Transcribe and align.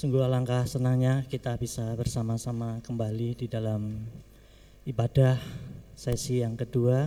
Sungguh 0.00 0.24
alangkah 0.24 0.64
senangnya 0.64 1.28
kita 1.28 1.60
bisa 1.60 1.92
bersama-sama 1.92 2.80
kembali 2.80 3.36
di 3.36 3.44
dalam 3.52 4.00
ibadah 4.88 5.36
sesi 5.92 6.40
yang 6.40 6.56
kedua. 6.56 7.04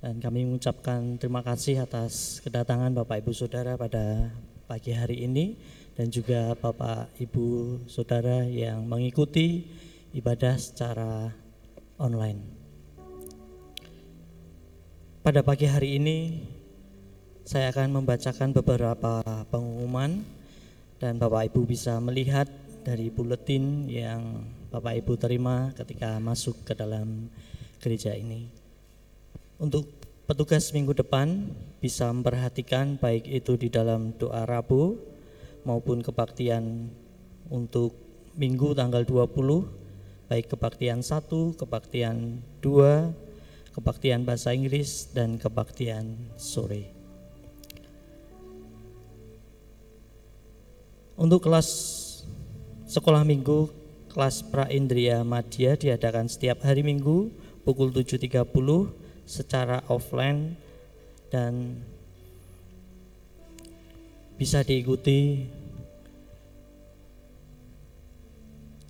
Dan 0.00 0.16
kami 0.16 0.48
mengucapkan 0.48 1.20
terima 1.20 1.44
kasih 1.44 1.84
atas 1.84 2.40
kedatangan 2.40 2.96
Bapak 2.96 3.20
Ibu 3.20 3.36
Saudara 3.36 3.76
pada 3.76 4.32
pagi 4.64 4.96
hari 4.96 5.28
ini. 5.28 5.60
Dan 5.92 6.08
juga 6.08 6.56
Bapak 6.56 7.12
Ibu 7.20 7.84
Saudara 7.84 8.48
yang 8.48 8.88
mengikuti 8.88 9.68
ibadah 10.16 10.56
secara 10.56 11.36
online. 12.00 12.48
Pada 15.20 15.44
pagi 15.44 15.68
hari 15.68 16.00
ini 16.00 16.48
saya 17.44 17.68
akan 17.76 18.00
membacakan 18.00 18.56
beberapa 18.56 19.20
pengumuman 19.52 20.37
dan 20.98 21.18
Bapak 21.18 21.50
Ibu 21.54 21.66
bisa 21.66 21.98
melihat 22.02 22.50
dari 22.82 23.10
buletin 23.10 23.86
yang 23.86 24.42
Bapak 24.70 24.98
Ibu 25.02 25.14
terima 25.14 25.70
ketika 25.78 26.18
masuk 26.18 26.66
ke 26.66 26.74
dalam 26.74 27.30
gereja 27.78 28.14
ini. 28.14 28.50
Untuk 29.58 29.86
petugas 30.26 30.70
minggu 30.74 30.94
depan 30.94 31.50
bisa 31.78 32.10
memperhatikan 32.10 32.98
baik 32.98 33.26
itu 33.26 33.54
di 33.54 33.70
dalam 33.70 34.14
doa 34.18 34.42
Rabu 34.44 34.98
maupun 35.62 36.02
kebaktian 36.02 36.90
untuk 37.48 37.94
minggu 38.38 38.74
tanggal 38.74 39.02
20 39.02 40.28
baik 40.28 40.52
kebaktian 40.52 41.00
1, 41.00 41.56
kebaktian 41.56 42.44
2, 42.60 43.72
kebaktian 43.72 44.28
bahasa 44.28 44.52
Inggris 44.52 45.08
dan 45.16 45.40
kebaktian 45.40 46.36
sore. 46.36 46.97
Untuk 51.18 51.50
kelas 51.50 51.66
sekolah 52.86 53.26
minggu 53.26 53.66
kelas 54.14 54.46
pra 54.46 54.70
indria 54.70 55.26
madya 55.26 55.74
diadakan 55.74 56.30
setiap 56.30 56.62
hari 56.62 56.86
minggu 56.86 57.34
pukul 57.66 57.90
7.30 57.90 58.46
secara 59.26 59.82
offline 59.90 60.54
dan 61.26 61.82
bisa 64.38 64.62
diikuti 64.62 65.50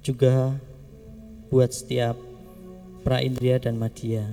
juga 0.04 0.52
buat 1.48 1.72
setiap 1.72 2.20
pra 3.08 3.24
indria 3.24 3.56
dan 3.56 3.80
madya. 3.80 4.28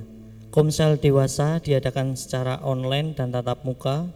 Komsel 0.52 1.00
dewasa 1.00 1.64
diadakan 1.64 2.20
secara 2.20 2.60
online 2.60 3.16
dan 3.16 3.32
tatap 3.32 3.64
muka. 3.64 4.08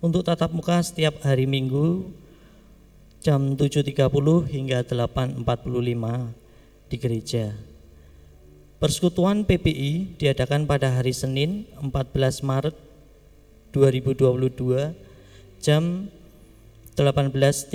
Untuk 0.00 0.24
tatap 0.24 0.52
muka 0.52 0.80
setiap 0.84 1.24
hari 1.24 1.48
Minggu 1.48 2.04
jam 3.26 3.58
7.30 3.58 4.06
hingga 4.46 4.86
8.45 4.86 5.42
di 6.86 6.94
gereja. 6.94 7.58
Persekutuan 8.78 9.42
PPI 9.42 10.14
diadakan 10.14 10.70
pada 10.70 10.94
hari 10.94 11.10
Senin 11.10 11.66
14 11.82 12.46
Maret 12.46 12.78
2022 13.74 14.94
jam 15.58 16.06
18.30 16.94 17.74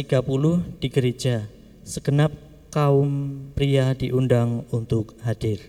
di 0.80 0.88
gereja. 0.88 1.44
Segenap 1.84 2.32
kaum 2.72 3.44
pria 3.52 3.92
diundang 3.92 4.64
untuk 4.72 5.20
hadir. 5.20 5.68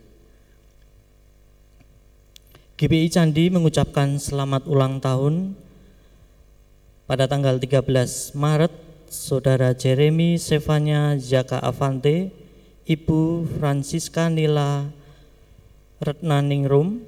GPI 2.78 3.10
Candi 3.10 3.50
mengucapkan 3.50 4.14
selamat 4.22 4.70
ulang 4.70 5.02
tahun 5.02 5.58
pada 7.10 7.26
tanggal 7.26 7.58
13 7.58 8.38
Maret 8.38 8.91
Saudara 9.12 9.76
Jeremy 9.76 10.40
Sevanya 10.40 11.20
Jaka 11.20 11.60
Avante, 11.60 12.32
Ibu 12.88 13.44
Francisca 13.60 14.32
Nila 14.32 14.88
Retnaningrum, 16.00 17.04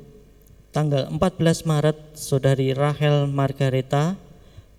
tanggal 0.69 1.09
14 1.09 1.65
Maret 1.65 1.97
Saudari 2.12 2.76
Rahel 2.76 3.25
Margareta, 3.25 4.20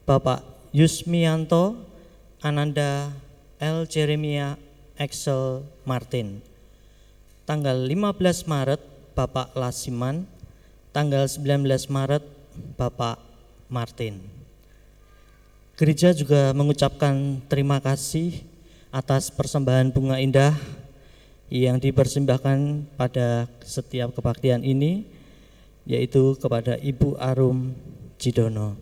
Bapak 0.05 0.45
Yusmianto, 0.69 1.81
Ananda 2.45 3.09
L. 3.57 3.89
Jeremia 3.89 4.61
Axel 5.01 5.65
Martin. 5.81 6.45
Tanggal 7.49 7.89
15 7.89 8.45
Maret 8.45 8.85
Bapak 9.17 9.49
Lasiman, 9.57 10.29
tanggal 10.93 11.25
19 11.25 11.89
Maret 11.89 12.21
Bapak 12.77 13.17
Martin. 13.65 14.44
Gereja 15.75 16.15
juga 16.15 16.55
mengucapkan 16.55 17.43
terima 17.51 17.83
kasih 17.83 18.47
atas 18.95 19.27
persembahan 19.27 19.91
bunga 19.91 20.23
indah 20.23 20.55
yang 21.51 21.83
dipersembahkan 21.83 22.87
pada 22.95 23.51
setiap 23.59 24.15
kebaktian 24.15 24.63
ini 24.63 25.03
yaitu 25.83 26.39
kepada 26.39 26.79
Ibu 26.79 27.19
Arum 27.19 27.75
Jidono. 28.15 28.79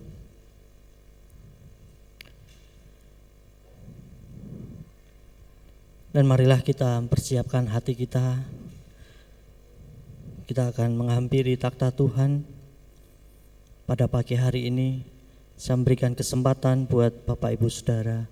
Dan 6.13 6.29
marilah 6.29 6.61
kita 6.61 7.01
mempersiapkan 7.01 7.73
hati 7.73 7.97
kita. 7.97 8.37
Kita 10.45 10.69
akan 10.69 10.93
menghampiri 10.93 11.57
takhta 11.57 11.89
Tuhan 11.89 12.45
pada 13.89 14.05
pagi 14.05 14.37
hari 14.37 14.69
ini. 14.69 15.12
Saya 15.53 15.79
memberikan 15.79 16.17
kesempatan 16.17 16.89
buat 16.89 17.13
Bapak 17.29 17.55
Ibu 17.55 17.69
Saudara 17.69 18.25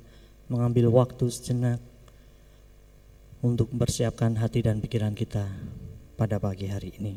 mengambil 0.51 0.91
waktu 0.91 1.29
sejenak 1.31 1.79
untuk 3.41 3.73
mempersiapkan 3.73 4.37
hati 4.37 4.61
dan 4.61 4.81
pikiran 4.81 5.13
kita 5.15 5.45
pada 6.19 6.37
pagi 6.37 6.69
hari 6.69 6.93
ini. 7.01 7.15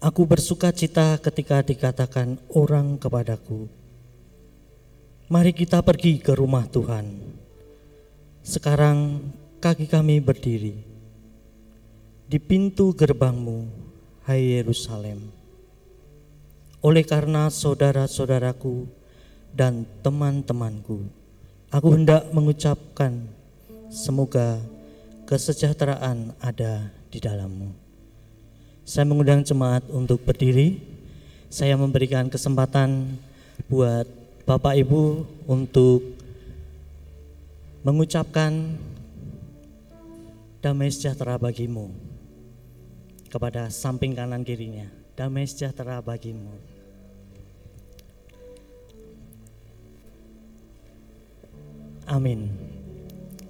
Aku 0.00 0.24
bersuka 0.24 0.72
cita 0.72 1.20
ketika 1.20 1.60
dikatakan 1.60 2.40
orang 2.56 2.96
kepadaku, 2.96 3.68
mari 5.28 5.52
kita 5.52 5.84
pergi 5.84 6.16
ke 6.16 6.32
rumah 6.32 6.64
Tuhan. 6.64 7.04
Sekarang 8.40 9.28
kaki 9.60 9.84
kami 9.84 10.24
berdiri 10.24 10.72
di 12.24 12.38
pintu 12.40 12.96
gerbangmu, 12.96 13.68
hai 14.24 14.56
Yerusalem. 14.56 15.39
Oleh 16.80 17.04
karena 17.04 17.52
saudara-saudaraku 17.52 18.88
dan 19.52 19.84
teman-temanku, 20.00 21.20
Aku 21.70 21.94
hendak 21.94 22.26
mengucapkan 22.34 23.30
semoga 23.94 24.58
kesejahteraan 25.30 26.34
ada 26.42 26.90
di 27.14 27.22
dalammu. 27.22 27.70
Saya 28.82 29.06
mengundang 29.06 29.46
jemaat 29.46 29.86
untuk 29.86 30.18
berdiri. 30.26 30.82
Saya 31.46 31.78
memberikan 31.78 32.26
kesempatan 32.26 33.14
buat 33.70 34.02
Bapak 34.50 34.82
Ibu 34.82 35.22
untuk 35.46 36.02
mengucapkan 37.86 38.74
damai 40.58 40.90
sejahtera 40.90 41.38
bagimu 41.38 41.94
kepada 43.30 43.70
samping 43.70 44.18
kanan 44.18 44.42
kirinya. 44.42 44.90
Damai 45.14 45.46
sejahtera 45.46 46.02
bagimu. 46.02 46.69
Amin. 52.10 52.50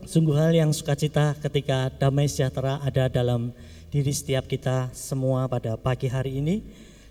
Sungguh 0.05 0.37
hal 0.37 0.53
yang 0.53 0.69
sukacita 0.69 1.33
ketika 1.41 1.89
damai 1.97 2.29
sejahtera 2.29 2.77
ada 2.85 3.09
dalam 3.09 3.57
diri 3.89 4.13
setiap 4.13 4.45
kita 4.45 4.93
semua 4.93 5.49
pada 5.49 5.81
pagi 5.81 6.13
hari 6.13 6.45
ini. 6.45 6.61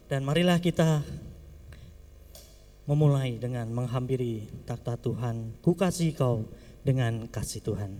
Dan 0.05 0.29
marilah 0.29 0.61
kita 0.61 1.01
memulai 2.85 3.41
dengan 3.41 3.65
menghampiri 3.73 4.45
takhta 4.69 4.93
Tuhan. 5.01 5.57
Ku 5.65 5.73
kasih 5.73 6.13
kau 6.13 6.45
dengan 6.85 7.25
kasih 7.25 7.65
Tuhan. 7.65 7.97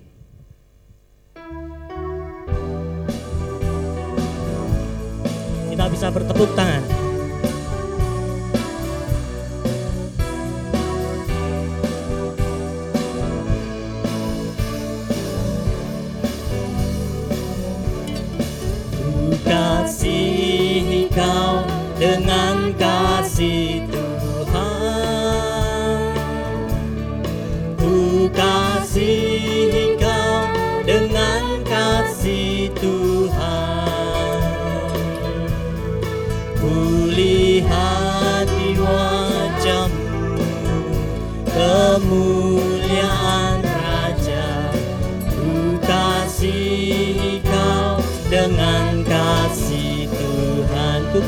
Kita 5.74 5.86
bisa 5.90 6.14
bertepuk 6.14 6.54
tangan. 6.54 7.09
Kasihi 19.80 21.08
kau 21.08 21.64
dengan 21.96 22.76
kasih 22.76 23.79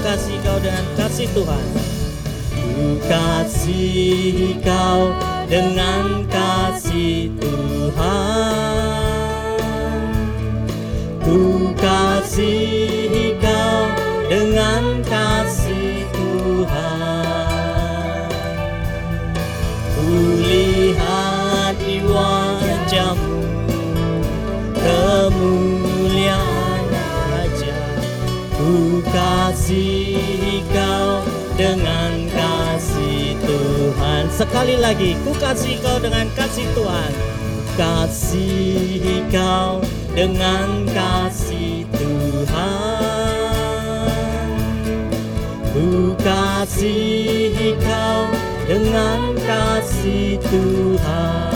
kasih 0.01 0.41
kau 0.41 0.57
dengan 0.57 0.85
kasih 0.97 1.29
Tuhan. 1.37 1.65
Ku 2.57 2.97
kasih 3.05 4.57
kau 4.65 5.13
dengan 5.45 6.25
kasih 6.25 7.29
Tuhan. 7.37 8.81
Ku 11.21 11.69
kasih 11.77 13.37
kau 13.37 13.81
dengan 14.25 15.05
kasih 15.05 16.09
Tuhan. 16.17 17.29
Ku 19.93 20.09
lihat 20.41 21.77
di 21.77 22.01
wajahmu 22.09 23.37
kemuliaan 24.81 25.70
kasih 29.11 30.63
kau 30.71 31.19
dengan 31.59 32.31
kasih 32.31 33.35
Tuhan. 33.43 34.31
Sekali 34.31 34.79
lagi, 34.79 35.19
ku 35.27 35.35
kasih 35.35 35.77
kau 35.83 35.99
dengan 35.99 36.31
kasih 36.31 36.67
Tuhan. 36.71 37.11
Kasih 37.75 39.27
kau 39.31 39.83
dengan 40.15 40.87
kasih 40.91 41.83
Tuhan. 41.91 43.35
Ku 45.71 46.15
kasih 46.19 47.75
kau 47.83 48.31
dengan 48.67 49.35
kasih 49.43 50.39
Tuhan. 50.39 51.51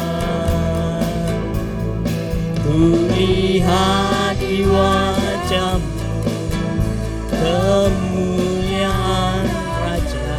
Ku 2.63 3.07
lihat 3.15 4.35
di 4.39 4.67
wajahmu 4.67 5.94
kemuliaan 7.45 9.45
Raja. 9.85 10.33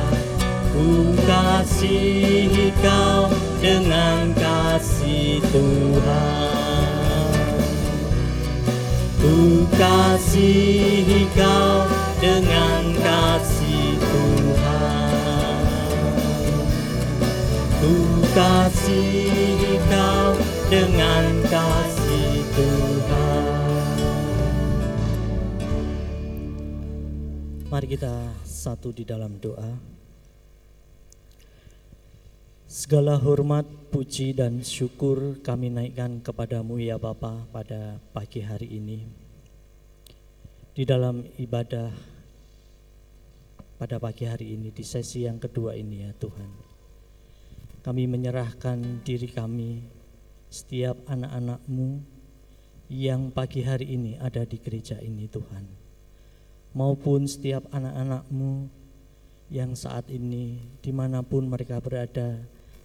Ku 0.75 1.15
kasih 1.23 2.75
kau 2.83 3.31
dengan 3.63 4.35
kasih 4.35 5.39
Tuhan. 5.55 7.31
Ku 9.23 9.63
kasih 9.79 11.31
kau 11.39 11.87
dengan 12.19 12.91
kasih 12.99 13.95
Tuhan. 14.03 15.95
Ku 17.79 17.95
kasih 18.35 19.79
kau 19.87 20.35
dengan 20.67 21.39
kasih 21.47 21.86
Mari 27.77 27.93
kita 27.93 28.33
satu 28.41 28.89
di 28.89 29.05
dalam 29.05 29.37
doa. 29.37 29.69
Segala 32.65 33.21
hormat, 33.21 33.69
puji, 33.93 34.33
dan 34.33 34.65
syukur 34.65 35.45
kami 35.45 35.69
naikkan 35.69 36.25
kepadamu 36.25 36.81
ya 36.81 36.97
Bapa 36.97 37.45
pada 37.53 38.01
pagi 38.17 38.41
hari 38.41 38.81
ini. 38.81 39.05
Di 40.73 40.89
dalam 40.89 41.21
ibadah 41.37 41.93
pada 43.77 44.01
pagi 44.01 44.25
hari 44.25 44.57
ini, 44.57 44.73
di 44.73 44.81
sesi 44.81 45.29
yang 45.29 45.37
kedua 45.37 45.77
ini 45.77 46.01
ya 46.01 46.17
Tuhan. 46.17 46.51
Kami 47.85 48.09
menyerahkan 48.09 49.05
diri 49.05 49.29
kami, 49.29 49.85
setiap 50.49 50.97
anak-anakmu 51.13 52.01
yang 52.89 53.29
pagi 53.37 53.69
hari 53.69 54.01
ini 54.01 54.17
ada 54.17 54.49
di 54.49 54.57
gereja 54.65 54.97
ini 54.97 55.29
Tuhan 55.29 55.86
maupun 56.77 57.25
setiap 57.25 57.65
anak-anakmu 57.73 58.69
yang 59.49 59.73
saat 59.73 60.13
ini 60.13 60.61
di 60.85 60.93
mana 60.93 61.25
pun 61.25 61.49
mereka 61.49 61.81
berada 61.81 62.37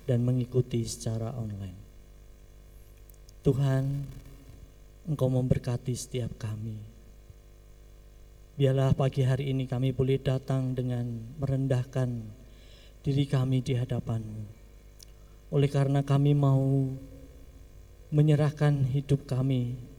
dan 0.07 0.23
mengikuti 0.23 0.87
secara 0.87 1.35
online. 1.35 1.75
Tuhan, 3.43 3.83
Engkau 5.11 5.27
memberkati 5.27 5.91
setiap 5.91 6.31
kami. 6.39 6.77
Biarlah 8.55 8.93
pagi 8.93 9.25
hari 9.25 9.49
ini 9.51 9.65
kami 9.65 9.91
boleh 9.91 10.21
datang 10.21 10.77
dengan 10.77 11.35
merendahkan 11.41 12.21
diri 13.01 13.25
kami 13.25 13.65
di 13.65 13.73
hadapan-Mu. 13.73 14.43
Oleh 15.51 15.69
karena 15.73 16.05
kami 16.05 16.37
mau 16.37 16.85
menyerahkan 18.13 18.85
hidup 18.93 19.25
kami 19.25 19.90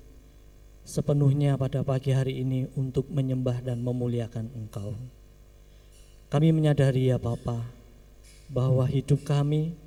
sepenuhnya 0.82 1.54
pada 1.54 1.86
pagi 1.86 2.10
hari 2.10 2.42
ini 2.42 2.66
untuk 2.74 3.06
menyembah 3.06 3.62
dan 3.62 3.82
memuliakan 3.86 4.50
Engkau. 4.58 4.98
Kami 6.26 6.48
menyadari 6.50 7.12
ya 7.12 7.22
Bapa 7.22 7.62
bahwa 8.50 8.82
hidup 8.88 9.22
kami 9.22 9.78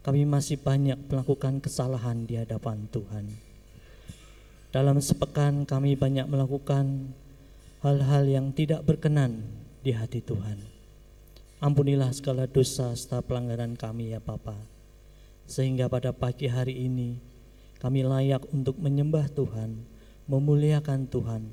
kami 0.00 0.24
masih 0.24 0.56
banyak 0.56 0.96
melakukan 1.08 1.60
kesalahan 1.60 2.24
di 2.24 2.40
hadapan 2.40 2.88
Tuhan. 2.88 3.26
Dalam 4.72 4.96
sepekan 5.02 5.68
kami 5.68 5.98
banyak 5.98 6.24
melakukan 6.24 7.12
hal-hal 7.84 8.24
yang 8.24 8.46
tidak 8.56 8.80
berkenan 8.86 9.44
di 9.84 9.92
hati 9.92 10.24
Tuhan. 10.24 10.56
Ampunilah 11.60 12.08
segala 12.16 12.48
dosa 12.48 12.96
serta 12.96 13.20
pelanggaran 13.20 13.76
kami 13.76 14.16
ya 14.16 14.20
Bapa. 14.24 14.56
Sehingga 15.44 15.90
pada 15.90 16.14
pagi 16.16 16.48
hari 16.48 16.88
ini 16.88 17.20
kami 17.82 18.00
layak 18.06 18.46
untuk 18.54 18.80
menyembah 18.80 19.28
Tuhan 19.32 19.99
memuliakan 20.30 21.10
Tuhan 21.10 21.50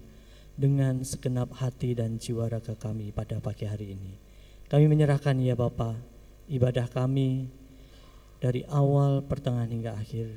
dengan 0.53 1.01
segenap 1.01 1.57
hati 1.57 1.97
dan 1.97 2.21
jiwa 2.21 2.45
raga 2.45 2.77
kami 2.77 3.09
pada 3.09 3.41
pagi 3.41 3.65
hari 3.65 3.97
ini. 3.97 4.13
Kami 4.69 4.85
menyerahkan 4.85 5.33
ya 5.41 5.57
Bapa 5.57 5.97
ibadah 6.45 6.85
kami 6.85 7.49
dari 8.37 8.61
awal 8.69 9.25
pertengahan 9.25 9.73
hingga 9.73 9.97
akhir 9.97 10.29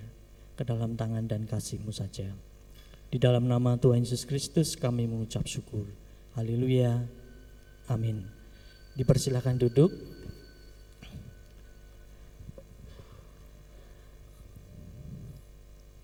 ke 0.57 0.63
dalam 0.65 0.97
tangan 0.97 1.29
dan 1.29 1.45
kasih-Mu 1.45 1.93
saja. 1.93 2.33
Di 3.11 3.19
dalam 3.19 3.45
nama 3.45 3.77
Tuhan 3.77 4.07
Yesus 4.07 4.25
Kristus 4.25 4.79
kami 4.79 5.05
mengucap 5.05 5.45
syukur. 5.45 5.85
Haleluya. 6.39 7.05
Amin. 7.91 8.23
Dipersilahkan 8.95 9.59
duduk. 9.59 9.91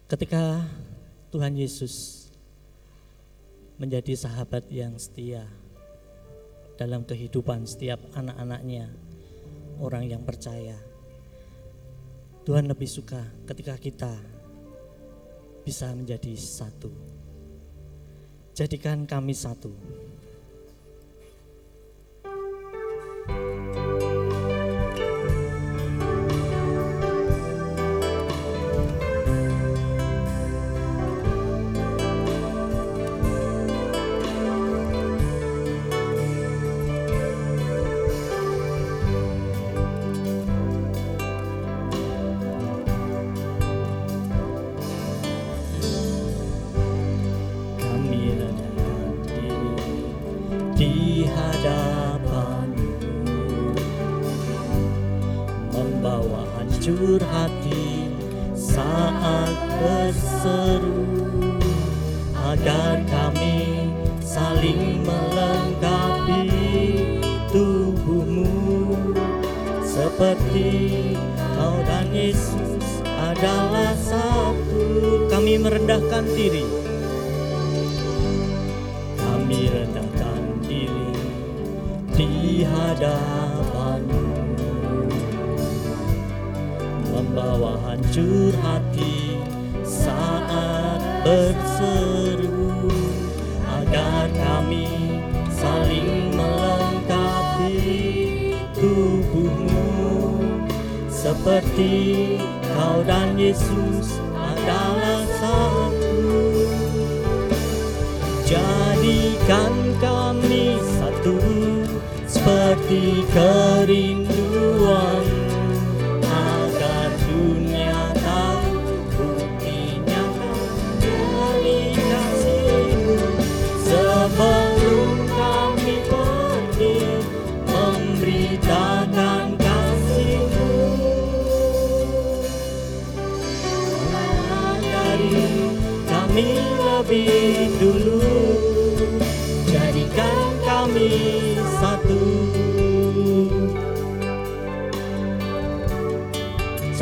Ketika 0.06 0.66
Tuhan 1.30 1.54
Yesus 1.58 2.25
menjadi 3.76 4.16
sahabat 4.16 4.72
yang 4.72 4.96
setia 4.96 5.44
dalam 6.80 7.04
kehidupan 7.04 7.68
setiap 7.68 8.00
anak-anaknya, 8.16 8.88
orang 9.80 10.08
yang 10.08 10.24
percaya. 10.24 10.76
Tuhan 12.48 12.72
lebih 12.72 12.88
suka 12.88 13.20
ketika 13.44 13.76
kita 13.76 14.12
bisa 15.66 15.92
menjadi 15.92 16.32
satu. 16.38 16.88
Jadikan 18.56 19.04
kami 19.04 19.36
satu. 19.36 19.74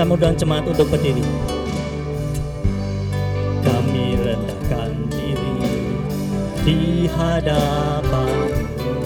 Saya 0.05 0.21
undang 0.21 0.37
jemaat 0.37 0.69
untuk 0.69 0.85
berdiri. 0.93 1.25
Kami 3.65 4.21
rendahkan 4.21 4.93
diri 5.09 5.57
di 6.61 7.09
hadapanmu 7.09 9.01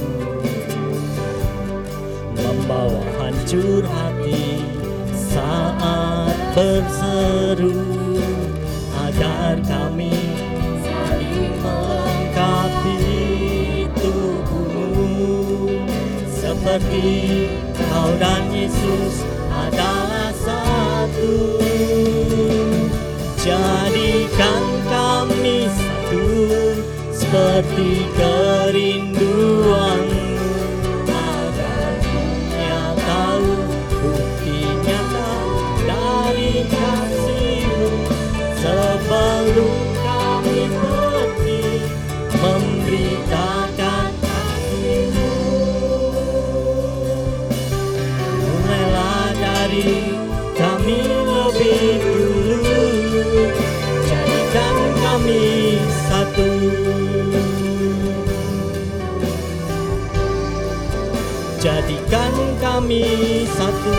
membawa 2.35 2.99
hancur 3.23 3.87
hati 3.87 4.67
saat 5.15 6.35
berseru 6.59 7.79
agar 9.07 9.63
kami 9.71 10.19
saling 10.83 11.55
melengkapi 11.63 12.99
tubuhmu. 14.03 15.47
Seperti 16.27 17.07
kau 17.87 18.11
dan 18.19 18.51
Yesus 18.51 19.28
jadikan 23.39 24.63
kami 24.89 25.69
satu 25.69 26.27
seperti 27.13 28.09
kerinduanmu 28.17 30.08
jadikan 61.69 62.35
kami 62.65 63.05
satu. 63.45 63.97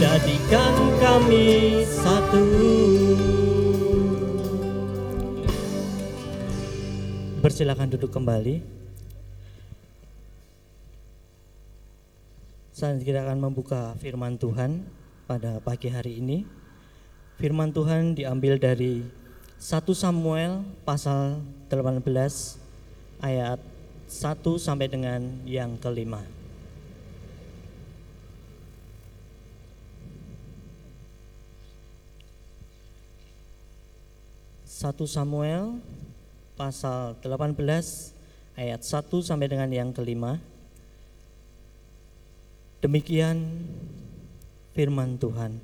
Jadikan 0.00 0.74
kami 0.96 1.46
satu. 1.84 2.44
Bersilakan 7.44 7.92
duduk 7.92 8.08
kembali. 8.08 8.64
Saat 12.72 13.04
kita 13.04 13.20
akan 13.20 13.52
membuka 13.52 13.92
firman 14.00 14.40
Tuhan 14.40 14.80
pada 15.28 15.60
pagi 15.60 15.92
hari 15.92 16.24
ini. 16.24 16.48
Firman 17.36 17.76
Tuhan 17.76 18.16
diambil 18.16 18.56
dari 18.56 19.04
1 19.60 19.92
Samuel 19.92 20.64
pasal 20.88 21.44
18 21.66 22.02
ayat 23.22 23.58
1 24.06 24.38
sampai 24.62 24.86
dengan 24.86 25.22
yang 25.42 25.74
kelima. 25.82 26.22
Satu 34.62 35.08
Samuel 35.08 35.82
pasal 36.54 37.18
18 37.24 37.56
ayat 38.54 38.80
1 38.84 39.24
sampai 39.24 39.48
dengan 39.50 39.72
yang 39.72 39.90
kelima. 39.90 40.38
Demikian 42.84 43.66
firman 44.76 45.16
Tuhan. 45.16 45.58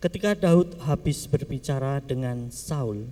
Ketika 0.00 0.32
Daud 0.36 0.76
habis 0.80 1.24
berbicara 1.28 2.00
dengan 2.04 2.52
Saul, 2.52 3.08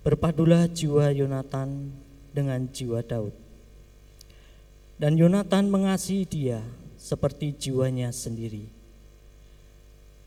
berpadulah 0.00 0.64
jiwa 0.70 1.12
Yonatan 1.12 1.92
dengan 2.32 2.64
jiwa 2.72 3.04
Daud. 3.04 3.36
Dan 5.00 5.16
Yonatan 5.16 5.68
mengasihi 5.72 6.24
dia 6.28 6.60
seperti 7.00 7.56
jiwanya 7.56 8.12
sendiri. 8.12 8.68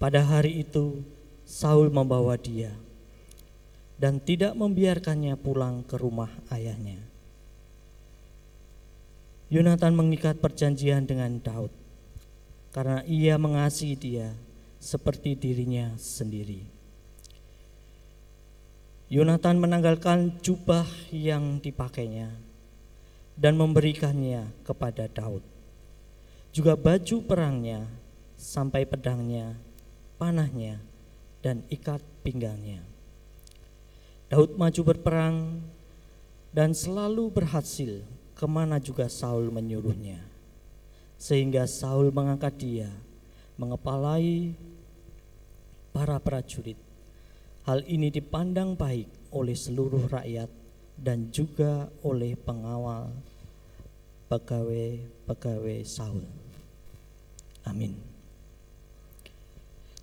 Pada 0.01 0.25
hari 0.25 0.65
itu 0.65 1.05
Saul 1.45 1.93
membawa 1.93 2.33
dia 2.35 2.73
dan 4.01 4.17
tidak 4.17 4.57
membiarkannya 4.57 5.37
pulang 5.37 5.85
ke 5.85 5.95
rumah 6.01 6.33
ayahnya. 6.49 6.97
Yonatan 9.53 9.93
mengikat 9.93 10.41
perjanjian 10.41 11.05
dengan 11.05 11.37
Daud 11.37 11.69
karena 12.73 13.05
ia 13.05 13.37
mengasihi 13.37 13.93
dia 13.93 14.33
seperti 14.81 15.37
dirinya 15.37 15.93
sendiri. 16.01 16.72
Yonatan 19.13 19.61
menanggalkan 19.61 20.41
jubah 20.41 20.89
yang 21.13 21.61
dipakainya 21.61 22.33
dan 23.37 23.53
memberikannya 23.53 24.49
kepada 24.65 25.05
Daud. 25.05 25.45
Juga 26.49 26.73
baju 26.73 27.21
perangnya 27.21 27.85
sampai 28.33 28.89
pedangnya, 28.89 29.53
panahnya, 30.17 30.81
dan 31.45 31.61
ikat 31.69 32.01
pinggangnya. 32.25 32.81
Daud 34.33 34.57
maju 34.57 34.81
berperang 34.81 35.61
dan 36.49 36.73
selalu 36.73 37.29
berhasil 37.29 38.01
ke 38.33 38.45
mana 38.49 38.81
juga 38.81 39.05
Saul 39.13 39.53
menyuruhnya. 39.53 40.25
Sehingga 41.21 41.69
Saul 41.69 42.09
mengangkat 42.09 42.57
dia, 42.57 42.89
mengepalai 43.61 44.57
para 45.93 46.17
prajurit. 46.17 46.82
Hal 47.63 47.87
ini 47.87 48.11
dipandang 48.11 48.75
baik 48.75 49.31
oleh 49.31 49.55
seluruh 49.55 50.11
rakyat 50.11 50.51
dan 50.99 51.31
juga 51.31 51.87
oleh 52.03 52.35
pengawal 52.35 53.07
pegawai-pegawai 54.27 55.79
Saul. 55.87 56.27
Amin. 57.63 57.95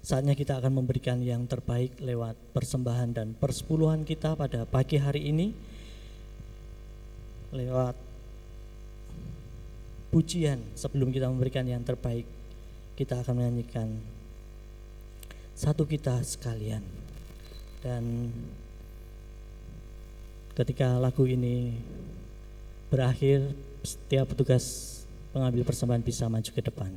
Saatnya 0.01 0.33
kita 0.33 0.57
akan 0.57 0.81
memberikan 0.81 1.21
yang 1.21 1.45
terbaik 1.45 2.01
lewat 2.01 2.33
persembahan 2.57 3.13
dan 3.13 3.29
persepuluhan 3.37 4.09
kita 4.09 4.33
pada 4.33 4.65
pagi 4.65 4.97
hari 4.97 5.29
ini 5.29 5.53
lewat 7.53 7.93
pujian 10.09 10.65
sebelum 10.75 11.13
kita 11.13 11.29
memberikan 11.29 11.69
yang 11.69 11.85
terbaik 11.85 12.25
kita 12.97 13.21
akan 13.21 13.45
menyanyikan 13.45 14.01
satu 15.55 15.85
kita 15.85 16.25
sekalian 16.25 17.00
dan 17.81 18.33
ketika 20.57 21.01
lagu 21.01 21.25
ini 21.25 21.73
berakhir 22.93 23.57
setiap 23.81 24.29
petugas 24.35 24.99
pengambil 25.33 25.65
persembahan 25.65 26.05
bisa 26.05 26.29
maju 26.29 26.51
ke 26.51 26.63
depan. 26.63 26.93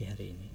Pagi 0.00 0.08
hari 0.08 0.26
ini. 0.32 0.48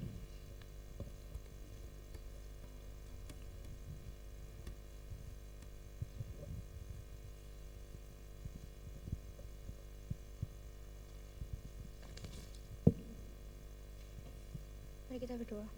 Mari 15.06 15.22
kita 15.22 15.38
berdoa. 15.38 15.70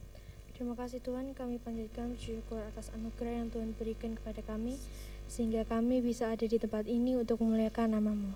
Terima 0.56 0.72
kasih 0.80 1.04
Tuhan, 1.04 1.36
kami 1.36 1.60
panjatkan 1.60 2.16
syukur 2.16 2.64
atas 2.64 2.88
anugerah 2.96 3.44
yang 3.44 3.52
Tuhan 3.52 3.76
berikan 3.76 4.16
kepada 4.16 4.40
kami, 4.48 4.80
sehingga 5.28 5.68
kami 5.68 6.00
bisa 6.00 6.32
ada 6.32 6.48
di 6.48 6.56
tempat 6.56 6.88
ini 6.88 7.20
untuk 7.20 7.44
memuliakan 7.44 8.00
namamu. 8.00 8.32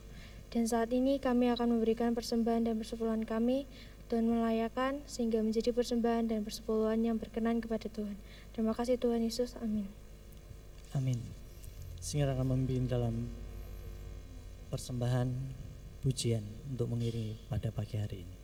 Dan 0.51 0.67
saat 0.67 0.91
ini 0.91 1.15
kami 1.15 1.47
akan 1.55 1.79
memberikan 1.79 2.11
persembahan 2.11 2.67
dan 2.67 2.75
persepuluhan 2.75 3.23
kami, 3.23 3.63
Tuhan 4.11 4.27
melayakan, 4.27 4.99
sehingga 5.07 5.39
menjadi 5.39 5.71
persembahan 5.71 6.27
dan 6.27 6.43
persepuluhan 6.43 6.99
yang 6.99 7.15
berkenan 7.15 7.63
kepada 7.63 7.87
Tuhan. 7.87 8.19
Terima 8.51 8.75
kasih 8.75 8.99
Tuhan 8.99 9.23
Yesus, 9.23 9.55
amin. 9.63 9.87
Amin. 10.91 11.15
Sehingga 12.03 12.35
akan 12.35 12.51
memimpin 12.51 12.91
dalam 12.91 13.31
persembahan 14.67 15.31
pujian 16.03 16.43
untuk 16.67 16.91
mengiringi 16.91 17.39
pada 17.47 17.71
pagi 17.71 17.95
hari 17.95 18.27
ini. 18.27 18.40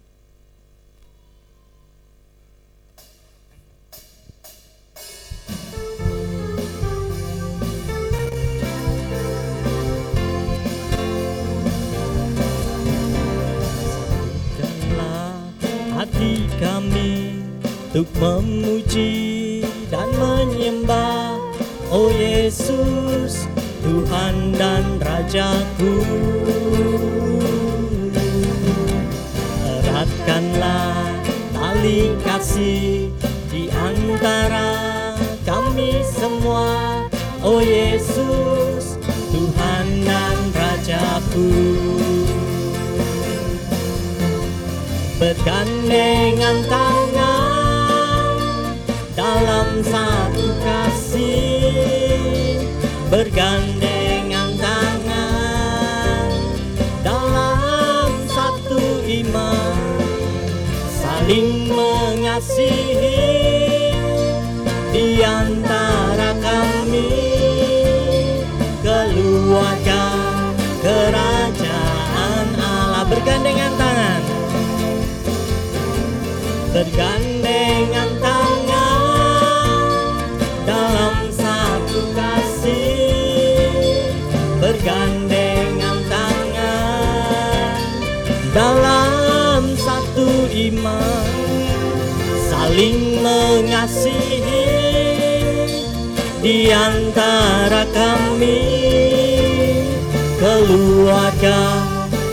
Untuk 17.97 18.13
memuji 18.21 19.65
dan 19.89 20.05
menyembah 20.21 21.33
Oh 21.89 22.13
Yesus 22.13 23.49
Tuhan 23.81 24.53
dan 24.53 25.01
Rajaku. 25.01 26.05
Eratkanlah 29.65 31.25
tali 31.57 32.13
kasih 32.21 33.09
di 33.49 33.65
antara 33.73 35.17
kami 35.41 35.97
semua 36.05 37.01
Oh 37.41 37.65
Yesus 37.65 39.01
Tuhan 39.33 40.05
dan 40.05 40.37
Rajaku. 40.53 41.49
Bergandengan 45.17 46.61
tangan 46.69 46.96
satu 49.83 50.45
kasih 50.63 52.61
Bergandengan 53.07 54.57
tangan 54.57 56.27
dalam 57.05 58.11
satu 58.27 59.05
iman 59.05 59.77
Saling 60.91 61.71
mengasihi 61.71 63.37
di 64.91 65.21
antara 65.21 66.33
kami 66.41 67.13
Keluarga 68.81 70.03
kerajaan 70.81 71.36
mengasihi 93.87 94.67
di 96.43 96.67
antara 96.71 97.87
kami. 97.95 98.59
Keluarga 100.37 101.59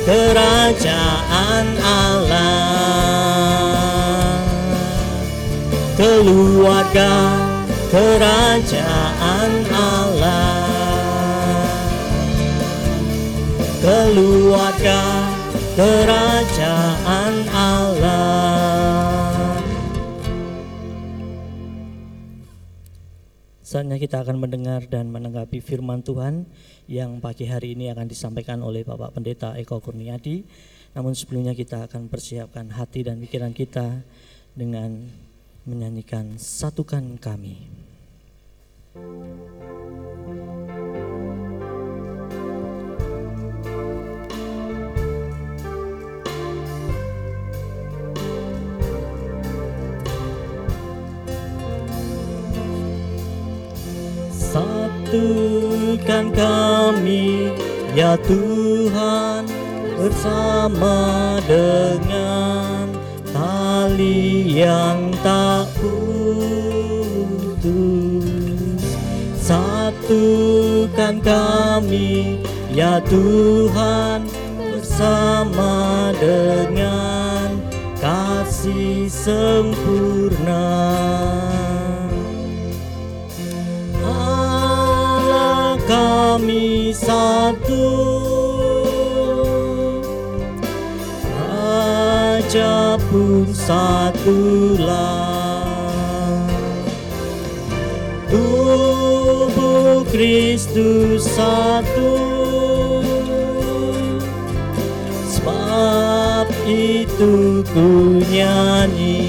kerajaan 0.04 1.66
Allah. 1.78 2.58
Keluarga 5.94 7.14
kerajaan 7.88 9.52
Allah. 9.70 10.66
Keluarga 13.84 15.00
kerajaan 15.76 17.34
Allah 17.52 18.63
Saatnya 23.74 23.98
kita 23.98 24.22
akan 24.22 24.38
mendengar 24.38 24.86
dan 24.86 25.10
menanggapi 25.10 25.58
firman 25.58 25.98
Tuhan 25.98 26.46
yang 26.86 27.18
pagi 27.18 27.42
hari 27.50 27.74
ini 27.74 27.90
akan 27.90 28.06
disampaikan 28.06 28.62
oleh 28.62 28.86
Bapak 28.86 29.18
Pendeta 29.18 29.58
Eko 29.58 29.82
Kurniadi. 29.82 30.46
Namun 30.94 31.18
sebelumnya 31.18 31.58
kita 31.58 31.90
akan 31.90 32.06
persiapkan 32.06 32.70
hati 32.70 33.02
dan 33.02 33.18
pikiran 33.18 33.50
kita 33.50 34.06
dengan 34.54 35.10
menyanyikan 35.66 36.38
Satukan 36.38 37.18
Kami. 37.18 37.66
Satukan 55.14 56.34
kami 56.34 57.54
ya 57.94 58.18
Tuhan 58.18 59.46
bersama 59.94 61.38
dengan 61.46 62.90
tali 63.30 64.42
yang 64.58 65.14
tak 65.22 65.70
putus. 65.78 67.62
Satukan 69.38 71.22
kami 71.22 72.42
ya 72.74 72.98
Tuhan 73.06 74.26
bersama 74.58 76.10
dengan 76.18 77.54
kasih 78.02 79.06
sempurna 79.06 80.66
kami 85.84 86.92
satu. 86.96 87.86
Raja 91.34 93.00
pun 93.10 93.46
satulah 93.54 95.34
Tubuh 98.34 100.02
Kristus 100.10 101.22
satu. 101.22 102.18
Sebab 105.30 106.50
itu 106.66 107.62
ku 107.70 108.18
nyanyi. 108.32 109.22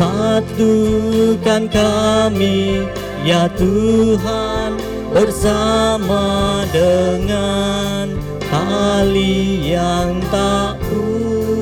Satukan 0.00 1.68
kami 1.68 2.88
ya 3.24 3.48
Tuhan 3.54 4.78
Bersama 5.12 6.62
dengan 6.72 8.16
tali 8.50 9.72
yang 9.72 10.20
tak 10.30 10.76
putus 10.90 11.60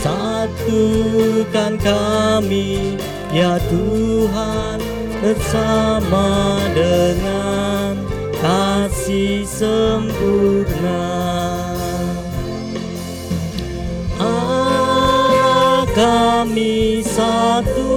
Satukan 0.00 1.78
kami 1.80 2.96
ya 3.32 3.60
Tuhan 3.68 4.80
Bersama 5.20 6.56
dengan 6.72 8.10
kasih 8.40 9.44
sempurna. 9.44 11.04
Allah 14.16 15.84
kami 15.92 17.04
satu 17.04 17.92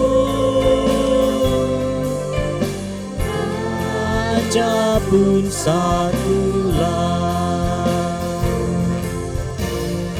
Raja 4.54 5.02
pun 5.10 5.50
satulah 5.50 6.14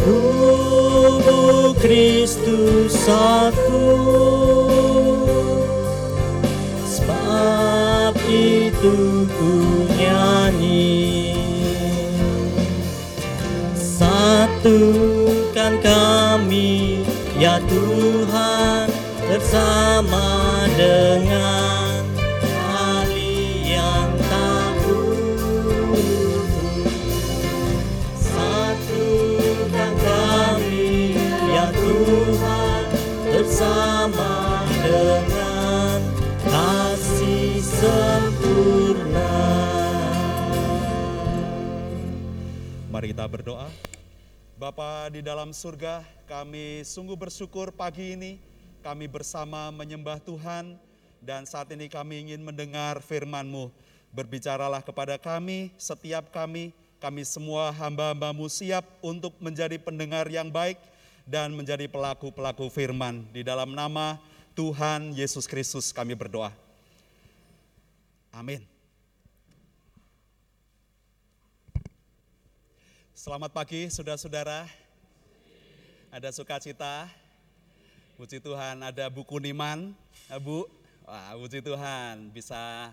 Tubuh 0.02 1.78
Kristus 1.78 2.98
satu. 2.98 3.94
Sebab 6.82 8.18
itu 8.26 9.30
ku 9.38 9.86
nyanyi. 10.02 11.38
Satukan 13.78 15.78
kami 15.78 17.06
ya 17.38 17.62
Tuhan 17.70 18.90
Bersama 19.30 20.66
dengan 20.74 21.73
Mari 43.04 43.12
kita 43.20 43.28
berdoa. 43.28 43.68
Bapa 44.56 45.12
di 45.12 45.20
dalam 45.20 45.52
surga, 45.52 46.08
kami 46.24 46.88
sungguh 46.88 47.20
bersyukur 47.20 47.76
pagi 47.76 48.16
ini 48.16 48.40
kami 48.80 49.12
bersama 49.12 49.76
menyembah 49.76 50.24
Tuhan 50.24 50.80
dan 51.20 51.44
saat 51.44 51.68
ini 51.76 51.92
kami 51.92 52.24
ingin 52.24 52.40
mendengar 52.40 53.04
firman-Mu. 53.04 53.76
Berbicaralah 54.08 54.80
kepada 54.80 55.20
kami, 55.20 55.76
setiap 55.76 56.32
kami, 56.32 56.72
kami 57.04 57.28
semua 57.28 57.76
hamba-hambamu 57.76 58.48
siap 58.48 58.88
untuk 59.04 59.36
menjadi 59.44 59.76
pendengar 59.84 60.24
yang 60.32 60.48
baik 60.48 60.80
dan 61.28 61.52
menjadi 61.52 61.92
pelaku-pelaku 61.92 62.72
firman. 62.72 63.28
Di 63.36 63.44
dalam 63.44 63.76
nama 63.76 64.16
Tuhan 64.56 65.12
Yesus 65.12 65.44
Kristus 65.44 65.92
kami 65.92 66.16
berdoa. 66.16 66.56
Amin. 68.32 68.73
Selamat 73.24 73.56
pagi 73.56 73.88
saudara-saudara. 73.88 74.68
Ada 76.12 76.36
sukacita. 76.36 77.08
Puji 78.20 78.44
Tuhan 78.44 78.84
ada 78.84 79.08
buku 79.08 79.40
Niman, 79.40 79.96
eh, 80.28 80.36
Bu. 80.44 80.68
Wah, 81.08 81.32
puji 81.40 81.64
Tuhan 81.64 82.36
bisa 82.36 82.92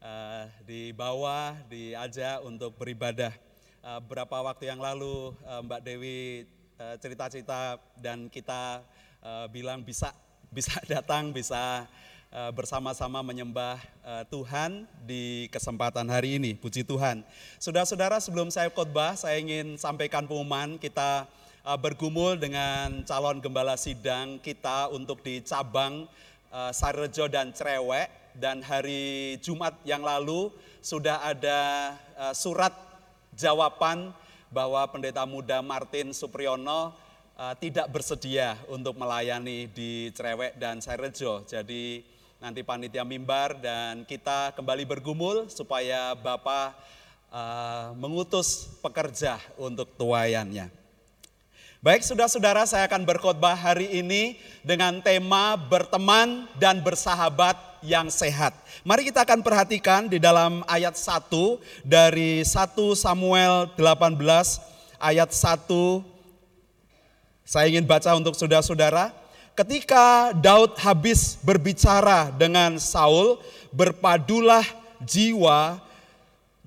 eh, 0.00 0.48
dibawa, 0.64 1.60
diajak 1.68 2.40
untuk 2.48 2.72
beribadah. 2.80 3.36
Eh, 3.84 4.00
berapa 4.08 4.48
waktu 4.48 4.72
yang 4.72 4.80
lalu 4.80 5.36
eh, 5.44 5.60
Mbak 5.68 5.80
Dewi 5.84 6.48
eh, 6.80 6.96
cerita-cerita 6.96 7.76
dan 8.00 8.32
kita 8.32 8.80
eh, 9.20 9.46
bilang 9.52 9.84
bisa 9.84 10.08
bisa 10.48 10.72
datang, 10.88 11.36
bisa 11.36 11.84
bersama-sama 12.52 13.24
menyembah 13.24 13.80
eh, 14.04 14.24
Tuhan 14.28 14.84
di 15.08 15.48
kesempatan 15.48 16.04
hari 16.12 16.36
ini. 16.36 16.52
Puji 16.52 16.84
Tuhan. 16.84 17.24
Saudara-saudara, 17.56 18.20
sebelum 18.20 18.52
saya 18.52 18.68
khotbah, 18.68 19.16
saya 19.16 19.40
ingin 19.40 19.80
sampaikan 19.80 20.28
pengumuman 20.28 20.76
kita 20.76 21.24
eh, 21.64 21.78
bergumul 21.80 22.36
dengan 22.36 23.00
calon 23.08 23.40
gembala 23.40 23.80
sidang 23.80 24.36
kita 24.44 24.92
untuk 24.92 25.24
di 25.24 25.40
cabang 25.40 26.04
eh, 26.52 26.72
Sarejo 26.76 27.24
dan 27.32 27.56
Cerewek 27.56 28.36
dan 28.36 28.60
hari 28.60 29.40
Jumat 29.40 29.72
yang 29.88 30.04
lalu 30.04 30.52
sudah 30.84 31.24
ada 31.24 31.96
eh, 32.20 32.34
surat 32.36 32.76
jawaban 33.32 34.12
bahwa 34.52 34.84
pendeta 34.92 35.24
muda 35.24 35.64
Martin 35.64 36.12
Supriyono 36.12 36.92
tidak 37.60 37.92
bersedia 37.92 38.56
untuk 38.72 38.96
melayani 38.96 39.68
di 39.68 40.08
Cerewek 40.16 40.56
dan 40.56 40.80
Sarejo. 40.80 41.44
Jadi 41.44 42.15
nanti 42.36 42.60
panitia 42.60 43.00
mimbar 43.02 43.56
dan 43.56 44.04
kita 44.04 44.52
kembali 44.52 44.84
bergumul 44.84 45.48
supaya 45.48 46.12
Bapak 46.12 46.76
uh, 47.32 47.96
mengutus 47.96 48.76
pekerja 48.84 49.40
untuk 49.56 49.88
tuayannya. 49.96 50.68
Baik 51.80 52.02
saudara-saudara 52.02 52.66
saya 52.66 52.84
akan 52.90 53.06
berkhotbah 53.06 53.54
hari 53.54 53.88
ini 53.88 54.36
dengan 54.60 54.98
tema 55.00 55.54
berteman 55.54 56.50
dan 56.58 56.82
bersahabat 56.82 57.56
yang 57.84 58.10
sehat. 58.10 58.52
Mari 58.82 59.06
kita 59.08 59.22
akan 59.22 59.40
perhatikan 59.40 60.10
di 60.10 60.18
dalam 60.18 60.66
ayat 60.66 60.98
1 60.98 61.30
dari 61.86 62.42
1 62.42 62.48
Samuel 62.98 63.70
18 63.78 64.18
ayat 64.98 65.30
1 65.30 66.16
saya 67.46 67.70
ingin 67.70 67.86
baca 67.86 68.10
untuk 68.18 68.34
saudara-saudara. 68.34 69.14
Ketika 69.56 70.36
Daud 70.36 70.76
habis 70.84 71.40
berbicara 71.40 72.28
dengan 72.28 72.76
Saul, 72.76 73.40
berpadulah 73.72 74.60
jiwa 75.00 75.80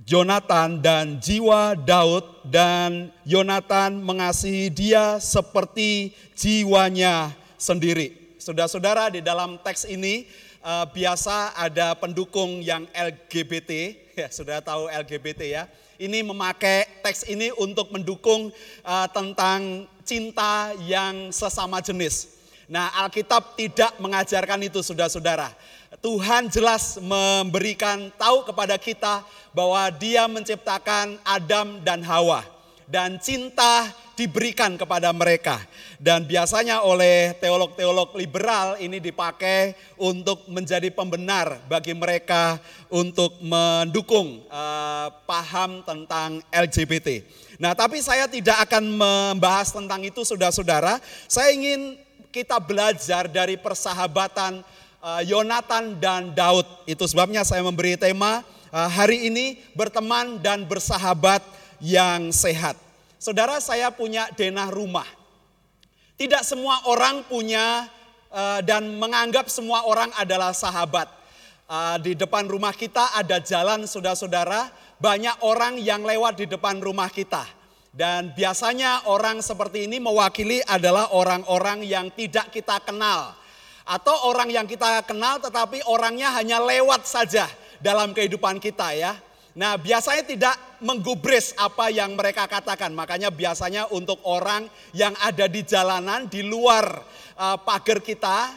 Jonathan 0.01 0.81
dan 0.81 1.21
jiwa 1.21 1.77
Daud 1.77 2.25
dan 2.49 3.13
Yonatan 3.29 4.01
mengasihi 4.01 4.73
dia 4.73 5.21
seperti 5.21 6.17
jiwanya 6.33 7.29
sendiri. 7.61 8.33
Saudara-saudara 8.41 9.13
di 9.13 9.21
dalam 9.21 9.61
teks 9.61 9.85
ini 9.85 10.25
uh, 10.65 10.89
biasa 10.89 11.53
ada 11.61 11.93
pendukung 11.93 12.57
yang 12.65 12.89
LGBT, 12.89 13.69
ya 14.25 14.33
sudah 14.33 14.65
tahu 14.65 14.89
LGBT 14.89 15.41
ya. 15.45 15.63
Ini 16.01 16.25
memakai 16.25 17.05
teks 17.05 17.29
ini 17.29 17.53
untuk 17.53 17.93
mendukung 17.93 18.49
uh, 18.81 19.07
tentang 19.13 19.85
cinta 20.01 20.73
yang 20.89 21.29
sesama 21.29 21.85
jenis. 21.85 22.38
Nah, 22.69 22.93
Alkitab 23.01 23.57
tidak 23.57 23.97
mengajarkan 23.97 24.61
itu, 24.61 24.85
saudara-saudara. 24.85 25.49
Tuhan 26.05 26.53
jelas 26.53 27.01
memberikan 27.01 28.13
tahu 28.13 28.45
kepada 28.45 28.77
kita 28.77 29.25
bahwa 29.57 29.89
Dia 29.97 30.29
menciptakan 30.29 31.17
Adam 31.25 31.81
dan 31.81 32.05
Hawa, 32.05 32.45
dan 32.85 33.17
cinta 33.17 33.89
diberikan 34.13 34.77
kepada 34.77 35.09
mereka. 35.09 35.57
Dan 35.97 36.29
biasanya 36.29 36.85
oleh 36.85 37.33
teolog-teolog 37.41 38.13
liberal 38.13 38.77
ini 38.77 39.01
dipakai 39.01 39.73
untuk 39.97 40.45
menjadi 40.45 40.93
pembenar 40.93 41.57
bagi 41.65 41.97
mereka 41.97 42.61
untuk 42.93 43.33
mendukung 43.41 44.45
uh, 44.45 45.09
paham 45.25 45.81
tentang 45.81 46.37
LGBT. 46.53 47.25
Nah, 47.57 47.73
tapi 47.73 47.97
saya 48.05 48.29
tidak 48.29 48.69
akan 48.69 48.93
membahas 48.93 49.73
tentang 49.73 50.05
itu, 50.05 50.21
saudara-saudara. 50.21 51.01
Saya 51.25 51.49
ingin 51.49 51.97
kita 52.29 52.61
belajar 52.61 53.25
dari 53.25 53.57
persahabatan 53.57 54.61
uh, 55.01 55.21
Yonatan 55.25 55.97
dan 55.97 56.31
Daud. 56.37 56.65
Itu 56.85 57.09
sebabnya 57.09 57.41
saya 57.41 57.65
memberi 57.65 57.97
tema 57.97 58.45
uh, 58.69 58.89
hari 58.89 59.29
ini 59.29 59.57
berteman 59.73 60.37
dan 60.37 60.65
bersahabat 60.65 61.41
yang 61.81 62.29
sehat. 62.29 62.77
Saudara 63.19 63.57
saya 63.59 63.91
punya 63.91 64.29
denah 64.37 64.69
rumah. 64.71 65.07
Tidak 66.19 66.43
semua 66.43 66.83
orang 66.87 67.23
punya 67.25 67.87
uh, 68.29 68.59
dan 68.63 68.95
menganggap 68.99 69.49
semua 69.49 69.87
orang 69.87 70.13
adalah 70.17 70.53
sahabat. 70.53 71.19
Di 72.01 72.17
depan 72.17 72.49
rumah 72.49 72.73
kita 72.73 73.13
ada 73.13 73.37
jalan 73.37 73.85
saudara-saudara, 73.85 74.73
banyak 74.97 75.37
orang 75.45 75.77
yang 75.77 76.01
lewat 76.01 76.41
di 76.41 76.49
depan 76.49 76.81
rumah 76.81 77.13
kita. 77.13 77.45
Dan 77.89 78.37
biasanya 78.37 79.09
orang 79.09 79.41
seperti 79.41 79.89
ini 79.89 79.97
mewakili 79.97 80.61
adalah 80.69 81.09
orang-orang 81.09 81.81
yang 81.81 82.13
tidak 82.13 82.53
kita 82.53 82.77
kenal. 82.85 83.33
Atau 83.89 84.13
orang 84.29 84.53
yang 84.53 84.69
kita 84.69 85.01
kenal 85.09 85.41
tetapi 85.41 85.81
orangnya 85.89 86.29
hanya 86.37 86.61
lewat 86.61 87.09
saja 87.09 87.49
dalam 87.81 88.13
kehidupan 88.13 88.61
kita 88.61 88.93
ya. 88.93 89.17
Nah 89.57 89.81
biasanya 89.81 90.21
tidak 90.21 90.55
menggubris 90.85 91.57
apa 91.57 91.89
yang 91.89 92.13
mereka 92.13 92.45
katakan. 92.45 92.93
Makanya 92.93 93.33
biasanya 93.33 93.89
untuk 93.89 94.21
orang 94.21 94.69
yang 94.93 95.17
ada 95.17 95.49
di 95.49 95.65
jalanan 95.65 96.29
di 96.29 96.45
luar 96.45 96.85
uh, 97.33 97.57
pagar 97.57 98.05
kita. 98.05 98.53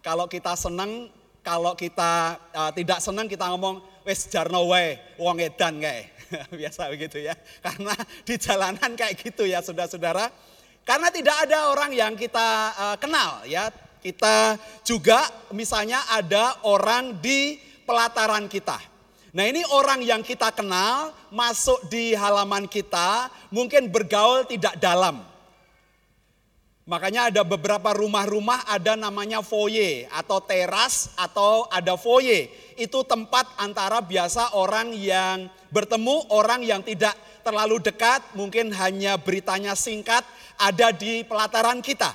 Kalau 0.00 0.30
kita 0.30 0.54
senang, 0.54 1.10
kalau 1.42 1.74
kita 1.74 2.38
uh, 2.54 2.70
tidak 2.70 3.02
senang 3.02 3.26
kita 3.26 3.50
ngomong 3.50 3.82
wes 4.06 4.30
jarno 4.30 4.70
wae 4.70 4.96
wong 5.18 5.42
edan 5.42 5.82
kayak. 5.82 6.19
Biasa 6.60 6.90
begitu 6.90 7.18
ya. 7.20 7.34
Karena 7.62 7.94
di 8.26 8.34
jalanan 8.38 8.90
kayak 8.94 9.14
gitu 9.20 9.46
ya 9.46 9.60
saudara-saudara. 9.62 10.30
Karena 10.86 11.08
tidak 11.12 11.36
ada 11.46 11.70
orang 11.70 11.92
yang 11.94 12.12
kita 12.16 12.48
uh, 12.74 12.96
kenal 12.98 13.44
ya. 13.46 13.70
Kita 14.00 14.56
juga 14.80 15.28
misalnya 15.52 16.00
ada 16.08 16.56
orang 16.64 17.20
di 17.20 17.60
pelataran 17.84 18.48
kita. 18.48 18.80
Nah 19.30 19.44
ini 19.46 19.62
orang 19.70 20.02
yang 20.02 20.24
kita 20.26 20.50
kenal 20.50 21.14
masuk 21.30 21.86
di 21.86 22.16
halaman 22.16 22.66
kita 22.66 23.30
mungkin 23.52 23.92
bergaul 23.92 24.42
tidak 24.48 24.74
dalam. 24.80 25.29
Makanya 26.90 27.30
ada 27.30 27.46
beberapa 27.46 27.94
rumah-rumah 27.94 28.66
ada 28.66 28.98
namanya 28.98 29.46
foyer 29.46 30.10
atau 30.10 30.42
teras 30.42 31.14
atau 31.14 31.70
ada 31.70 31.94
foyer. 31.94 32.50
Itu 32.74 33.06
tempat 33.06 33.46
antara 33.62 34.02
biasa 34.02 34.58
orang 34.58 34.90
yang 34.98 35.46
bertemu, 35.70 36.26
orang 36.34 36.66
yang 36.66 36.82
tidak 36.82 37.14
terlalu 37.46 37.78
dekat, 37.78 38.26
mungkin 38.34 38.74
hanya 38.74 39.14
beritanya 39.22 39.78
singkat 39.78 40.26
ada 40.58 40.90
di 40.90 41.22
pelataran 41.22 41.78
kita. 41.78 42.10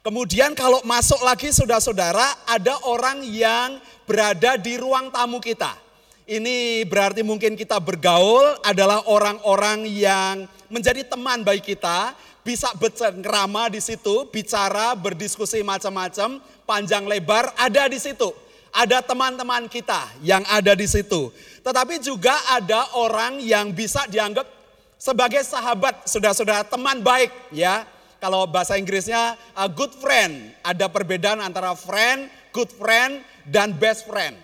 Kemudian 0.00 0.56
kalau 0.56 0.80
masuk 0.88 1.20
lagi 1.20 1.52
saudara-saudara 1.52 2.48
ada 2.48 2.88
orang 2.88 3.20
yang 3.20 3.76
berada 4.08 4.56
di 4.56 4.80
ruang 4.80 5.12
tamu 5.12 5.44
kita. 5.44 5.76
Ini 6.24 6.88
berarti 6.88 7.20
mungkin 7.20 7.52
kita 7.52 7.76
bergaul 7.84 8.64
adalah 8.64 9.04
orang-orang 9.12 9.84
yang 9.84 10.48
menjadi 10.72 11.04
teman 11.04 11.44
baik 11.44 11.68
kita, 11.68 12.16
bisa 12.46 12.70
bercengkrama 12.78 13.66
di 13.66 13.82
situ, 13.82 14.30
bicara, 14.30 14.94
berdiskusi 14.94 15.66
macam-macam, 15.66 16.38
panjang 16.62 17.02
lebar 17.02 17.50
ada 17.58 17.90
di 17.90 17.98
situ. 17.98 18.30
Ada 18.70 19.02
teman-teman 19.02 19.66
kita 19.66 20.06
yang 20.22 20.46
ada 20.46 20.78
di 20.78 20.86
situ. 20.86 21.34
Tetapi 21.66 21.98
juga 21.98 22.38
ada 22.54 22.94
orang 22.94 23.42
yang 23.42 23.74
bisa 23.74 24.06
dianggap 24.06 24.46
sebagai 24.94 25.42
sahabat, 25.42 26.06
saudara-saudara, 26.06 26.62
teman 26.62 27.02
baik 27.02 27.34
ya 27.50 27.82
kalau 28.22 28.46
bahasa 28.46 28.78
Inggrisnya 28.78 29.34
a 29.58 29.66
good 29.66 29.90
friend. 29.98 30.54
Ada 30.62 30.86
perbedaan 30.86 31.42
antara 31.42 31.74
friend, 31.74 32.30
good 32.54 32.70
friend, 32.78 33.26
dan 33.48 33.74
best 33.74 34.06
friend. 34.06 34.38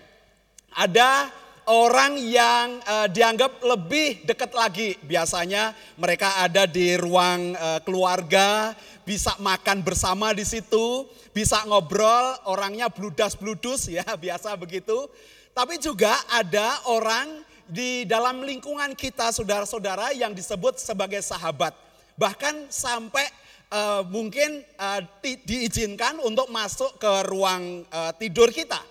Ada 0.73 1.29
orang 1.67 2.19
yang 2.19 2.79
uh, 2.83 3.07
dianggap 3.07 3.63
lebih 3.63 4.27
dekat 4.27 4.51
lagi. 4.51 4.95
Biasanya 5.03 5.71
mereka 5.95 6.43
ada 6.43 6.67
di 6.67 6.95
ruang 6.99 7.55
uh, 7.55 7.79
keluarga, 7.83 8.75
bisa 9.07 9.35
makan 9.39 9.83
bersama 9.83 10.31
di 10.35 10.43
situ, 10.43 11.07
bisa 11.31 11.63
ngobrol, 11.67 12.35
orangnya 12.47 12.87
bludas-bludus 12.91 13.89
ya, 13.97 14.03
biasa 14.03 14.55
begitu. 14.59 15.07
Tapi 15.53 15.77
juga 15.77 16.17
ada 16.33 16.81
orang 16.89 17.45
di 17.69 18.03
dalam 18.03 18.43
lingkungan 18.43 18.91
kita 18.97 19.31
saudara-saudara 19.31 20.11
yang 20.17 20.35
disebut 20.35 20.81
sebagai 20.81 21.21
sahabat. 21.21 21.71
Bahkan 22.17 22.69
sampai 22.69 23.25
uh, 23.73 24.01
mungkin 24.05 24.61
uh, 24.77 25.01
di, 25.21 25.39
diizinkan 25.41 26.21
untuk 26.21 26.49
masuk 26.53 26.97
ke 27.01 27.11
ruang 27.29 27.85
uh, 27.89 28.11
tidur 28.17 28.53
kita, 28.53 28.81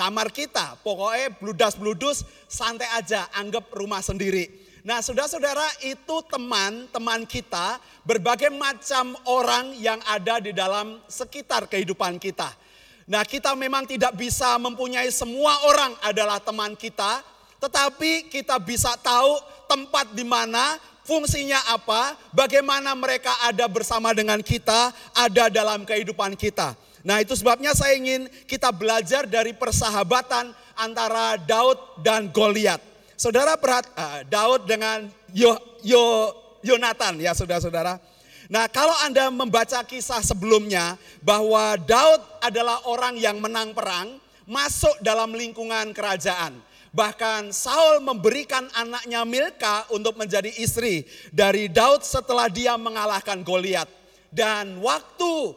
kamar 0.00 0.32
kita. 0.32 0.80
Pokoknya 0.80 1.36
bludas-bludus 1.36 2.24
santai 2.48 2.88
aja, 2.96 3.28
anggap 3.36 3.68
rumah 3.76 4.00
sendiri. 4.00 4.48
Nah 4.80 5.04
saudara-saudara 5.04 5.84
itu 5.84 6.24
teman-teman 6.24 7.28
kita, 7.28 7.76
berbagai 8.08 8.48
macam 8.48 9.12
orang 9.28 9.76
yang 9.76 10.00
ada 10.08 10.40
di 10.40 10.56
dalam 10.56 10.96
sekitar 11.04 11.68
kehidupan 11.68 12.16
kita. 12.16 12.48
Nah 13.04 13.20
kita 13.28 13.52
memang 13.52 13.84
tidak 13.84 14.16
bisa 14.16 14.56
mempunyai 14.56 15.12
semua 15.12 15.52
orang 15.68 15.92
adalah 16.00 16.40
teman 16.40 16.72
kita, 16.72 17.20
tetapi 17.60 18.32
kita 18.32 18.56
bisa 18.56 18.96
tahu 19.04 19.36
tempat 19.68 20.16
di 20.16 20.24
mana 20.24 20.80
fungsinya 21.04 21.60
apa, 21.76 22.16
bagaimana 22.32 22.96
mereka 22.96 23.36
ada 23.44 23.68
bersama 23.68 24.16
dengan 24.16 24.40
kita, 24.40 24.96
ada 25.12 25.52
dalam 25.52 25.84
kehidupan 25.84 26.40
kita. 26.40 26.72
Nah 27.00 27.24
itu 27.24 27.32
sebabnya 27.32 27.72
saya 27.72 27.96
ingin 27.96 28.28
kita 28.44 28.68
belajar 28.72 29.24
dari 29.24 29.56
persahabatan 29.56 30.52
antara 30.76 31.40
Daud 31.40 32.04
dan 32.04 32.28
Goliat. 32.28 32.80
Saudara 33.16 33.56
perhat, 33.56 33.88
uh, 33.96 34.24
Daud 34.28 34.64
dengan 34.68 35.08
Yo, 35.32 35.56
Yo, 35.84 36.32
Yonatan 36.60 37.20
ya 37.20 37.32
saudara-saudara. 37.32 38.00
Nah 38.52 38.68
kalau 38.68 38.92
Anda 39.04 39.32
membaca 39.32 39.80
kisah 39.84 40.20
sebelumnya 40.20 40.96
bahwa 41.24 41.76
Daud 41.80 42.20
adalah 42.44 42.84
orang 42.88 43.16
yang 43.16 43.40
menang 43.40 43.72
perang, 43.72 44.20
masuk 44.48 44.98
dalam 45.00 45.32
lingkungan 45.32 45.94
kerajaan. 45.96 46.58
Bahkan 46.90 47.54
Saul 47.54 48.02
memberikan 48.02 48.66
anaknya 48.74 49.22
Milka 49.22 49.86
untuk 49.94 50.18
menjadi 50.18 50.50
istri 50.58 51.06
dari 51.30 51.70
Daud 51.70 52.02
setelah 52.02 52.50
dia 52.50 52.74
mengalahkan 52.74 53.46
Goliat. 53.46 53.86
Dan 54.30 54.82
waktu 54.82 55.54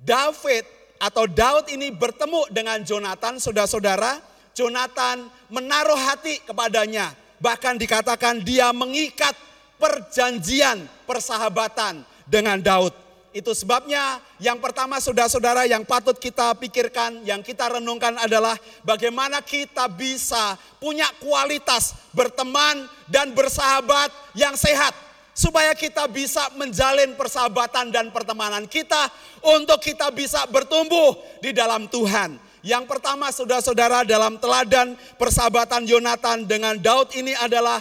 David 0.00 0.64
atau 1.00 1.28
Daud 1.28 1.68
ini 1.72 1.92
bertemu 1.92 2.48
dengan 2.52 2.80
Jonathan, 2.80 3.36
saudara-saudara, 3.40 4.20
Jonathan 4.56 5.28
menaruh 5.48 5.96
hati 5.96 6.40
kepadanya. 6.44 7.12
Bahkan 7.40 7.80
dikatakan 7.80 8.44
dia 8.44 8.68
mengikat 8.72 9.32
perjanjian 9.80 10.84
persahabatan 11.08 12.04
dengan 12.28 12.60
Daud. 12.60 12.92
Itu 13.30 13.54
sebabnya 13.54 14.18
yang 14.42 14.58
pertama 14.58 14.98
saudara-saudara 14.98 15.62
yang 15.64 15.86
patut 15.86 16.18
kita 16.18 16.50
pikirkan, 16.58 17.22
yang 17.22 17.40
kita 17.46 17.78
renungkan 17.78 18.18
adalah 18.18 18.58
bagaimana 18.82 19.38
kita 19.38 19.86
bisa 19.86 20.58
punya 20.82 21.06
kualitas 21.22 21.94
berteman 22.10 22.90
dan 23.06 23.30
bersahabat 23.30 24.10
yang 24.34 24.58
sehat. 24.58 25.09
Supaya 25.30 25.72
kita 25.78 26.10
bisa 26.10 26.50
menjalin 26.58 27.14
persahabatan 27.14 27.94
dan 27.94 28.10
pertemanan 28.10 28.66
kita 28.66 29.08
untuk 29.40 29.80
kita 29.80 30.10
bisa 30.10 30.44
bertumbuh 30.50 31.16
di 31.40 31.54
dalam 31.54 31.86
Tuhan. 31.86 32.36
Yang 32.60 32.84
pertama 32.92 33.32
saudara-saudara 33.32 34.04
dalam 34.04 34.36
teladan 34.36 34.92
persahabatan 35.16 35.88
Yonatan 35.88 36.44
dengan 36.44 36.76
Daud 36.76 37.16
ini 37.16 37.32
adalah 37.32 37.80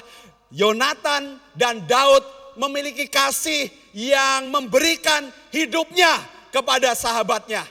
Yonatan 0.56 1.36
dan 1.52 1.84
Daud 1.84 2.24
memiliki 2.56 3.12
kasih 3.12 3.68
yang 3.92 4.48
memberikan 4.48 5.28
hidupnya 5.52 6.16
kepada 6.50 6.96
sahabatnya. 6.96 7.68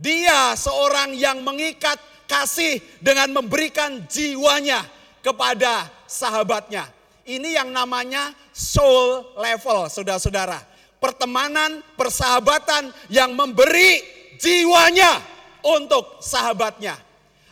Dia 0.00 0.56
seorang 0.56 1.12
yang 1.12 1.44
mengikat 1.44 2.00
kasih 2.24 2.80
dengan 3.04 3.36
memberikan 3.36 4.00
jiwanya 4.08 4.80
kepada 5.20 5.92
sahabatnya. 6.08 6.88
Ini 7.28 7.60
yang 7.60 7.70
namanya 7.70 8.32
soul 8.50 9.36
level, 9.36 9.88
saudara-saudara. 9.92 10.60
Pertemanan, 11.00 11.80
persahabatan 11.96 12.92
yang 13.08 13.32
memberi 13.32 14.00
jiwanya 14.36 15.20
untuk 15.64 16.20
sahabatnya. 16.20 16.96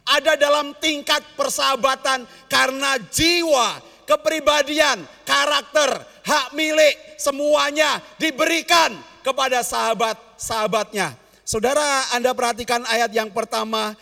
Ada 0.08 0.40
dalam 0.40 0.72
tingkat 0.80 1.20
persahabatan 1.36 2.24
karena 2.48 2.96
jiwa, 3.12 3.80
kepribadian, 4.08 5.04
karakter, 5.24 6.00
hak 6.24 6.56
milik 6.56 6.96
semuanya 7.20 8.00
diberikan 8.16 8.96
kepada 9.20 9.60
sahabat-sahabatnya. 9.60 11.12
Saudara, 11.44 12.08
Anda 12.16 12.32
perhatikan 12.32 12.84
ayat 12.88 13.12
yang 13.12 13.32
pertama, 13.32 13.92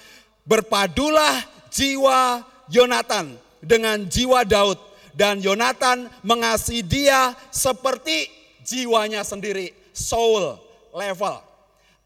berpadulah 0.46 1.42
jiwa 1.70 2.42
Yonatan 2.70 3.38
dengan 3.62 4.02
jiwa 4.06 4.42
Daud 4.42 4.78
dan 5.16 5.40
Yonatan 5.40 6.12
mengasihi 6.20 6.84
dia 6.84 7.32
seperti 7.48 8.28
jiwanya 8.60 9.24
sendiri, 9.24 9.72
soul 9.96 10.60
level. 10.92 11.40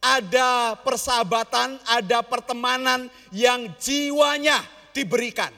ada 0.01 0.81
persahabatan, 0.81 1.77
ada 1.85 2.25
pertemanan 2.25 3.13
yang 3.29 3.69
jiwanya 3.77 4.65
diberikan. 4.97 5.53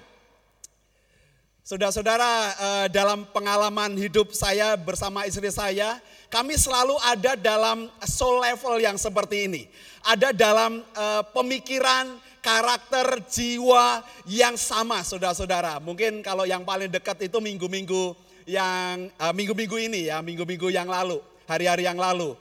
Saudara-saudara, 1.62 2.30
eh, 2.58 2.86
dalam 2.90 3.22
pengalaman 3.30 3.94
hidup 3.94 4.34
saya 4.34 4.74
bersama 4.74 5.30
istri 5.30 5.46
saya, 5.46 6.02
kami 6.26 6.58
selalu 6.58 6.98
ada 7.06 7.38
dalam 7.38 7.86
soul 8.02 8.42
level 8.42 8.82
yang 8.82 8.98
seperti 8.98 9.46
ini. 9.46 9.70
Ada 10.02 10.34
dalam 10.34 10.82
eh, 10.82 11.22
pemikiran, 11.30 12.18
karakter, 12.42 13.22
jiwa 13.30 14.02
yang 14.26 14.58
sama, 14.58 15.00
saudara-saudara. 15.06 15.78
Mungkin 15.78 16.20
kalau 16.20 16.42
yang 16.42 16.66
paling 16.66 16.90
dekat 16.90 17.30
itu 17.30 17.38
minggu-minggu 17.38 18.18
yang 18.44 19.08
eh, 19.08 19.32
minggu-minggu 19.32 19.76
ini 19.78 20.10
ya, 20.10 20.18
minggu-minggu 20.20 20.68
yang 20.74 20.90
lalu, 20.90 21.22
hari-hari 21.46 21.86
yang 21.86 21.96
lalu. 21.96 22.34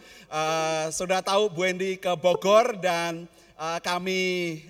Sudah 0.89 1.19
tahu 1.19 1.51
Bu 1.51 1.67
Endi 1.67 1.99
ke 1.99 2.15
Bogor 2.15 2.79
dan 2.79 3.27
kami 3.83 4.63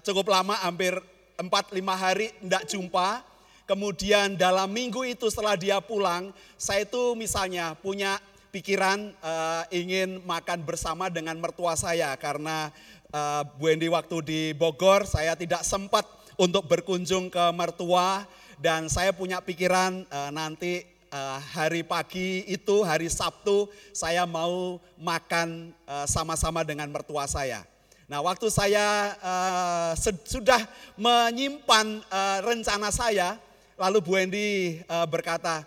cukup 0.00 0.32
lama, 0.32 0.56
hampir 0.64 0.96
4-5 1.36 1.52
hari 1.92 2.32
tidak 2.40 2.64
jumpa 2.64 3.20
Kemudian 3.64 4.36
dalam 4.36 4.68
minggu 4.68 5.08
itu 5.08 5.32
setelah 5.32 5.56
dia 5.56 5.80
pulang, 5.80 6.36
saya 6.60 6.84
itu 6.84 7.16
misalnya 7.16 7.72
punya 7.72 8.20
pikiran 8.52 9.08
uh, 9.24 9.64
ingin 9.72 10.20
makan 10.20 10.60
bersama 10.68 11.08
dengan 11.08 11.40
mertua 11.40 11.72
saya 11.72 12.12
karena 12.20 12.68
uh, 13.14 13.46
Bu 13.54 13.70
Endi 13.70 13.86
waktu 13.86 14.16
di 14.26 14.40
Bogor 14.58 15.06
saya 15.06 15.38
tidak 15.38 15.62
sempat 15.62 16.02
untuk 16.34 16.66
berkunjung 16.66 17.30
ke 17.30 17.44
mertua 17.54 18.26
dan 18.58 18.90
saya 18.90 19.14
punya 19.14 19.38
pikiran 19.38 20.02
uh, 20.10 20.34
nanti 20.34 20.82
uh, 21.14 21.38
hari 21.54 21.86
pagi 21.86 22.42
itu 22.50 22.82
hari 22.82 23.06
Sabtu 23.06 23.70
saya 23.94 24.26
mau 24.26 24.82
makan 24.98 25.70
sama-sama 26.10 26.66
dengan 26.66 26.90
mertua 26.90 27.30
saya. 27.30 27.62
Nah, 28.04 28.20
waktu 28.20 28.52
saya 28.52 29.16
uh, 29.22 29.92
sudah 30.28 30.60
menyimpan 31.00 32.04
uh, 32.12 32.38
rencana 32.44 32.92
saya, 32.92 33.40
Lalu 33.74 33.98
Bu 34.06 34.12
Endi 34.14 34.78
uh, 34.86 35.02
berkata, 35.02 35.66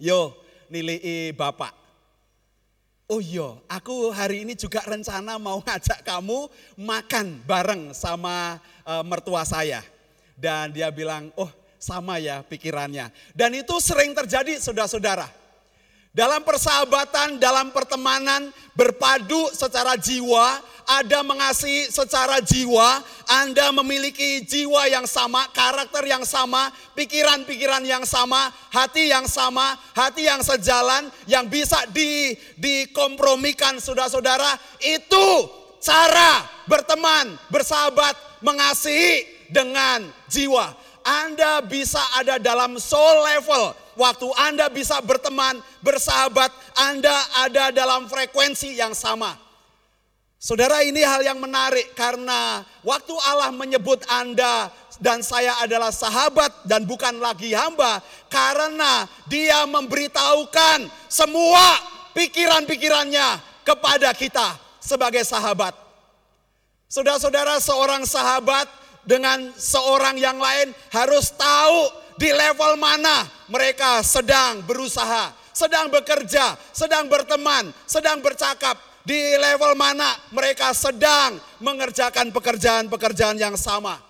yo 0.00 0.32
nilai 0.72 1.36
Bapak. 1.36 1.85
Oh 3.06 3.22
iya, 3.22 3.54
aku 3.70 4.10
hari 4.10 4.42
ini 4.42 4.58
juga 4.58 4.82
rencana 4.82 5.38
mau 5.38 5.62
ngajak 5.62 6.02
kamu 6.02 6.50
makan 6.74 7.38
bareng 7.46 7.94
sama 7.94 8.58
uh, 8.82 9.06
mertua 9.06 9.46
saya. 9.46 9.78
Dan 10.34 10.74
dia 10.74 10.90
bilang, 10.90 11.30
oh 11.38 11.46
sama 11.78 12.18
ya 12.18 12.42
pikirannya. 12.42 13.14
Dan 13.30 13.54
itu 13.54 13.78
sering 13.78 14.10
terjadi 14.10 14.58
saudara-saudara. 14.58 15.30
Dalam 16.16 16.40
persahabatan, 16.48 17.36
dalam 17.36 17.76
pertemanan, 17.76 18.48
berpadu 18.72 19.52
secara 19.52 20.00
jiwa, 20.00 20.64
ada 20.88 21.20
mengasihi 21.20 21.92
secara 21.92 22.40
jiwa, 22.40 23.04
Anda 23.28 23.68
memiliki 23.68 24.40
jiwa 24.40 24.88
yang 24.88 25.04
sama, 25.04 25.44
karakter 25.52 26.08
yang 26.08 26.24
sama, 26.24 26.72
pikiran-pikiran 26.96 27.84
yang 27.84 28.08
sama, 28.08 28.48
hati 28.72 29.12
yang 29.12 29.28
sama, 29.28 29.76
hati 29.92 30.24
yang 30.24 30.40
sejalan, 30.40 31.12
yang 31.28 31.52
bisa 31.52 31.84
di, 31.92 32.32
dikompromikan 32.56 33.76
saudara-saudara, 33.76 34.56
itu 34.80 35.52
cara 35.84 36.48
berteman, 36.64 37.36
bersahabat, 37.52 38.16
mengasihi 38.40 39.28
dengan 39.52 40.08
jiwa. 40.32 40.72
Anda 41.04 41.60
bisa 41.60 42.00
ada 42.16 42.40
dalam 42.40 42.80
soul 42.80 43.20
level, 43.20 43.76
waktu 43.96 44.28
Anda 44.36 44.68
bisa 44.70 45.00
berteman, 45.02 45.58
bersahabat, 45.82 46.52
Anda 46.76 47.16
ada 47.42 47.74
dalam 47.74 48.06
frekuensi 48.06 48.76
yang 48.76 48.92
sama. 48.92 49.34
Saudara 50.36 50.84
ini 50.84 51.00
hal 51.00 51.24
yang 51.24 51.40
menarik 51.40 51.96
karena 51.96 52.62
waktu 52.84 53.16
Allah 53.24 53.50
menyebut 53.50 54.04
Anda 54.06 54.68
dan 55.00 55.24
saya 55.24 55.58
adalah 55.64 55.90
sahabat 55.90 56.68
dan 56.68 56.84
bukan 56.84 57.18
lagi 57.18 57.56
hamba 57.56 58.04
karena 58.28 59.08
dia 59.26 59.64
memberitahukan 59.64 60.86
semua 61.08 61.80
pikiran-pikirannya 62.12 63.42
kepada 63.64 64.12
kita 64.12 64.60
sebagai 64.78 65.24
sahabat. 65.26 65.74
Saudara-saudara 66.86 67.58
seorang 67.58 68.06
sahabat 68.06 68.70
dengan 69.02 69.50
seorang 69.58 70.14
yang 70.14 70.38
lain 70.38 70.70
harus 70.94 71.34
tahu 71.34 72.05
di 72.16 72.32
level 72.32 72.80
mana 72.80 73.28
mereka 73.48 74.00
sedang 74.00 74.64
berusaha, 74.64 75.32
sedang 75.52 75.92
bekerja, 75.92 76.56
sedang 76.72 77.08
berteman, 77.08 77.70
sedang 77.84 78.20
bercakap, 78.24 78.76
di 79.06 79.38
level 79.38 79.78
mana 79.78 80.18
mereka 80.34 80.74
sedang 80.74 81.38
mengerjakan 81.62 82.34
pekerjaan-pekerjaan 82.34 83.38
yang 83.38 83.54
sama. 83.54 84.02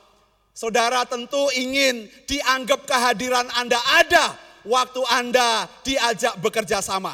Saudara 0.57 1.05
tentu 1.05 1.53
ingin 1.53 2.09
dianggap 2.25 2.88
kehadiran 2.88 3.45
Anda 3.61 3.77
ada 3.92 4.33
waktu 4.64 5.05
Anda 5.12 5.69
diajak 5.85 6.40
bekerja 6.40 6.81
sama. 6.81 7.12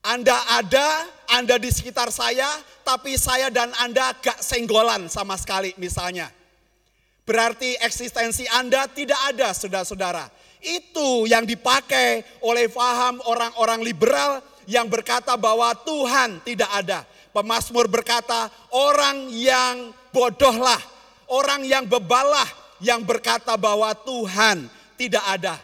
Anda 0.00 0.32
ada, 0.48 1.04
Anda 1.28 1.60
di 1.60 1.68
sekitar 1.68 2.08
saya, 2.08 2.48
tapi 2.80 3.20
saya 3.20 3.52
dan 3.52 3.68
Anda 3.76 4.16
gak 4.16 4.40
senggolan 4.40 5.12
sama 5.12 5.36
sekali 5.36 5.76
misalnya. 5.76 6.32
Berarti 7.30 7.78
eksistensi 7.78 8.42
Anda 8.50 8.90
tidak 8.90 9.30
ada 9.30 9.54
saudara-saudara. 9.54 10.26
Itu 10.58 11.30
yang 11.30 11.46
dipakai 11.46 12.26
oleh 12.42 12.66
faham 12.66 13.22
orang-orang 13.22 13.86
liberal 13.86 14.42
yang 14.66 14.90
berkata 14.90 15.38
bahwa 15.38 15.70
Tuhan 15.86 16.42
tidak 16.42 16.66
ada. 16.74 17.06
Pemasmur 17.30 17.86
berkata 17.86 18.50
orang 18.74 19.30
yang 19.30 19.94
bodohlah, 20.10 20.82
orang 21.30 21.62
yang 21.62 21.86
bebalah 21.86 22.50
yang 22.82 23.06
berkata 23.06 23.54
bahwa 23.54 23.94
Tuhan 23.94 24.66
tidak 24.98 25.22
ada. 25.22 25.54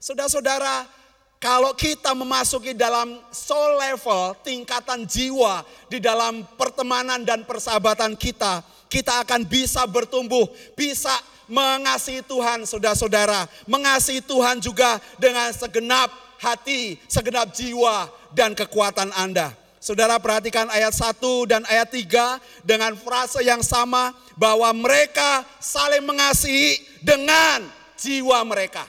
Saudara-saudara, 0.00 0.88
kalau 1.36 1.76
kita 1.76 2.16
memasuki 2.16 2.72
dalam 2.72 3.20
soul 3.28 3.76
level, 3.76 4.40
tingkatan 4.40 5.04
jiwa 5.04 5.68
di 5.92 6.00
dalam 6.00 6.48
pertemanan 6.56 7.20
dan 7.28 7.44
persahabatan 7.44 8.16
kita, 8.16 8.64
kita 8.90 9.22
akan 9.22 9.46
bisa 9.46 9.86
bertumbuh, 9.86 10.50
bisa 10.74 11.14
mengasihi 11.46 12.26
Tuhan 12.26 12.66
saudara-saudara. 12.66 13.46
Mengasihi 13.70 14.20
Tuhan 14.20 14.58
juga 14.58 14.98
dengan 15.16 15.48
segenap 15.54 16.10
hati, 16.42 16.98
segenap 17.06 17.54
jiwa 17.54 18.10
dan 18.34 18.52
kekuatan 18.58 19.14
Anda. 19.14 19.54
Saudara 19.80 20.20
perhatikan 20.20 20.68
ayat 20.68 20.92
1 20.92 21.16
dan 21.48 21.64
ayat 21.64 21.88
3 21.88 22.36
dengan 22.68 22.92
frase 23.00 23.40
yang 23.40 23.64
sama 23.64 24.12
bahwa 24.36 24.68
mereka 24.76 25.40
saling 25.56 26.04
mengasihi 26.04 26.84
dengan 27.00 27.64
jiwa 27.96 28.44
mereka. 28.44 28.84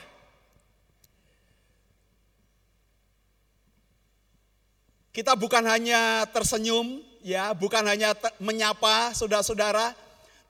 Kita 5.12 5.36
bukan 5.36 5.64
hanya 5.68 6.24
tersenyum, 6.32 7.04
ya, 7.22 7.54
bukan 7.56 7.86
hanya 7.86 8.12
menyapa 8.42 9.14
saudara-saudara, 9.16 9.94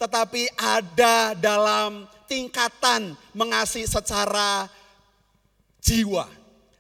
tetapi 0.01 0.51
ada 0.59 1.37
dalam 1.39 2.09
tingkatan 2.27 3.15
mengasihi 3.37 3.87
secara 3.87 4.67
jiwa, 5.79 6.27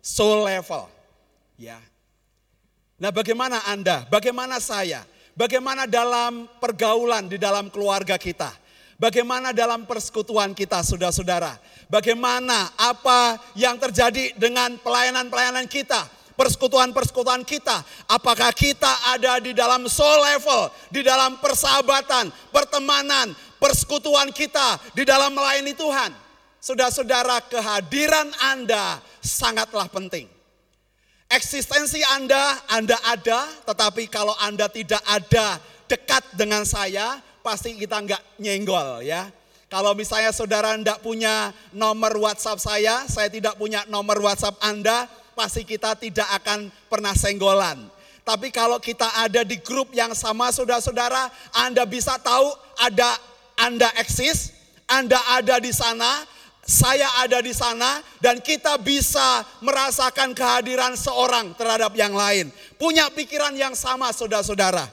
soul 0.00 0.48
level. 0.48 0.88
Ya. 1.60 1.78
Nah, 2.98 3.12
bagaimana 3.14 3.62
Anda? 3.68 4.08
Bagaimana 4.08 4.58
saya? 4.58 5.04
Bagaimana 5.32 5.88
dalam 5.88 6.50
pergaulan 6.60 7.28
di 7.30 7.40
dalam 7.40 7.68
keluarga 7.72 8.16
kita? 8.20 8.52
Bagaimana 9.00 9.50
dalam 9.50 9.82
persekutuan 9.82 10.54
kita, 10.54 10.84
saudara-saudara? 10.86 11.58
Bagaimana 11.90 12.70
apa 12.78 13.40
yang 13.58 13.74
terjadi 13.74 14.36
dengan 14.38 14.78
pelayanan-pelayanan 14.78 15.66
kita? 15.66 16.06
Persekutuan-persekutuan 16.34 17.44
kita. 17.46 17.80
Apakah 18.08 18.50
kita 18.52 18.90
ada 19.12 19.38
di 19.38 19.52
dalam 19.52 19.86
soul 19.88 20.20
level, 20.22 20.68
di 20.88 21.00
dalam 21.04 21.38
persahabatan, 21.38 22.28
pertemanan, 22.50 23.32
persekutuan 23.62 24.34
kita 24.34 24.82
di 24.92 25.06
dalam 25.06 25.30
melayani 25.30 25.72
Tuhan. 25.78 26.10
Saudara-saudara, 26.62 27.42
kehadiran 27.46 28.30
Anda 28.38 29.02
sangatlah 29.18 29.90
penting. 29.90 30.30
Eksistensi 31.26 32.02
Anda, 32.06 32.60
Anda 32.70 32.98
ada, 33.02 33.50
tetapi 33.66 34.06
kalau 34.06 34.36
Anda 34.38 34.68
tidak 34.68 35.00
ada 35.06 35.58
dekat 35.88 36.22
dengan 36.38 36.62
saya, 36.62 37.18
pasti 37.42 37.74
kita 37.74 37.98
nggak 38.04 38.22
nyenggol 38.38 39.02
ya. 39.02 39.26
Kalau 39.72 39.96
misalnya 39.96 40.36
saudara 40.36 40.76
tidak 40.76 41.00
punya 41.00 41.48
nomor 41.72 42.12
WhatsApp 42.20 42.60
saya, 42.60 43.08
saya 43.08 43.32
tidak 43.32 43.56
punya 43.56 43.80
nomor 43.88 44.20
WhatsApp 44.20 44.60
Anda, 44.60 45.08
pasti 45.32 45.66
kita 45.66 45.96
tidak 45.96 46.28
akan 46.42 46.68
pernah 46.88 47.12
senggolan. 47.16 47.90
Tapi 48.22 48.54
kalau 48.54 48.78
kita 48.78 49.10
ada 49.18 49.42
di 49.42 49.58
grup 49.58 49.90
yang 49.90 50.14
sama 50.14 50.54
saudara-saudara, 50.54 51.26
Anda 51.58 51.82
bisa 51.82 52.14
tahu 52.22 52.54
ada 52.78 53.18
Anda 53.58 53.90
eksis, 53.98 54.54
Anda 54.86 55.18
ada 55.34 55.58
di 55.58 55.74
sana, 55.74 56.22
saya 56.62 57.10
ada 57.18 57.42
di 57.42 57.50
sana 57.50 57.98
dan 58.22 58.38
kita 58.38 58.78
bisa 58.78 59.42
merasakan 59.58 60.30
kehadiran 60.30 60.94
seorang 60.94 61.58
terhadap 61.58 61.90
yang 61.98 62.14
lain. 62.14 62.54
Punya 62.78 63.10
pikiran 63.10 63.58
yang 63.58 63.74
sama 63.74 64.14
saudara-saudara. 64.14 64.86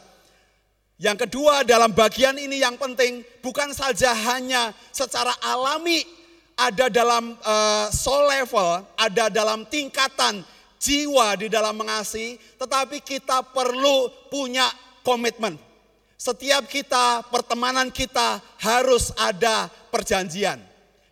Yang 1.00 1.30
kedua 1.30 1.64
dalam 1.64 1.96
bagian 1.96 2.36
ini 2.36 2.60
yang 2.60 2.76
penting 2.76 3.24
bukan 3.40 3.72
saja 3.72 4.12
hanya 4.12 4.76
secara 4.92 5.32
alami 5.40 6.04
ada 6.60 6.92
dalam 6.92 7.40
uh, 7.40 7.88
soul 7.96 8.28
level, 8.28 8.84
ada 9.00 9.32
dalam 9.32 9.64
tingkatan 9.64 10.44
jiwa 10.76 11.40
di 11.40 11.48
dalam 11.48 11.76
mengasihi, 11.80 12.36
tetapi 12.60 13.00
kita 13.00 13.40
perlu 13.56 14.12
punya 14.28 14.68
komitmen. 15.08 15.56
Setiap 16.20 16.68
kita, 16.68 17.24
pertemanan 17.32 17.88
kita 17.88 18.44
harus 18.60 19.16
ada 19.16 19.72
perjanjian. 19.88 20.60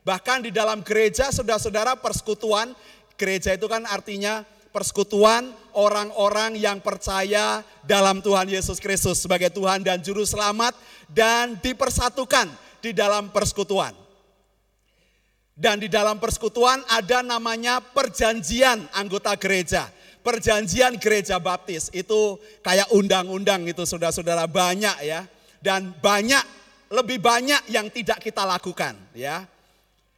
Bahkan 0.04 0.48
di 0.48 0.52
dalam 0.52 0.84
gereja, 0.84 1.32
saudara-saudara 1.32 1.96
persekutuan, 1.96 2.76
gereja 3.16 3.56
itu 3.56 3.72
kan 3.72 3.88
artinya 3.88 4.44
persekutuan 4.72 5.52
orang-orang 5.76 6.60
yang 6.60 6.84
percaya 6.84 7.64
dalam 7.88 8.20
Tuhan 8.20 8.52
Yesus 8.52 8.84
Kristus 8.84 9.24
sebagai 9.24 9.52
Tuhan 9.52 9.84
dan 9.84 10.04
Juru 10.04 10.28
Selamat 10.28 10.76
dan 11.08 11.56
dipersatukan 11.60 12.52
di 12.84 12.92
dalam 12.92 13.32
persekutuan. 13.32 14.07
Dan 15.58 15.82
di 15.82 15.90
dalam 15.90 16.22
persekutuan 16.22 16.86
ada 16.86 17.26
namanya 17.26 17.82
perjanjian 17.82 18.86
anggota 18.94 19.34
gereja. 19.34 19.90
Perjanjian 20.22 21.02
gereja 21.02 21.42
baptis 21.42 21.90
itu 21.98 22.38
kayak 22.62 22.94
undang-undang 22.94 23.66
itu 23.66 23.82
saudara-saudara 23.82 24.46
banyak 24.46 25.02
ya. 25.02 25.26
Dan 25.58 25.98
banyak, 25.98 26.46
lebih 26.94 27.18
banyak 27.18 27.74
yang 27.74 27.90
tidak 27.90 28.22
kita 28.22 28.46
lakukan 28.46 28.94
ya. 29.18 29.50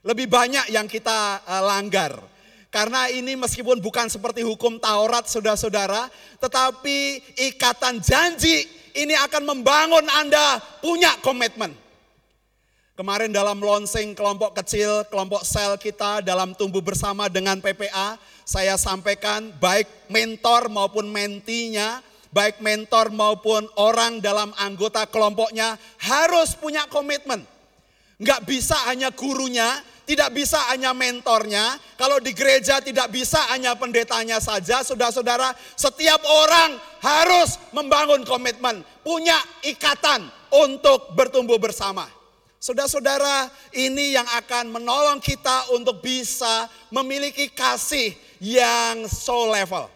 Lebih 0.04 0.28
banyak 0.28 0.76
yang 0.76 0.92
kita 0.92 1.40
uh, 1.48 1.64
langgar. 1.64 2.20
Karena 2.68 3.08
ini 3.08 3.40
meskipun 3.40 3.80
bukan 3.80 4.12
seperti 4.12 4.44
hukum 4.44 4.76
Taurat 4.76 5.24
saudara-saudara, 5.24 6.12
tetapi 6.44 7.24
ikatan 7.50 8.04
janji 8.04 8.68
ini 8.92 9.16
akan 9.16 9.56
membangun 9.56 10.04
Anda 10.20 10.60
punya 10.84 11.16
komitmen. 11.24 11.89
Kemarin 13.00 13.32
dalam 13.32 13.64
launching 13.64 14.12
kelompok 14.12 14.60
kecil, 14.60 15.08
kelompok 15.08 15.47
sel 15.47 15.80
kita 15.80 16.20
dalam 16.20 16.52
tumbuh 16.52 16.84
bersama 16.84 17.32
dengan 17.32 17.56
PPA, 17.64 18.20
saya 18.43 18.76
sampaikan 18.76 19.56
baik 19.56 19.88
mentor 20.12 20.68
maupun 20.68 21.08
mentinya, 21.08 22.04
baik 22.36 22.60
mentor 22.60 23.08
maupun 23.16 23.72
orang 23.80 24.20
dalam 24.20 24.52
anggota 24.60 25.08
kelompoknya 25.08 25.80
harus 25.95 26.60
punya 26.60 26.91
komitmen. 26.91 27.39
Enggak 28.20 28.43
bisa 28.43 28.76
hanya 28.91 29.16
gurunya, 29.16 29.80
tidak 30.04 30.36
bisa 30.36 30.60
hanya 30.68 30.91
mentornya. 30.91 31.80
Kalau 31.95 32.20
di 32.20 32.36
gereja 32.36 32.84
tidak 32.84 33.16
bisa 33.16 33.39
hanya 33.56 33.80
pendetanya 33.80 34.43
saja, 34.43 34.84
saudara-saudara, 34.84 35.56
setiap 35.80 36.20
orang 36.28 36.76
harus 37.00 37.64
membangun 37.72 38.28
komitmen, 38.28 38.84
punya 39.08 39.39
ikatan 39.64 40.28
untuk 40.52 41.16
bertumbuh 41.16 41.56
bersama. 41.56 42.18
Saudara-saudara, 42.60 43.47
ini 43.72 44.20
yang 44.20 44.28
akan 44.36 44.76
menolong 44.76 45.24
kita 45.24 45.72
untuk 45.72 46.03
bisa 46.03 46.68
memiliki 46.91 47.47
kasih 47.47 48.12
yang 48.43 49.07
soul 49.07 49.55
level. 49.55 49.88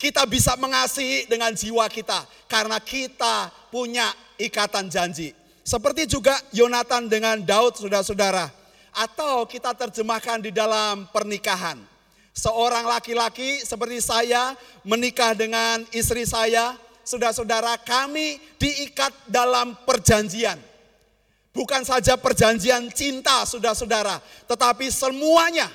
Kita 0.00 0.24
bisa 0.24 0.56
mengasihi 0.56 1.28
dengan 1.28 1.52
jiwa 1.52 1.84
kita 1.92 2.24
karena 2.48 2.80
kita 2.80 3.52
punya 3.68 4.08
ikatan 4.40 4.88
janji. 4.88 5.36
Seperti 5.68 6.08
juga 6.08 6.32
Yonatan 6.56 7.12
dengan 7.12 7.36
Daud, 7.44 7.76
saudara-saudara. 7.76 8.48
Atau 8.96 9.44
kita 9.44 9.76
terjemahkan 9.76 10.40
di 10.40 10.56
dalam 10.56 11.04
pernikahan. 11.12 11.76
Seorang 12.32 12.88
laki-laki 12.88 13.60
seperti 13.60 14.00
saya 14.00 14.56
menikah 14.80 15.36
dengan 15.36 15.84
istri 15.92 16.24
saya, 16.24 16.72
saudara-saudara 17.04 17.76
kami 17.84 18.40
diikat 18.56 19.12
dalam 19.28 19.76
perjanjian 19.84 20.56
Bukan 21.56 21.88
saja 21.88 22.20
perjanjian 22.20 22.92
cinta 22.92 23.48
saudara-saudara, 23.48 24.20
tetapi 24.44 24.92
semuanya 24.92 25.72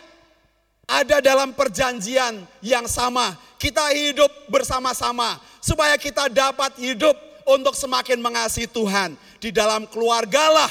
ada 0.86 1.18
dalam 1.18 1.58
perjanjian 1.58 2.46
yang 2.62 2.86
sama. 2.86 3.34
Kita 3.58 3.90
hidup 3.90 4.30
bersama-sama 4.46 5.42
supaya 5.58 5.98
kita 5.98 6.30
dapat 6.30 6.78
hidup 6.78 7.18
untuk 7.50 7.74
semakin 7.74 8.22
mengasihi 8.22 8.70
Tuhan. 8.70 9.18
Di 9.42 9.50
dalam 9.50 9.90
keluargalah 9.90 10.70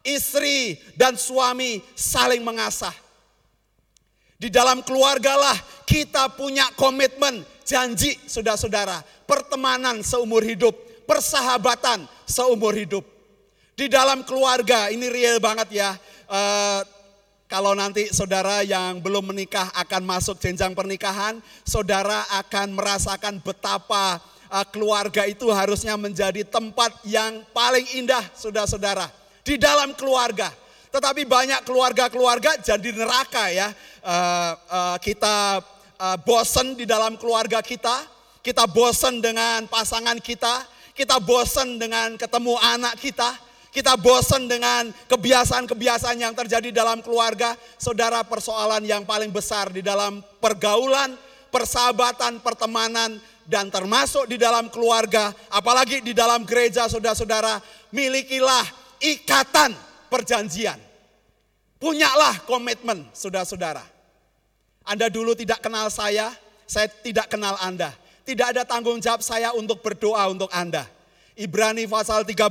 istri 0.00 0.80
dan 0.96 1.20
suami 1.20 1.84
saling 1.92 2.40
mengasah. 2.40 2.96
Di 4.40 4.48
dalam 4.48 4.80
keluargalah 4.80 5.84
kita 5.84 6.32
punya 6.32 6.64
komitmen, 6.80 7.44
janji 7.60 8.16
saudara-saudara, 8.24 9.04
pertemanan 9.28 10.00
seumur 10.00 10.40
hidup, 10.40 10.72
persahabatan 11.04 12.08
seumur 12.24 12.72
hidup. 12.72 13.19
Di 13.80 13.88
dalam 13.88 14.20
keluarga, 14.28 14.92
ini 14.92 15.08
real 15.08 15.40
banget 15.40 15.72
ya. 15.72 15.96
Uh, 16.28 16.84
kalau 17.48 17.72
nanti 17.72 18.12
saudara 18.12 18.60
yang 18.60 19.00
belum 19.00 19.32
menikah 19.32 19.72
akan 19.72 20.04
masuk 20.04 20.36
jenjang 20.36 20.76
pernikahan, 20.76 21.40
saudara 21.64 22.28
akan 22.44 22.76
merasakan 22.76 23.40
betapa 23.40 24.20
uh, 24.52 24.68
keluarga 24.68 25.24
itu 25.24 25.48
harusnya 25.48 25.96
menjadi 25.96 26.44
tempat 26.44 26.92
yang 27.08 27.40
paling 27.56 27.88
indah, 27.96 28.20
saudara-saudara. 28.36 29.08
Di 29.48 29.56
dalam 29.56 29.96
keluarga. 29.96 30.52
Tetapi 30.92 31.24
banyak 31.24 31.64
keluarga-keluarga 31.64 32.60
jadi 32.60 32.92
neraka 32.92 33.48
ya. 33.48 33.72
Uh, 34.04 34.52
uh, 34.68 34.96
kita 35.00 35.64
uh, 35.96 36.20
bosen 36.20 36.76
di 36.76 36.84
dalam 36.84 37.16
keluarga 37.16 37.64
kita, 37.64 38.04
kita 38.44 38.68
bosen 38.68 39.24
dengan 39.24 39.64
pasangan 39.72 40.20
kita, 40.20 40.68
kita 40.92 41.16
bosen 41.16 41.80
dengan 41.80 42.20
ketemu 42.20 42.60
anak 42.60 43.00
kita, 43.00 43.48
kita 43.70 43.94
bosan 43.94 44.50
dengan 44.50 44.90
kebiasaan-kebiasaan 45.06 46.18
yang 46.18 46.34
terjadi 46.34 46.74
dalam 46.74 46.98
keluarga. 46.98 47.54
Saudara 47.78 48.26
persoalan 48.26 48.82
yang 48.82 49.06
paling 49.06 49.30
besar 49.30 49.70
di 49.70 49.78
dalam 49.78 50.18
pergaulan, 50.42 51.14
persahabatan, 51.54 52.42
pertemanan, 52.42 53.22
dan 53.46 53.70
termasuk 53.70 54.26
di 54.26 54.34
dalam 54.42 54.66
keluarga. 54.74 55.30
Apalagi 55.54 56.02
di 56.02 56.10
dalam 56.10 56.42
gereja 56.42 56.90
saudara-saudara. 56.90 57.62
Milikilah 57.94 58.66
ikatan 58.98 59.70
perjanjian. 60.10 60.78
Punyalah 61.78 62.42
komitmen 62.50 63.06
saudara-saudara. 63.14 63.86
Anda 64.82 65.06
dulu 65.06 65.38
tidak 65.38 65.62
kenal 65.62 65.86
saya, 65.94 66.34
saya 66.66 66.90
tidak 66.90 67.30
kenal 67.30 67.54
Anda. 67.62 67.94
Tidak 68.26 68.46
ada 68.50 68.62
tanggung 68.66 68.98
jawab 68.98 69.22
saya 69.22 69.54
untuk 69.54 69.78
berdoa 69.78 70.26
untuk 70.26 70.50
Anda 70.50 70.99
Ibrani 71.38 71.86
pasal 71.86 72.26
13 72.26 72.50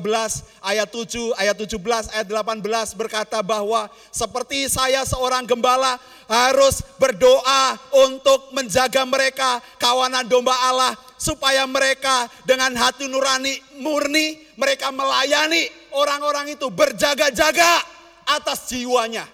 ayat 0.64 0.88
7, 0.88 1.36
ayat 1.36 1.56
17, 1.60 2.16
ayat 2.16 2.28
18 2.32 2.96
berkata 2.96 3.44
bahwa 3.44 3.92
seperti 4.10 4.72
saya 4.72 5.04
seorang 5.04 5.44
gembala 5.44 6.00
harus 6.32 6.80
berdoa 6.96 7.76
untuk 8.08 8.56
menjaga 8.56 9.04
mereka 9.04 9.60
kawanan 9.78 10.24
domba 10.26 10.56
Allah 10.72 10.96
supaya 11.20 11.68
mereka 11.68 12.32
dengan 12.48 12.72
hati 12.80 13.12
nurani 13.12 13.60
murni 13.84 14.40
mereka 14.56 14.96
melayani 14.96 15.68
orang-orang 15.92 16.56
itu 16.56 16.72
berjaga-jaga 16.72 17.84
atas 18.32 18.72
jiwanya. 18.72 19.28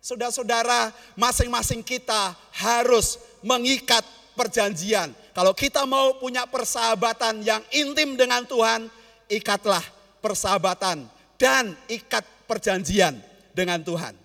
Saudara-saudara, 0.00 0.90
masing-masing 1.14 1.84
kita 1.84 2.32
harus 2.56 3.20
mengikat 3.44 4.02
perjanjian 4.32 5.12
kalau 5.30 5.54
kita 5.54 5.86
mau 5.86 6.18
punya 6.18 6.44
persahabatan 6.46 7.46
yang 7.46 7.62
intim 7.70 8.18
dengan 8.18 8.42
Tuhan, 8.42 8.90
ikatlah 9.30 9.82
persahabatan 10.18 11.06
dan 11.38 11.72
ikat 11.86 12.26
perjanjian 12.50 13.16
dengan 13.54 13.80
Tuhan. 13.80 14.18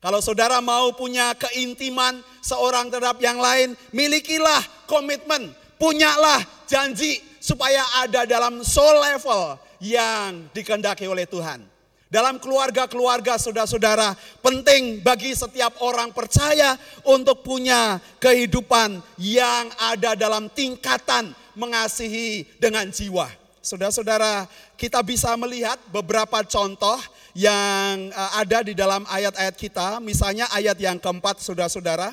Kalau 0.00 0.24
saudara 0.24 0.64
mau 0.64 0.96
punya 0.96 1.36
keintiman 1.36 2.24
seorang 2.40 2.88
terhadap 2.88 3.20
yang 3.20 3.36
lain, 3.36 3.76
milikilah 3.92 4.64
komitmen, 4.88 5.52
punyalah 5.76 6.40
janji 6.64 7.20
supaya 7.36 7.84
ada 8.00 8.24
dalam 8.24 8.64
soul 8.64 8.96
level 8.96 9.60
yang 9.84 10.48
dikendaki 10.56 11.04
oleh 11.04 11.28
Tuhan. 11.28 11.69
Dalam 12.10 12.42
keluarga-keluarga 12.42 13.38
saudara-saudara, 13.38 14.18
penting 14.42 14.98
bagi 14.98 15.30
setiap 15.30 15.78
orang 15.78 16.10
percaya 16.10 16.74
untuk 17.06 17.46
punya 17.46 18.02
kehidupan 18.18 18.98
yang 19.14 19.70
ada 19.78 20.18
dalam 20.18 20.50
tingkatan 20.50 21.30
mengasihi 21.54 22.50
dengan 22.58 22.90
jiwa. 22.90 23.30
Saudara-saudara, 23.62 24.50
kita 24.74 25.06
bisa 25.06 25.38
melihat 25.38 25.78
beberapa 25.94 26.42
contoh 26.42 26.98
yang 27.30 28.10
eh, 28.10 28.30
ada 28.42 28.66
di 28.66 28.74
dalam 28.74 29.06
ayat-ayat 29.06 29.54
kita. 29.54 30.02
Misalnya 30.02 30.50
ayat 30.50 30.82
yang 30.82 30.98
keempat, 30.98 31.38
saudara-saudara. 31.38 32.10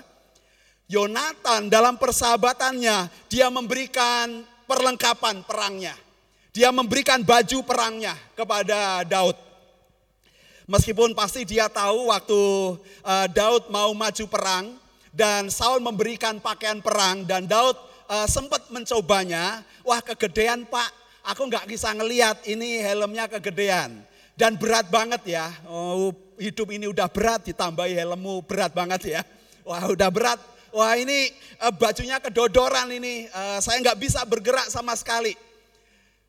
Yonatan 0.86 1.74
dalam 1.74 1.98
persahabatannya, 1.98 3.10
dia 3.34 3.50
memberikan 3.50 4.46
perlengkapan 4.70 5.42
perangnya. 5.42 5.98
Dia 6.54 6.70
memberikan 6.70 7.26
baju 7.26 7.66
perangnya 7.66 8.14
kepada 8.38 9.02
Daud. 9.02 9.47
Meskipun 10.68 11.16
pasti 11.16 11.48
dia 11.48 11.72
tahu 11.72 12.12
waktu 12.12 12.42
uh, 13.04 13.28
Daud 13.32 13.72
mau 13.72 13.96
maju 13.96 14.26
perang 14.28 14.76
dan 15.16 15.48
Saul 15.48 15.80
memberikan 15.80 16.44
pakaian 16.44 16.84
perang 16.84 17.24
dan 17.24 17.48
Daud 17.48 17.80
uh, 18.12 18.28
sempat 18.28 18.68
mencobanya, 18.68 19.64
wah 19.88 20.04
kegedean 20.04 20.68
Pak, 20.68 21.08
Aku 21.28 21.44
nggak 21.44 21.68
bisa 21.68 21.92
ngeliat 21.92 22.40
ini 22.48 22.80
helmnya 22.80 23.28
kegedean. 23.28 24.00
Dan 24.38 24.56
berat 24.56 24.88
banget 24.88 25.36
ya. 25.36 25.52
Oh, 25.68 26.16
hidup 26.40 26.72
ini 26.72 26.88
udah 26.88 27.12
berat 27.12 27.44
ditambahi 27.44 28.00
helmmu 28.00 28.48
berat 28.48 28.72
banget 28.72 29.20
ya. 29.20 29.22
Wah 29.68 29.92
udah 29.92 30.08
berat. 30.08 30.40
Wah 30.72 30.96
ini 30.96 31.36
uh, 31.60 31.74
bajunya 31.76 32.24
kedodoran 32.24 32.88
ini. 32.96 33.28
Uh, 33.36 33.60
saya 33.60 33.84
nggak 33.84 34.00
bisa 34.00 34.24
bergerak 34.24 34.72
sama 34.72 34.96
sekali. 34.96 35.36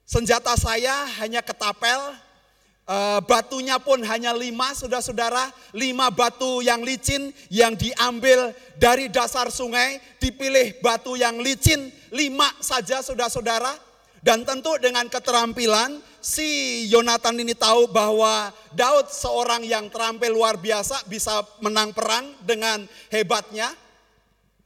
Senjata 0.03 0.59
saya 0.59 1.07
hanya 1.23 1.47
ketapel, 1.47 2.17
uh, 2.89 3.21
batunya 3.23 3.77
pun 3.77 4.01
hanya 4.03 4.33
lima, 4.33 4.73
saudara-saudara. 4.73 5.53
Lima 5.77 6.09
batu 6.09 6.65
yang 6.65 6.81
licin 6.81 7.31
yang 7.53 7.77
diambil 7.77 8.57
dari 8.81 9.13
dasar 9.13 9.53
sungai, 9.53 10.01
dipilih 10.19 10.81
batu 10.81 11.15
yang 11.15 11.39
licin, 11.39 11.93
lima 12.11 12.49
saja 12.59 13.05
saudara-saudara. 13.05 13.77
Dan 14.19 14.43
tentu 14.43 14.75
dengan 14.83 15.07
keterampilan 15.07 16.03
si 16.19 16.83
Yonatan 16.91 17.39
ini 17.39 17.55
tahu 17.55 17.87
bahwa 17.87 18.51
Daud 18.75 19.15
seorang 19.15 19.63
yang 19.63 19.87
terampil 19.87 20.35
luar 20.35 20.59
biasa 20.59 21.07
bisa 21.07 21.47
menang 21.63 21.95
perang 21.95 22.35
dengan 22.43 22.83
hebatnya. 23.15 23.71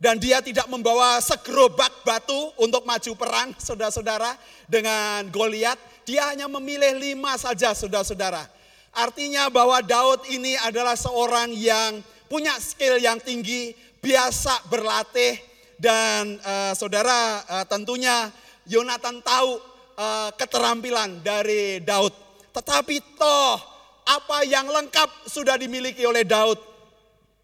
Dan 0.03 0.19
dia 0.19 0.43
tidak 0.43 0.67
membawa 0.67 1.23
segerobak 1.23 2.03
batu 2.03 2.51
untuk 2.59 2.83
maju 2.83 3.13
perang 3.15 3.55
saudara-saudara 3.55 4.35
dengan 4.67 5.31
Goliat. 5.31 5.79
Dia 6.03 6.35
hanya 6.35 6.51
memilih 6.51 6.99
lima 6.99 7.39
saja 7.39 7.71
saudara-saudara. 7.71 8.51
Artinya 8.91 9.47
bahwa 9.47 9.79
Daud 9.79 10.27
ini 10.27 10.59
adalah 10.59 10.99
seorang 10.99 11.55
yang 11.55 12.03
punya 12.27 12.51
skill 12.59 12.99
yang 12.99 13.23
tinggi, 13.23 13.79
biasa 14.03 14.67
berlatih. 14.67 15.39
Dan 15.79 16.35
uh, 16.43 16.75
saudara 16.75 17.47
uh, 17.47 17.65
tentunya 17.71 18.27
Yonatan 18.67 19.23
tahu 19.23 19.63
uh, 20.03 20.35
keterampilan 20.35 21.23
dari 21.23 21.79
Daud. 21.79 22.11
Tetapi 22.51 23.15
toh 23.15 23.55
apa 24.03 24.43
yang 24.51 24.67
lengkap 24.67 25.31
sudah 25.31 25.55
dimiliki 25.55 26.03
oleh 26.03 26.27
Daud. 26.27 26.59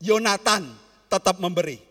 Yonatan 0.02 0.66
tetap 1.06 1.38
memberi 1.38 1.87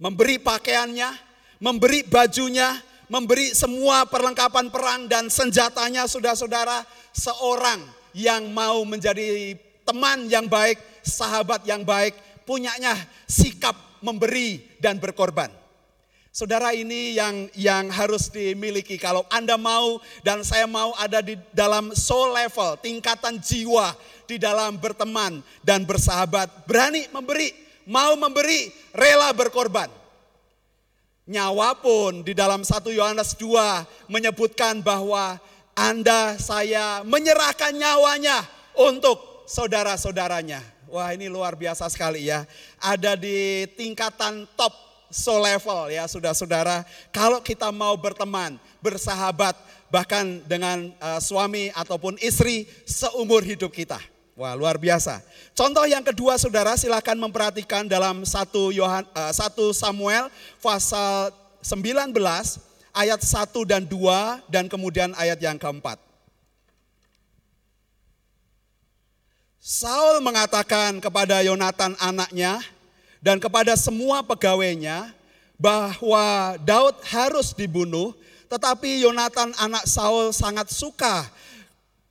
memberi 0.00 0.40
pakaiannya, 0.40 1.12
memberi 1.60 2.00
bajunya, 2.08 2.80
memberi 3.06 3.52
semua 3.52 4.08
perlengkapan 4.08 4.72
perang 4.72 5.04
dan 5.06 5.28
senjatanya 5.28 6.08
saudara-saudara 6.08 6.82
seorang 7.12 7.84
yang 8.16 8.48
mau 8.50 8.82
menjadi 8.88 9.54
teman 9.84 10.26
yang 10.26 10.48
baik, 10.48 10.80
sahabat 11.04 11.62
yang 11.68 11.84
baik, 11.84 12.16
punyanya 12.48 12.96
sikap 13.28 13.76
memberi 14.00 14.64
dan 14.80 14.96
berkorban. 14.96 15.52
Saudara 16.30 16.70
ini 16.70 17.18
yang 17.18 17.50
yang 17.58 17.90
harus 17.90 18.30
dimiliki 18.30 18.94
kalau 18.94 19.26
Anda 19.34 19.58
mau 19.58 19.98
dan 20.22 20.46
saya 20.46 20.62
mau 20.70 20.94
ada 20.94 21.18
di 21.18 21.34
dalam 21.50 21.90
soul 21.90 22.38
level, 22.38 22.78
tingkatan 22.78 23.42
jiwa 23.42 23.98
di 24.30 24.38
dalam 24.38 24.78
berteman 24.78 25.42
dan 25.66 25.82
bersahabat, 25.82 26.70
berani 26.70 27.10
memberi, 27.10 27.50
mau 27.90 28.14
memberi, 28.14 28.70
rela 28.94 29.34
berkorban. 29.34 29.90
Nyawa 31.26 31.74
pun 31.78 32.22
di 32.22 32.30
dalam 32.30 32.62
1 32.62 32.86
Yohanes 32.94 33.34
2 33.34 34.06
menyebutkan 34.06 34.78
bahwa 34.78 35.42
Anda 35.74 36.38
saya 36.38 37.02
menyerahkan 37.02 37.74
nyawanya 37.74 38.46
untuk 38.78 39.46
saudara-saudaranya. 39.50 40.62
Wah 40.90 41.14
ini 41.14 41.30
luar 41.30 41.54
biasa 41.54 41.86
sekali 41.90 42.30
ya. 42.30 42.46
Ada 42.82 43.14
di 43.14 43.66
tingkatan 43.78 44.46
top 44.58 44.74
so 45.10 45.38
level 45.38 45.90
ya 45.90 46.06
saudara-saudara. 46.06 46.82
Kalau 47.14 47.38
kita 47.42 47.70
mau 47.70 47.94
berteman, 47.94 48.58
bersahabat, 48.82 49.54
bahkan 49.90 50.42
dengan 50.46 50.90
uh, 50.98 51.18
suami 51.22 51.70
ataupun 51.74 52.18
istri 52.22 52.66
seumur 52.86 53.42
hidup 53.42 53.70
kita. 53.70 53.98
Wah 54.40 54.56
luar 54.56 54.80
biasa. 54.80 55.20
Contoh 55.52 55.84
yang 55.84 56.00
kedua 56.00 56.40
saudara 56.40 56.72
silahkan 56.72 57.12
memperhatikan 57.12 57.84
dalam 57.84 58.24
1, 58.24 58.72
Yohan, 58.72 59.04
uh, 59.12 59.28
1 59.36 59.52
Samuel 59.76 60.32
pasal 60.64 61.28
19 61.60 62.16
ayat 62.96 63.20
1 63.20 63.68
dan 63.68 63.84
2 63.84 64.40
dan 64.48 64.64
kemudian 64.64 65.12
ayat 65.20 65.36
yang 65.44 65.60
keempat. 65.60 66.00
Saul 69.60 70.24
mengatakan 70.24 71.04
kepada 71.04 71.44
Yonatan 71.44 71.92
anaknya 72.00 72.64
dan 73.20 73.36
kepada 73.36 73.76
semua 73.76 74.24
pegawainya 74.24 75.12
bahwa 75.60 76.56
Daud 76.64 76.96
harus 77.12 77.52
dibunuh, 77.52 78.16
tetapi 78.48 79.04
Yonatan 79.04 79.52
anak 79.60 79.84
Saul 79.84 80.32
sangat 80.32 80.72
suka 80.72 81.28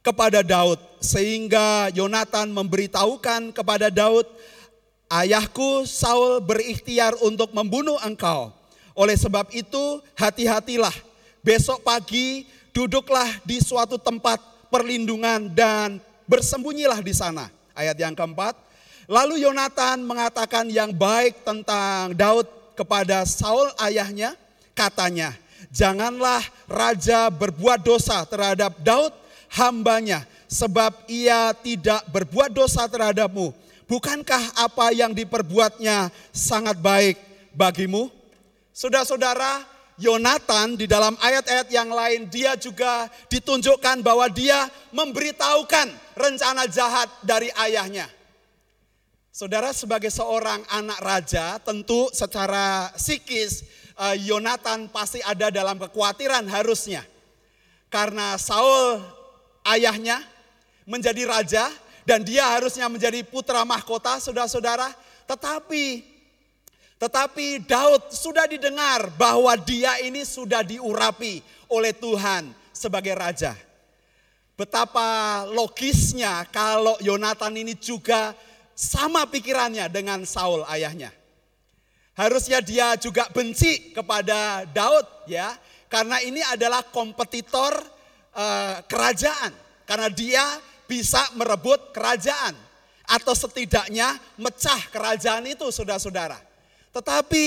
kepada 0.10 0.42
Daud 0.42 0.82
sehingga 0.98 1.94
Yonatan 1.94 2.50
memberitahukan 2.50 3.54
kepada 3.54 3.94
Daud, 3.94 4.26
"Ayahku 5.06 5.86
Saul 5.86 6.42
berikhtiar 6.42 7.14
untuk 7.22 7.54
membunuh 7.54 8.02
engkau. 8.02 8.50
Oleh 8.98 9.16
sebab 9.16 9.54
itu, 9.54 10.02
hati-hatilah. 10.18 10.94
Besok 11.46 11.86
pagi 11.86 12.50
duduklah 12.74 13.30
di 13.46 13.62
suatu 13.62 14.02
tempat 14.02 14.42
perlindungan 14.74 15.54
dan 15.54 16.02
bersembunyilah 16.26 17.00
di 17.06 17.14
sana." 17.14 17.54
Ayat 17.78 17.96
yang 17.96 18.18
keempat, 18.18 18.58
Lalu 19.10 19.42
Yonatan 19.42 20.06
mengatakan 20.06 20.70
yang 20.70 20.94
baik 20.94 21.42
tentang 21.42 22.14
Daud 22.14 22.46
kepada 22.78 23.26
Saul 23.26 23.74
ayahnya, 23.82 24.38
katanya, 24.78 25.34
janganlah 25.74 26.46
raja 26.70 27.26
berbuat 27.34 27.82
dosa 27.82 28.22
terhadap 28.30 28.78
Daud 28.86 29.10
hambanya, 29.54 30.26
sebab 30.50 31.06
ia 31.10 31.54
tidak 31.58 32.06
berbuat 32.10 32.54
dosa 32.54 32.86
terhadapmu. 32.90 33.54
Bukankah 33.90 34.54
apa 34.54 34.94
yang 34.94 35.18
diperbuatnya 35.18 36.14
sangat 36.30 36.78
baik 36.78 37.18
bagimu? 37.58 38.14
Saudara-saudara, 38.70 39.66
Yonatan 40.00 40.80
di 40.80 40.88
dalam 40.88 41.20
ayat-ayat 41.20 41.68
yang 41.76 41.92
lain 41.92 42.32
dia 42.32 42.56
juga 42.56 43.12
ditunjukkan 43.28 44.00
bahwa 44.00 44.32
dia 44.32 44.72
memberitahukan 44.96 45.92
rencana 46.16 46.64
jahat 46.72 47.12
dari 47.20 47.52
ayahnya. 47.60 48.08
Saudara 49.28 49.76
sebagai 49.76 50.08
seorang 50.08 50.64
anak 50.72 51.00
raja 51.04 51.60
tentu 51.60 52.08
secara 52.16 52.88
psikis 52.96 53.68
eh, 54.00 54.16
Yonatan 54.24 54.88
pasti 54.88 55.20
ada 55.20 55.52
dalam 55.52 55.76
kekhawatiran 55.76 56.48
harusnya. 56.48 57.04
Karena 57.92 58.40
Saul 58.40 59.04
ayahnya 59.76 60.24
menjadi 60.90 61.24
raja 61.30 61.70
dan 62.08 62.26
dia 62.26 62.50
harusnya 62.50 62.90
menjadi 62.90 63.22
putra 63.22 63.62
mahkota 63.62 64.18
saudara-saudara. 64.18 64.90
Tetapi 65.30 66.18
tetapi 67.00 67.64
Daud 67.64 68.12
sudah 68.12 68.44
didengar 68.44 69.08
bahwa 69.16 69.56
dia 69.56 70.04
ini 70.04 70.28
sudah 70.28 70.60
diurapi 70.68 71.40
oleh 71.72 71.96
Tuhan 71.96 72.52
sebagai 72.76 73.16
raja. 73.16 73.56
Betapa 74.60 75.48
logisnya 75.48 76.44
kalau 76.52 77.00
Yonatan 77.00 77.56
ini 77.56 77.80
juga 77.80 78.36
sama 78.76 79.24
pikirannya 79.32 79.88
dengan 79.88 80.28
Saul 80.28 80.68
ayahnya. 80.68 81.16
Harusnya 82.20 82.60
dia 82.60 83.00
juga 83.00 83.32
benci 83.32 83.96
kepada 83.96 84.68
Daud 84.68 85.32
ya, 85.32 85.56
karena 85.88 86.20
ini 86.20 86.44
adalah 86.44 86.84
kompetitor 86.84 87.80
uh, 88.36 88.84
kerajaan. 88.86 89.54
Karena 89.86 90.10
dia 90.10 90.46
bisa 90.86 91.22
merebut 91.34 91.94
kerajaan 91.94 92.54
atau 93.10 93.34
setidaknya 93.34 94.18
mecah 94.38 94.82
kerajaan 94.94 95.50
itu 95.50 95.66
saudara-saudara. 95.74 96.38
Tetapi 96.94 97.46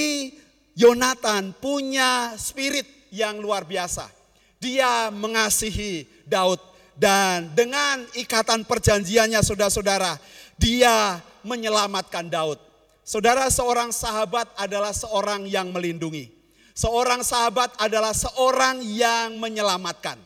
Yonatan 0.73 1.53
punya 1.61 2.33
spirit 2.41 3.13
yang 3.13 3.39
luar 3.39 3.69
biasa. 3.69 4.09
Dia 4.57 5.11
mengasihi 5.11 6.07
Daud 6.25 6.73
dan 6.97 7.51
dengan 7.57 8.05
ikatan 8.13 8.69
perjanjiannya 8.69 9.41
saudara-saudara, 9.41 10.21
dia 10.61 11.21
menyelamatkan 11.43 12.29
Daud. 12.29 12.61
Saudara, 13.03 13.51
seorang 13.51 13.91
sahabat 13.91 14.47
adalah 14.55 14.95
seorang 14.95 15.49
yang 15.49 15.75
melindungi. 15.75 16.31
Seorang 16.73 17.27
sahabat 17.27 17.75
adalah 17.77 18.15
seorang 18.15 18.81
yang 18.81 19.37
menyelamatkan. 19.37 20.17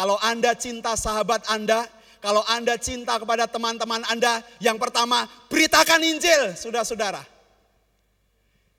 Kalau 0.00 0.16
Anda 0.24 0.56
cinta 0.56 0.96
sahabat 0.96 1.44
Anda, 1.52 1.84
kalau 2.24 2.40
Anda 2.48 2.80
cinta 2.80 3.20
kepada 3.20 3.44
teman-teman 3.44 4.00
Anda, 4.08 4.40
yang 4.56 4.80
pertama 4.80 5.28
beritakan 5.52 6.00
Injil, 6.00 6.56
saudara-saudara. 6.56 7.20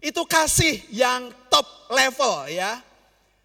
Itu 0.01 0.25
kasih 0.25 0.81
yang 0.89 1.29
top 1.45 1.93
level 1.93 2.49
ya. 2.49 2.81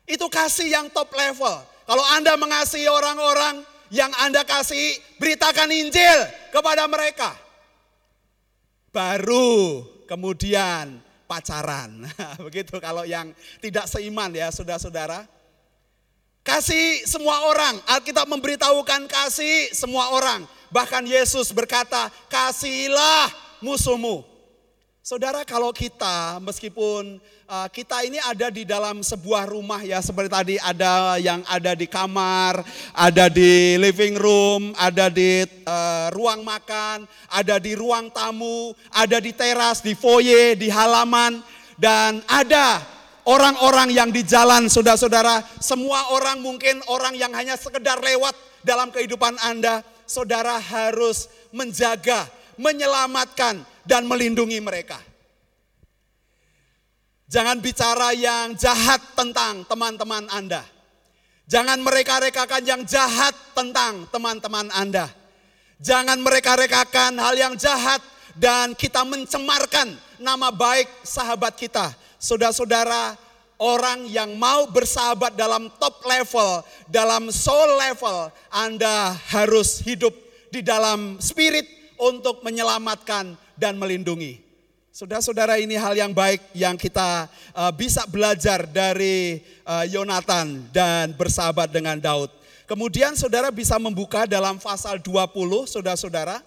Itu 0.09 0.33
kasih 0.33 0.73
yang 0.73 0.89
top 0.89 1.13
level. 1.13 1.61
Kalau 1.85 2.05
Anda 2.17 2.33
mengasihi 2.41 2.89
orang-orang 2.89 3.61
yang 3.93 4.09
Anda 4.25 4.41
kasih, 4.49 4.97
beritakan 5.21 5.69
Injil 5.69 6.33
kepada 6.49 6.89
mereka 6.89 7.37
baru 8.97 9.85
kemudian 10.09 11.05
pacaran. 11.29 12.09
Begitu 12.49 12.81
kalau 12.81 13.05
yang 13.05 13.37
tidak 13.61 13.85
seiman 13.85 14.33
ya 14.33 14.49
saudara-saudara. 14.49 15.29
Kasih 16.47 17.03
semua 17.11 17.43
orang. 17.51 17.83
Alkitab 17.91 18.31
memberitahukan 18.31 19.11
kasih 19.11 19.75
semua 19.75 20.15
orang. 20.15 20.47
Bahkan 20.71 21.03
Yesus 21.03 21.51
berkata, 21.51 22.07
kasihilah 22.31 23.35
musuhmu. 23.59 24.23
Saudara 25.03 25.43
kalau 25.47 25.71
kita 25.71 26.43
meskipun 26.43 27.23
uh, 27.47 27.67
kita 27.71 28.03
ini 28.03 28.19
ada 28.23 28.51
di 28.51 28.67
dalam 28.67 29.07
sebuah 29.07 29.47
rumah 29.47 29.79
ya 29.79 30.03
seperti 30.03 30.31
tadi 30.35 30.55
ada 30.59 31.15
yang 31.23 31.47
ada 31.47 31.79
di 31.79 31.87
kamar, 31.87 32.63
ada 32.91 33.31
di 33.31 33.79
living 33.79 34.19
room, 34.19 34.75
ada 34.75 35.07
di 35.07 35.47
uh, 35.67 36.11
ruang 36.11 36.43
makan, 36.43 37.07
ada 37.31 37.63
di 37.63 37.79
ruang 37.79 38.11
tamu, 38.11 38.75
ada 38.91 39.23
di 39.23 39.31
teras, 39.31 39.79
di 39.79 39.95
foyer, 39.95 40.59
di 40.59 40.67
halaman 40.67 41.39
dan 41.79 42.19
ada 42.27 42.96
orang-orang 43.27 43.93
yang 43.93 44.09
di 44.15 44.23
jalan 44.23 44.71
saudara-saudara, 44.71 45.43
semua 45.59 46.15
orang 46.15 46.41
mungkin 46.41 46.81
orang 46.87 47.19
yang 47.19 47.35
hanya 47.35 47.59
sekedar 47.59 47.99
lewat 47.99 48.33
dalam 48.63 48.89
kehidupan 48.95 49.37
Anda, 49.43 49.83
saudara 50.07 50.57
harus 50.63 51.29
menjaga, 51.51 52.31
menyelamatkan 52.57 53.61
dan 53.83 54.07
melindungi 54.07 54.63
mereka. 54.63 54.97
Jangan 57.27 57.59
bicara 57.59 58.15
yang 58.15 58.55
jahat 58.55 59.03
tentang 59.19 59.67
teman-teman 59.67 60.31
Anda. 60.31 60.63
Jangan 61.47 61.83
mereka-rekakan 61.83 62.63
yang 62.63 62.83
jahat 62.87 63.35
tentang 63.55 64.07
teman-teman 64.15 64.71
Anda. 64.71 65.11
Jangan 65.83 66.23
mereka-rekakan 66.23 67.19
hal 67.19 67.35
yang 67.35 67.55
jahat 67.59 67.99
dan 68.39 68.79
kita 68.79 69.03
mencemarkan 69.03 69.95
nama 70.23 70.55
baik 70.55 70.87
sahabat 71.03 71.55
kita. 71.59 72.06
Saudara-saudara, 72.17 73.17
orang 73.61 74.09
yang 74.09 74.37
mau 74.41 74.69
bersahabat 74.69 75.37
dalam 75.37 75.69
top 75.77 76.01
level, 76.05 76.65
dalam 76.89 77.29
soul 77.29 77.77
level, 77.77 78.33
Anda 78.49 79.13
harus 79.33 79.85
hidup 79.85 80.13
di 80.49 80.65
dalam 80.65 81.21
spirit 81.21 81.69
untuk 82.01 82.41
menyelamatkan 82.41 83.37
dan 83.57 83.77
melindungi. 83.77 84.41
Saudara-saudara 84.97 85.61
ini 85.61 85.77
hal 85.77 85.93
yang 85.93 86.17
baik 86.17 86.41
yang 86.57 86.73
kita 86.73 87.29
uh, 87.53 87.69
bisa 87.69 88.09
belajar 88.09 88.65
dari 88.65 89.45
uh, 89.69 89.85
Yonatan 89.85 90.73
dan 90.73 91.13
bersahabat 91.13 91.69
dengan 91.69 92.01
Daud. 92.01 92.33
Kemudian 92.65 93.13
saudara 93.13 93.53
bisa 93.53 93.77
membuka 93.77 94.25
dalam 94.25 94.57
pasal 94.57 94.97
20 94.97 95.37
saudara-saudara. 95.69 96.41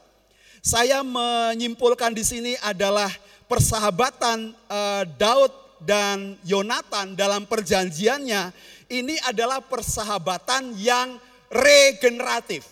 Saya 0.66 1.06
menyimpulkan 1.06 2.12
di 2.12 2.26
sini 2.26 2.54
adalah 2.66 3.08
persahabatan 3.50 4.54
uh, 4.70 5.04
Daud 5.18 5.52
dan 5.82 6.38
Yonatan 6.46 7.18
dalam 7.18 7.50
perjanjiannya 7.50 8.54
ini 8.94 9.18
adalah 9.26 9.60
persahabatan 9.66 10.78
yang 10.78 11.18
regeneratif. 11.50 12.70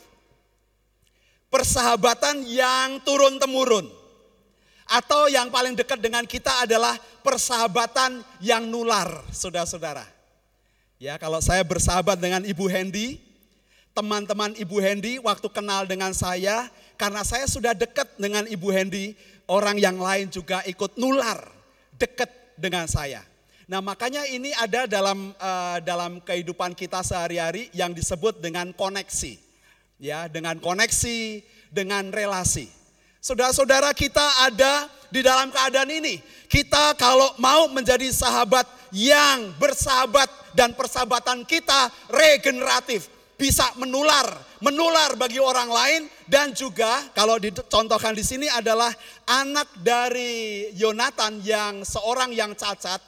Persahabatan 1.49 2.45
yang 2.45 3.01
turun-temurun 3.01 3.89
atau 4.88 5.28
yang 5.28 5.49
paling 5.49 5.73
dekat 5.73 5.99
dengan 5.99 6.23
kita 6.23 6.67
adalah 6.67 6.95
persahabatan 7.25 8.23
yang 8.39 8.67
nular, 8.67 9.23
saudara-saudara. 9.32 10.03
Ya, 10.99 11.15
kalau 11.19 11.39
saya 11.39 11.63
bersahabat 11.63 12.19
dengan 12.19 12.43
Ibu 12.43 12.67
Hendy, 12.67 13.19
teman-teman 13.95 14.53
Ibu 14.59 14.78
Hendy 14.84 15.17
waktu 15.23 15.47
kenal 15.49 15.88
dengan 15.88 16.11
saya, 16.11 16.67
karena 16.99 17.21
saya 17.23 17.45
sudah 17.47 17.71
dekat 17.78 18.11
dengan 18.19 18.43
Ibu 18.49 18.67
Hendy, 18.73 19.15
orang 19.47 19.79
yang 19.79 19.97
lain 19.97 20.27
juga 20.31 20.63
ikut 20.67 20.99
nular 20.99 21.39
dekat 21.95 22.29
dengan 22.59 22.85
saya. 22.85 23.23
Nah, 23.67 23.83
makanya 23.83 24.23
ini 24.31 24.55
ada 24.55 24.87
dalam 24.87 25.35
uh, 25.35 25.77
dalam 25.83 26.23
kehidupan 26.23 26.71
kita 26.71 27.03
sehari-hari 27.03 27.67
yang 27.75 27.91
disebut 27.91 28.39
dengan 28.39 28.71
koneksi. 28.71 29.35
Ya, 29.99 30.29
dengan 30.31 30.61
koneksi, 30.61 31.41
dengan 31.73 32.13
relasi. 32.13 32.69
Saudara-saudara 33.19 33.91
kita 33.91 34.23
ada 34.47 34.87
di 35.11 35.19
dalam 35.19 35.51
keadaan 35.51 35.91
ini. 35.91 36.21
Kita 36.47 36.95
kalau 36.95 37.35
mau 37.43 37.67
menjadi 37.67 38.07
sahabat 38.07 38.63
yang 38.95 39.51
bersahabat 39.59 40.29
dan 40.55 40.71
persahabatan 40.71 41.43
kita 41.43 41.91
regeneratif. 42.07 43.11
Bisa 43.37 43.67
menular, 43.77 44.25
menular 44.63 45.13
bagi 45.13 45.37
orang 45.37 45.69
lain 45.69 46.01
dan 46.28 46.51
juga 46.51 47.07
kalau 47.15 47.39
dicontohkan 47.39 48.11
di 48.11 48.19
sini 48.19 48.51
adalah 48.51 48.91
anak 49.23 49.71
dari 49.80 50.67
Yonatan 50.75 51.39
yang 51.39 51.88
seorang 51.88 52.36
yang 52.36 52.51
cacat, 52.51 52.99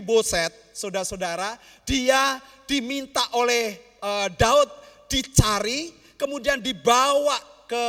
Boset, 0.00 0.52
saudara-saudara, 0.72 1.60
dia 1.84 2.40
diminta 2.64 3.20
oleh 3.36 3.76
uh, 4.00 4.32
Daud 4.32 4.72
dicari, 5.12 5.92
kemudian 6.16 6.64
dibawa 6.64 7.36
ke 7.68 7.86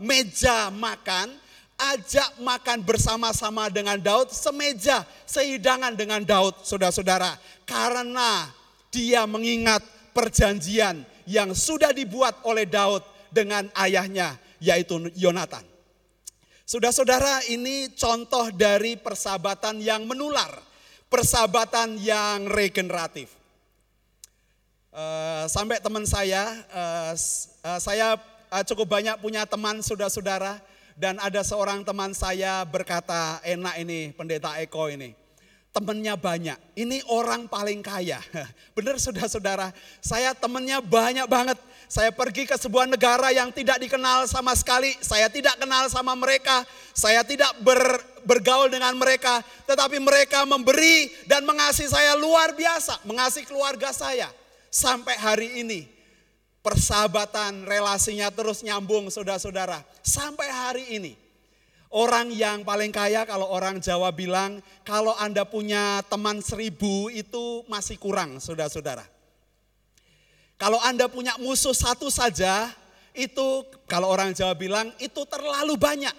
meja 0.00 0.72
makan, 0.72 1.36
ajak 1.76 2.40
makan 2.40 2.80
bersama-sama 2.80 3.68
dengan 3.68 4.00
Daud, 4.00 4.32
semeja, 4.32 5.04
sehidangan 5.28 5.92
dengan 5.92 6.24
Daud, 6.24 6.64
saudara-saudara. 6.64 7.36
Karena 7.68 8.48
dia 8.88 9.28
mengingat 9.28 9.84
perjanjian 10.16 11.04
yang 11.28 11.52
sudah 11.52 11.92
dibuat 11.92 12.40
oleh 12.48 12.64
Daud 12.64 13.15
dengan 13.36 13.68
ayahnya, 13.76 14.40
yaitu 14.56 15.12
Yonatan. 15.12 15.76
Saudara-saudara, 16.64 17.44
ini 17.52 17.92
contoh 17.92 18.48
dari 18.50 18.96
persahabatan 18.96 19.78
yang 19.84 20.08
menular, 20.08 20.50
persahabatan 21.12 22.00
yang 22.00 22.48
regeneratif. 22.48 23.30
Uh, 24.90 25.44
sampai 25.46 25.76
teman 25.78 26.08
saya, 26.08 26.42
uh, 26.72 27.12
uh, 27.12 27.78
saya 27.78 28.16
uh, 28.48 28.64
cukup 28.64 28.98
banyak 28.98 29.20
punya 29.20 29.44
teman 29.44 29.84
saudara-saudara 29.84 30.56
dan 30.96 31.20
ada 31.20 31.44
seorang 31.44 31.84
teman 31.84 32.16
saya 32.16 32.64
berkata 32.64 33.38
enak 33.44 33.74
ini 33.84 34.10
pendeta 34.16 34.56
Eko 34.58 34.88
ini. 34.88 35.12
Temennya 35.76 36.16
banyak, 36.16 36.56
ini 36.72 37.04
orang 37.12 37.52
paling 37.52 37.84
kaya. 37.84 38.16
Benar 38.76 38.96
saudara-saudara, 38.96 39.76
saya 40.00 40.32
temennya 40.32 40.80
banyak 40.80 41.28
banget. 41.28 41.60
Saya 41.86 42.10
pergi 42.10 42.50
ke 42.50 42.58
sebuah 42.58 42.90
negara 42.90 43.30
yang 43.30 43.54
tidak 43.54 43.78
dikenal 43.78 44.26
sama 44.26 44.58
sekali. 44.58 44.90
Saya 44.98 45.30
tidak 45.30 45.54
kenal 45.54 45.86
sama 45.86 46.18
mereka. 46.18 46.66
Saya 46.90 47.22
tidak 47.22 47.54
ber, 47.62 47.78
bergaul 48.26 48.66
dengan 48.66 48.90
mereka. 48.98 49.38
Tetapi 49.70 50.02
mereka 50.02 50.42
memberi 50.42 51.14
dan 51.30 51.46
mengasihi 51.46 51.86
saya 51.86 52.18
luar 52.18 52.58
biasa. 52.58 53.06
Mengasihi 53.06 53.46
keluarga 53.46 53.94
saya. 53.94 54.26
Sampai 54.66 55.14
hari 55.14 55.62
ini 55.62 55.86
persahabatan 56.66 57.62
relasinya 57.62 58.34
terus 58.34 58.66
nyambung 58.66 59.06
saudara-saudara. 59.06 59.86
Sampai 60.02 60.50
hari 60.50 60.84
ini. 60.90 61.14
Orang 61.86 62.34
yang 62.34 62.66
paling 62.66 62.90
kaya 62.90 63.22
kalau 63.22 63.46
orang 63.46 63.78
Jawa 63.78 64.10
bilang 64.10 64.58
kalau 64.82 65.14
Anda 65.22 65.46
punya 65.46 66.02
teman 66.10 66.42
seribu 66.42 67.06
itu 67.14 67.62
masih 67.70 67.94
kurang 67.96 68.42
saudara-saudara. 68.42 69.15
Kalau 70.56 70.80
Anda 70.80 71.04
punya 71.08 71.36
musuh 71.36 71.76
satu 71.76 72.08
saja 72.08 72.72
itu 73.16 73.64
kalau 73.88 74.08
orang 74.08 74.32
Jawa 74.32 74.56
bilang 74.56 74.88
itu 75.00 75.24
terlalu 75.28 75.76
banyak. 75.76 76.12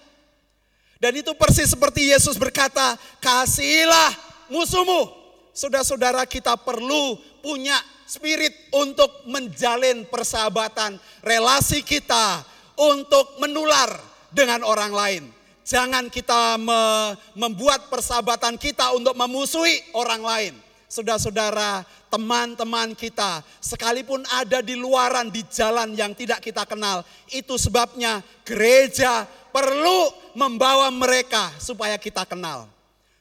Dan 0.97 1.13
itu 1.13 1.33
persis 1.37 1.69
seperti 1.69 2.09
Yesus 2.09 2.41
berkata, 2.41 2.97
kasihilah 3.21 4.13
musuhmu. 4.49 5.13
Saudara-saudara 5.53 6.25
kita 6.25 6.57
perlu 6.57 7.17
punya 7.41 7.77
spirit 8.05 8.53
untuk 8.73 9.09
menjalin 9.29 10.05
persahabatan, 10.09 10.97
relasi 11.21 11.85
kita 11.85 12.41
untuk 12.77 13.37
menular 13.41 13.93
dengan 14.33 14.65
orang 14.65 14.93
lain. 14.93 15.23
Jangan 15.67 16.07
kita 16.07 16.55
me 16.55 16.79
membuat 17.35 17.91
persahabatan 17.91 18.55
kita 18.55 18.95
untuk 18.95 19.13
memusuhi 19.13 19.83
orang 19.93 20.21
lain. 20.23 20.53
Saudara-saudara, 20.87 21.83
teman-teman 22.07 22.95
kita, 22.95 23.43
sekalipun 23.59 24.23
ada 24.31 24.63
di 24.63 24.71
luaran, 24.71 25.27
di 25.27 25.43
jalan 25.51 25.91
yang 25.91 26.15
tidak 26.15 26.39
kita 26.39 26.63
kenal, 26.63 27.03
itu 27.27 27.59
sebabnya 27.59 28.23
gereja 28.47 29.27
perlu 29.51 30.07
membawa 30.31 30.87
mereka 30.87 31.51
supaya 31.59 31.99
kita 31.99 32.23
kenal. 32.23 32.71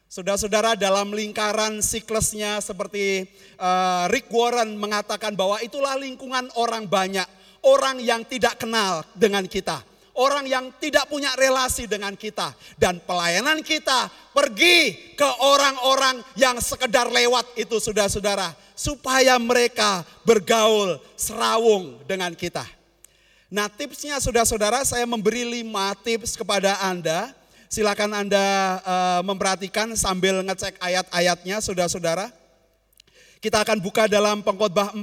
Saudara-saudara 0.06 0.78
dalam 0.78 1.10
lingkaran 1.10 1.82
siklusnya 1.82 2.62
seperti 2.62 3.26
uh, 3.58 4.06
Rick 4.14 4.30
Warren 4.30 4.78
mengatakan 4.78 5.34
bahwa 5.34 5.58
itulah 5.58 5.98
lingkungan 5.98 6.46
orang 6.54 6.86
banyak. 6.86 7.26
Orang 7.66 7.98
yang 7.98 8.22
tidak 8.22 8.62
kenal 8.62 9.02
dengan 9.18 9.42
kita. 9.50 9.82
Orang 10.16 10.48
yang 10.48 10.72
tidak 10.80 11.06
punya 11.12 11.36
relasi 11.36 11.84
dengan 11.84 12.16
kita. 12.16 12.56
Dan 12.80 13.04
pelayanan 13.04 13.60
kita 13.60 14.08
pergi 14.32 15.12
ke 15.12 15.28
orang-orang 15.44 16.24
yang 16.40 16.56
sekedar 16.56 17.12
lewat 17.12 17.52
itu 17.60 17.76
saudara-saudara. 17.76 18.56
Supaya 18.72 19.36
mereka 19.36 20.04
bergaul 20.24 20.96
serawung 21.20 22.00
dengan 22.08 22.32
kita. 22.32 22.64
Nah 23.52 23.68
tipsnya 23.68 24.16
saudara-saudara 24.18 24.82
saya 24.82 25.04
memberi 25.04 25.44
lima 25.44 25.94
tips 26.00 26.34
kepada 26.34 26.80
Anda 26.82 27.30
Silakan 27.66 28.14
Anda 28.14 28.78
uh, 28.86 29.20
memperhatikan 29.26 29.90
sambil 29.98 30.38
ngecek 30.46 30.78
ayat-ayatnya 30.78 31.58
saudara-saudara. 31.58 32.30
Kita 33.42 33.58
akan 33.66 33.82
buka 33.82 34.06
dalam 34.06 34.38
pengkhotbah 34.40 34.94
4 34.94 35.02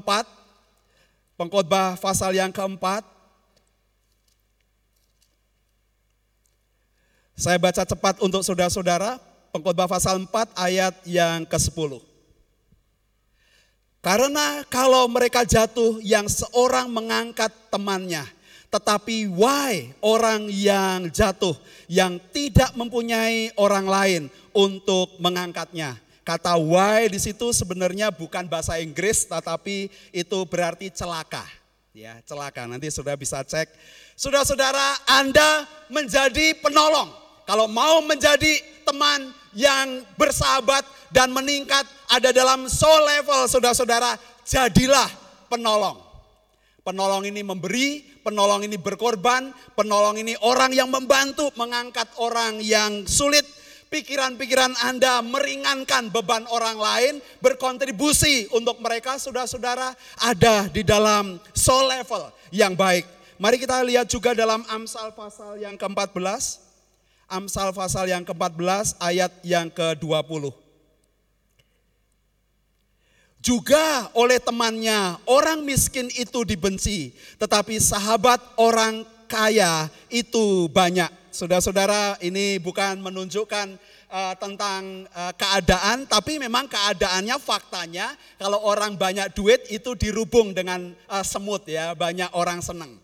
Pengkhotbah 1.34 1.98
pasal 1.98 2.38
yang 2.38 2.54
keempat. 2.54 3.04
Saya 7.44 7.60
baca 7.60 7.84
cepat 7.84 8.24
untuk 8.24 8.40
saudara-saudara, 8.40 9.20
Pengkhotbah 9.52 9.92
pasal 9.92 10.16
4 10.16 10.56
ayat 10.56 10.96
yang 11.04 11.44
ke-10. 11.44 12.00
Karena 14.00 14.64
kalau 14.72 15.12
mereka 15.12 15.44
jatuh 15.44 16.00
yang 16.00 16.32
seorang 16.32 16.88
mengangkat 16.88 17.52
temannya, 17.68 18.24
tetapi 18.72 19.28
why 19.28 19.92
orang 20.00 20.48
yang 20.48 21.12
jatuh 21.12 21.52
yang 21.92 22.16
tidak 22.32 22.72
mempunyai 22.80 23.52
orang 23.60 23.92
lain 23.92 24.24
untuk 24.56 25.12
mengangkatnya. 25.20 26.00
Kata 26.24 26.56
why 26.56 27.12
di 27.12 27.20
situ 27.20 27.52
sebenarnya 27.52 28.08
bukan 28.08 28.48
bahasa 28.48 28.80
Inggris 28.80 29.28
tetapi 29.28 29.92
itu 30.16 30.40
berarti 30.48 30.88
celaka. 30.96 31.44
Ya, 31.92 32.24
celaka. 32.24 32.64
Nanti 32.72 32.88
sudah 32.88 33.20
bisa 33.20 33.44
cek. 33.44 33.68
Saudara-saudara, 34.16 35.04
Anda 35.12 35.68
menjadi 35.92 36.56
penolong. 36.64 37.23
Kalau 37.44 37.68
mau 37.68 38.00
menjadi 38.04 38.64
teman 38.88 39.32
yang 39.54 40.02
bersahabat 40.16 40.84
dan 41.12 41.30
meningkat 41.30 41.86
ada 42.10 42.32
dalam 42.32 42.66
soul 42.72 43.04
level 43.06 43.46
saudara-saudara, 43.46 44.18
jadilah 44.48 45.08
penolong. 45.52 46.00
Penolong 46.84 47.24
ini 47.24 47.48
memberi, 47.48 48.04
penolong 48.24 48.68
ini 48.68 48.76
berkorban, 48.76 49.56
penolong 49.72 50.20
ini 50.20 50.36
orang 50.44 50.76
yang 50.76 50.92
membantu 50.92 51.48
mengangkat 51.56 52.12
orang 52.20 52.60
yang 52.60 53.08
sulit, 53.08 53.48
pikiran-pikiran 53.88 54.76
Anda 54.84 55.24
meringankan 55.24 56.12
beban 56.12 56.44
orang 56.52 56.76
lain, 56.76 57.14
berkontribusi 57.40 58.52
untuk 58.52 58.84
mereka 58.84 59.16
saudara-saudara 59.16 59.96
ada 60.20 60.68
di 60.68 60.84
dalam 60.84 61.40
soul 61.56 61.88
level 61.88 62.28
yang 62.52 62.76
baik. 62.76 63.08
Mari 63.40 63.62
kita 63.62 63.80
lihat 63.86 64.08
juga 64.12 64.36
dalam 64.36 64.66
Amsal 64.68 65.16
pasal 65.16 65.60
yang 65.62 65.80
ke-14. 65.80 66.63
Amsal 67.34 67.74
pasal 67.74 68.14
yang 68.14 68.22
ke-14 68.22 69.02
ayat 69.02 69.34
yang 69.42 69.74
ke-20. 69.74 70.54
Juga 73.42 74.14
oleh 74.14 74.38
temannya 74.38 75.18
orang 75.26 75.66
miskin 75.66 76.14
itu 76.14 76.46
dibenci, 76.46 77.18
tetapi 77.42 77.82
sahabat 77.82 78.40
orang 78.62 79.02
kaya 79.26 79.90
itu 80.14 80.70
banyak 80.70 81.10
Saudara-saudara, 81.34 82.22
ini 82.22 82.62
bukan 82.62 83.02
menunjukkan 83.02 83.74
uh, 84.14 84.38
tentang 84.38 85.10
uh, 85.18 85.34
keadaan, 85.34 86.06
tapi 86.06 86.38
memang 86.38 86.70
keadaannya 86.70 87.42
faktanya 87.42 88.14
kalau 88.38 88.62
orang 88.62 88.94
banyak 88.94 89.34
duit 89.34 89.66
itu 89.74 89.98
dirubung 89.98 90.54
dengan 90.54 90.94
uh, 91.10 91.26
semut 91.26 91.66
ya, 91.66 91.98
banyak 91.98 92.30
orang 92.38 92.62
senang. 92.62 93.02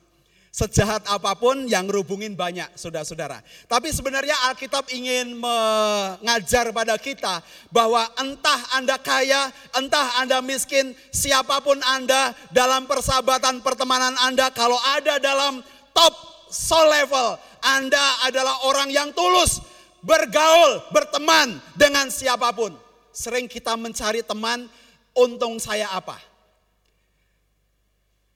Sejahat 0.50 1.06
apa 1.06 1.38
pun 1.38 1.70
yang 1.70 1.86
rubungin 1.86 2.34
banyak, 2.34 2.74
saudara-saudara. 2.74 3.40
Tapi 3.70 3.94
sebenarnya 3.94 4.34
Alkitab 4.50 4.90
ingin 4.90 5.38
mengajar 5.38 6.74
pada 6.74 6.98
kita 6.98 7.46
bahwa 7.70 8.02
entah 8.18 8.58
Anda 8.74 8.98
kaya, 8.98 9.54
entah 9.78 10.18
Anda 10.18 10.42
miskin, 10.42 10.98
siapa 11.14 11.62
pun 11.62 11.78
Anda 11.86 12.34
dalam 12.50 12.90
persahabatan 12.90 13.62
pertemanan 13.62 14.18
Anda, 14.26 14.50
kalau 14.50 14.82
ada 14.82 15.22
dalam 15.22 15.62
top 15.94 16.14
soul 16.50 16.90
level, 16.90 17.38
anda 17.60 18.24
adalah 18.24 18.64
orang 18.66 18.90
yang 18.90 19.12
tulus, 19.12 19.60
bergaul, 20.00 20.80
berteman 20.96 21.60
dengan 21.76 22.08
siapa 22.08 22.50
pun. 22.56 22.72
Sering 23.12 23.52
kita 23.52 23.76
mencari 23.76 24.24
teman, 24.24 24.68
untung 25.12 25.60
saya 25.60 25.92
apa? 25.92 26.16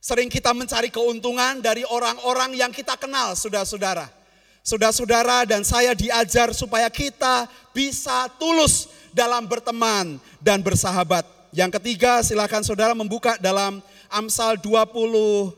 Sering 0.04 0.28
kita 0.28 0.52
mencari 0.52 0.92
keuntungan 0.92 1.64
dari 1.64 1.88
orang-orang 1.88 2.60
yang 2.60 2.76
kita 2.76 3.00
kenal, 3.00 3.40
saudara-saudara. 3.40 4.12
Saudara-saudara 4.60 5.48
dan 5.48 5.64
saya 5.64 5.96
diajar 5.96 6.52
supaya 6.52 6.92
kita 6.92 7.48
bisa 7.72 8.28
tulus 8.36 8.92
dalam 9.16 9.48
berteman 9.48 10.20
dan 10.44 10.60
bersahabat. 10.60 11.24
Yang 11.56 11.80
ketiga 11.80 12.20
silakan 12.20 12.68
saudara 12.68 12.92
membuka 12.92 13.40
dalam 13.40 13.80
Amsal 14.12 14.60
27 14.60 15.56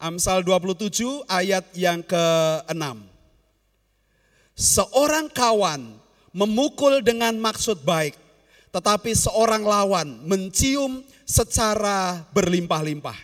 Amsal 0.00 0.40
27 0.40 1.24
ayat 1.28 1.68
yang 1.76 2.00
ke-6. 2.00 2.84
Seorang 4.56 5.28
kawan 5.28 6.00
memukul 6.32 7.04
dengan 7.04 7.36
maksud 7.40 7.80
baik, 7.80 8.16
tetapi 8.76 9.16
seorang 9.16 9.64
lawan 9.64 10.20
mencium 10.28 11.00
secara 11.24 12.28
berlimpah-limpah. 12.36 13.16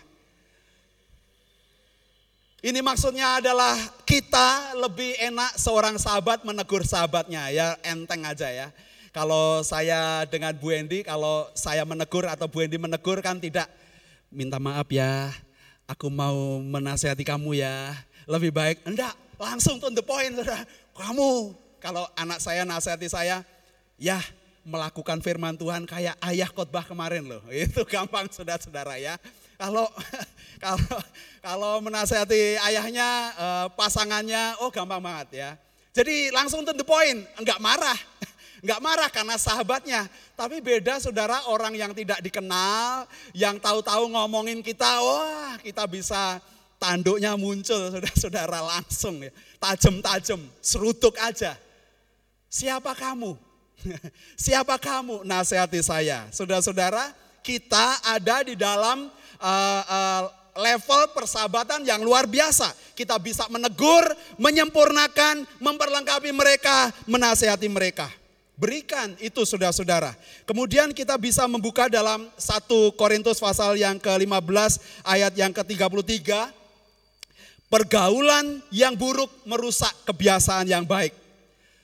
Ini 2.65 2.81
maksudnya 2.81 3.37
adalah 3.37 3.77
kita 4.01 4.73
lebih 4.81 5.13
enak 5.21 5.53
seorang 5.53 6.01
sahabat 6.01 6.41
menegur 6.41 6.81
sahabatnya 6.81 7.53
ya 7.53 7.77
enteng 7.85 8.25
aja 8.25 8.49
ya. 8.49 8.73
Kalau 9.13 9.61
saya 9.61 10.25
dengan 10.25 10.57
Bu 10.57 10.73
Endi, 10.73 11.05
kalau 11.05 11.45
saya 11.53 11.85
menegur 11.85 12.25
atau 12.25 12.49
Bu 12.49 12.65
Endi 12.65 12.81
menegur 12.81 13.21
kan 13.21 13.37
tidak 13.37 13.69
minta 14.33 14.57
maaf 14.57 14.89
ya, 14.89 15.29
aku 15.85 16.09
mau 16.09 16.57
menasehati 16.65 17.21
kamu 17.21 17.61
ya. 17.61 17.93
Lebih 18.25 18.49
baik, 18.49 18.89
enggak, 18.89 19.13
langsung 19.37 19.77
to 19.77 19.93
the 19.93 20.01
point. 20.01 20.33
Kamu, 20.97 21.53
kalau 21.77 22.09
anak 22.17 22.41
saya 22.41 22.65
nasihati 22.65 23.05
saya, 23.05 23.45
ya 24.01 24.17
melakukan 24.63 25.19
firman 25.19 25.59
Tuhan 25.59 25.83
kayak 25.83 26.15
ayah 26.31 26.49
khotbah 26.49 26.83
kemarin 26.87 27.27
loh. 27.27 27.43
Itu 27.53 27.83
gampang 27.83 28.31
saudara-saudara 28.31 28.97
ya. 28.99 29.19
Kalau 29.59 29.87
kalau 30.63 30.99
kalau 31.43 31.73
menasehati 31.83 32.57
ayahnya, 32.59 33.09
eh, 33.35 33.67
pasangannya, 33.75 34.59
oh 34.63 34.71
gampang 34.71 35.03
banget 35.03 35.29
ya. 35.35 35.51
Jadi 35.93 36.33
langsung 36.33 36.65
to 36.65 36.73
the 36.73 36.87
point, 36.87 37.21
enggak 37.37 37.61
marah. 37.61 37.99
Enggak 38.63 38.79
marah 38.79 39.09
karena 39.11 39.35
sahabatnya. 39.35 40.07
Tapi 40.39 40.63
beda 40.63 40.95
saudara 40.95 41.43
orang 41.51 41.75
yang 41.75 41.91
tidak 41.91 42.23
dikenal, 42.23 43.03
yang 43.35 43.59
tahu-tahu 43.59 44.07
ngomongin 44.07 44.63
kita, 44.63 45.03
wah 45.03 45.59
kita 45.59 45.83
bisa 45.83 46.39
tanduknya 46.79 47.35
muncul 47.35 47.91
saudara-saudara 47.91 48.63
langsung 48.63 49.19
ya. 49.19 49.35
Tajam-tajam, 49.59 50.39
serutuk 50.63 51.19
aja. 51.19 51.59
Siapa 52.47 52.95
kamu? 52.95 53.35
Siapa 54.49 54.79
kamu? 54.79 55.23
Nasihati 55.27 55.79
saya. 55.83 56.27
Saudara-saudara, 56.31 57.11
kita 57.43 57.99
ada 58.07 58.43
di 58.47 58.55
dalam 58.55 59.11
uh, 59.39 59.81
uh, 59.83 60.23
level 60.57 61.11
persahabatan 61.11 61.83
yang 61.83 62.01
luar 62.01 62.29
biasa. 62.29 62.71
Kita 62.93 63.17
bisa 63.17 63.49
menegur, 63.49 64.05
menyempurnakan, 64.37 65.43
memperlengkapi 65.59 66.31
mereka, 66.31 66.93
menasehati 67.09 67.67
mereka. 67.67 68.07
Berikan 68.53 69.17
itu 69.17 69.41
saudara-saudara. 69.49 70.13
Kemudian 70.45 70.93
kita 70.93 71.17
bisa 71.17 71.49
membuka 71.49 71.89
dalam 71.89 72.29
1 72.37 72.69
Korintus 72.93 73.41
pasal 73.41 73.81
yang 73.81 73.97
ke-15 73.97 74.77
ayat 75.01 75.33
yang 75.33 75.49
ke-33. 75.49 76.53
Pergaulan 77.65 78.61
yang 78.69 78.93
buruk 78.93 79.33
merusak 79.49 79.89
kebiasaan 80.05 80.69
yang 80.69 80.85
baik. 80.85 81.22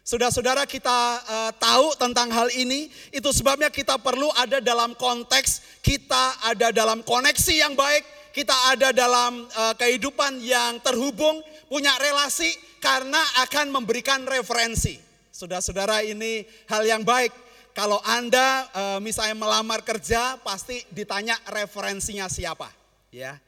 Saudara-saudara 0.10 0.66
kita 0.66 1.22
uh, 1.22 1.52
tahu 1.54 1.94
tentang 1.94 2.34
hal 2.34 2.50
ini, 2.58 2.90
itu 3.14 3.30
sebabnya 3.30 3.70
kita 3.70 4.02
perlu 4.02 4.26
ada 4.34 4.58
dalam 4.58 4.98
konteks, 4.98 5.62
kita 5.86 6.50
ada 6.50 6.74
dalam 6.74 7.06
koneksi 7.06 7.54
yang 7.54 7.78
baik, 7.78 8.34
kita 8.34 8.74
ada 8.74 8.90
dalam 8.90 9.46
uh, 9.54 9.78
kehidupan 9.78 10.42
yang 10.42 10.82
terhubung, 10.82 11.46
punya 11.70 11.94
relasi 12.02 12.50
karena 12.82 13.22
akan 13.46 13.70
memberikan 13.70 14.26
referensi. 14.26 14.98
Saudara-saudara 15.30 16.02
ini 16.02 16.42
hal 16.66 16.90
yang 16.90 17.06
baik. 17.06 17.30
Kalau 17.78 18.02
Anda 18.02 18.66
e, 18.76 18.84
misalnya 19.00 19.38
melamar 19.38 19.86
kerja 19.86 20.36
pasti 20.42 20.84
ditanya 20.92 21.38
referensinya 21.48 22.28
siapa, 22.28 22.68
ya. 23.14 23.40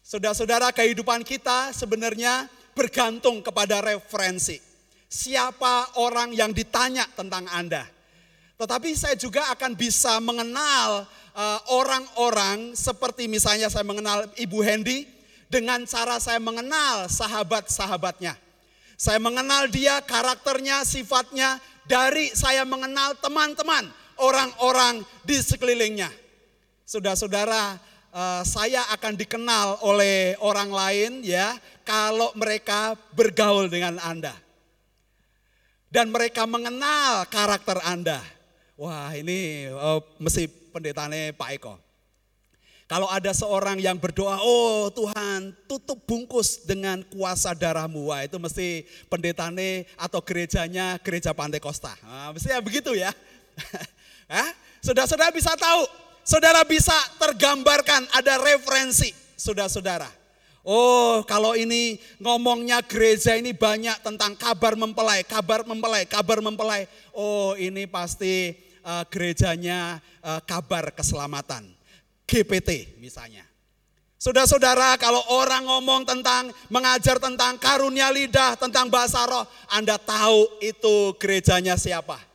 Saudara-saudara 0.00 0.72
kehidupan 0.72 1.20
kita 1.26 1.74
sebenarnya 1.76 2.48
bergantung 2.72 3.44
kepada 3.44 3.82
referensi. 3.84 4.67
Siapa 5.08 5.96
orang 5.96 6.36
yang 6.36 6.52
ditanya 6.52 7.08
tentang 7.16 7.48
Anda. 7.48 7.88
Tetapi 8.60 8.92
saya 8.92 9.16
juga 9.16 9.48
akan 9.56 9.72
bisa 9.72 10.20
mengenal 10.20 11.08
e, 11.32 11.44
orang-orang 11.72 12.76
seperti 12.76 13.24
misalnya 13.24 13.72
saya 13.72 13.88
mengenal 13.88 14.28
Ibu 14.36 14.58
Hendy 14.60 15.08
dengan 15.48 15.88
cara 15.88 16.20
saya 16.20 16.36
mengenal 16.36 17.08
sahabat-sahabatnya. 17.08 18.36
Saya 18.98 19.16
mengenal 19.22 19.70
dia, 19.72 20.02
karakternya, 20.04 20.84
sifatnya 20.84 21.62
dari 21.86 22.34
saya 22.36 22.66
mengenal 22.66 23.16
teman-teman, 23.16 23.88
orang-orang 24.18 25.06
di 25.22 25.38
sekelilingnya. 25.38 26.10
Saudara-saudara, 26.82 27.78
eh, 28.10 28.42
saya 28.42 28.84
akan 28.92 29.14
dikenal 29.14 29.86
oleh 29.86 30.34
orang 30.42 30.68
lain 30.68 31.10
ya 31.22 31.56
kalau 31.86 32.34
mereka 32.34 32.98
bergaul 33.14 33.70
dengan 33.70 34.02
Anda. 34.02 34.47
Dan 35.88 36.12
mereka 36.12 36.44
mengenal 36.44 37.24
karakter 37.32 37.80
Anda. 37.80 38.20
Wah 38.76 39.10
ini 39.16 39.66
oh, 39.72 40.04
mesti 40.20 40.46
pendetane 40.46 41.32
Pak 41.32 41.50
Eko. 41.56 41.74
Kalau 42.88 43.04
ada 43.12 43.36
seorang 43.36 43.76
yang 43.76 44.00
berdoa, 44.00 44.40
oh 44.40 44.88
Tuhan 44.88 45.52
tutup 45.68 46.08
bungkus 46.08 46.64
dengan 46.64 47.04
kuasa 47.12 47.52
darahmu. 47.52 48.08
Wah 48.08 48.24
itu 48.24 48.40
mesti 48.40 48.88
pendetane 49.12 49.84
atau 50.00 50.24
gerejanya 50.24 50.96
gereja 51.04 51.36
Pantai 51.36 51.60
Costa. 51.60 51.92
Nah, 52.00 52.32
mestinya 52.32 52.64
begitu 52.64 52.96
ya. 52.96 53.12
Saudara-saudara 54.84 55.34
bisa 55.36 55.52
tahu, 55.52 55.84
saudara 56.24 56.64
bisa 56.64 56.96
tergambarkan 57.20 58.08
ada 58.14 58.40
referensi 58.40 59.12
saudara-saudara. 59.36 60.17
Oh, 60.68 61.24
kalau 61.24 61.56
ini 61.56 61.96
ngomongnya 62.20 62.84
gereja 62.84 63.32
ini 63.40 63.56
banyak 63.56 64.04
tentang 64.04 64.36
kabar 64.36 64.76
mempelai, 64.76 65.24
kabar 65.24 65.64
mempelai, 65.64 66.04
kabar 66.04 66.44
mempelai. 66.44 66.84
Oh, 67.16 67.56
ini 67.56 67.88
pasti 67.88 68.52
uh, 68.84 69.00
gerejanya 69.08 69.96
uh, 70.20 70.44
kabar 70.44 70.92
keselamatan. 70.92 71.72
GPT 72.28 73.00
misalnya. 73.00 73.48
Saudara-saudara, 74.20 75.00
kalau 75.00 75.24
orang 75.32 75.64
ngomong 75.64 76.04
tentang 76.04 76.52
mengajar 76.68 77.16
tentang 77.16 77.56
karunia 77.56 78.12
lidah, 78.12 78.60
tentang 78.60 78.92
bahasa 78.92 79.24
roh, 79.24 79.48
Anda 79.72 79.96
tahu 79.96 80.60
itu 80.60 81.16
gerejanya 81.16 81.80
siapa. 81.80 82.27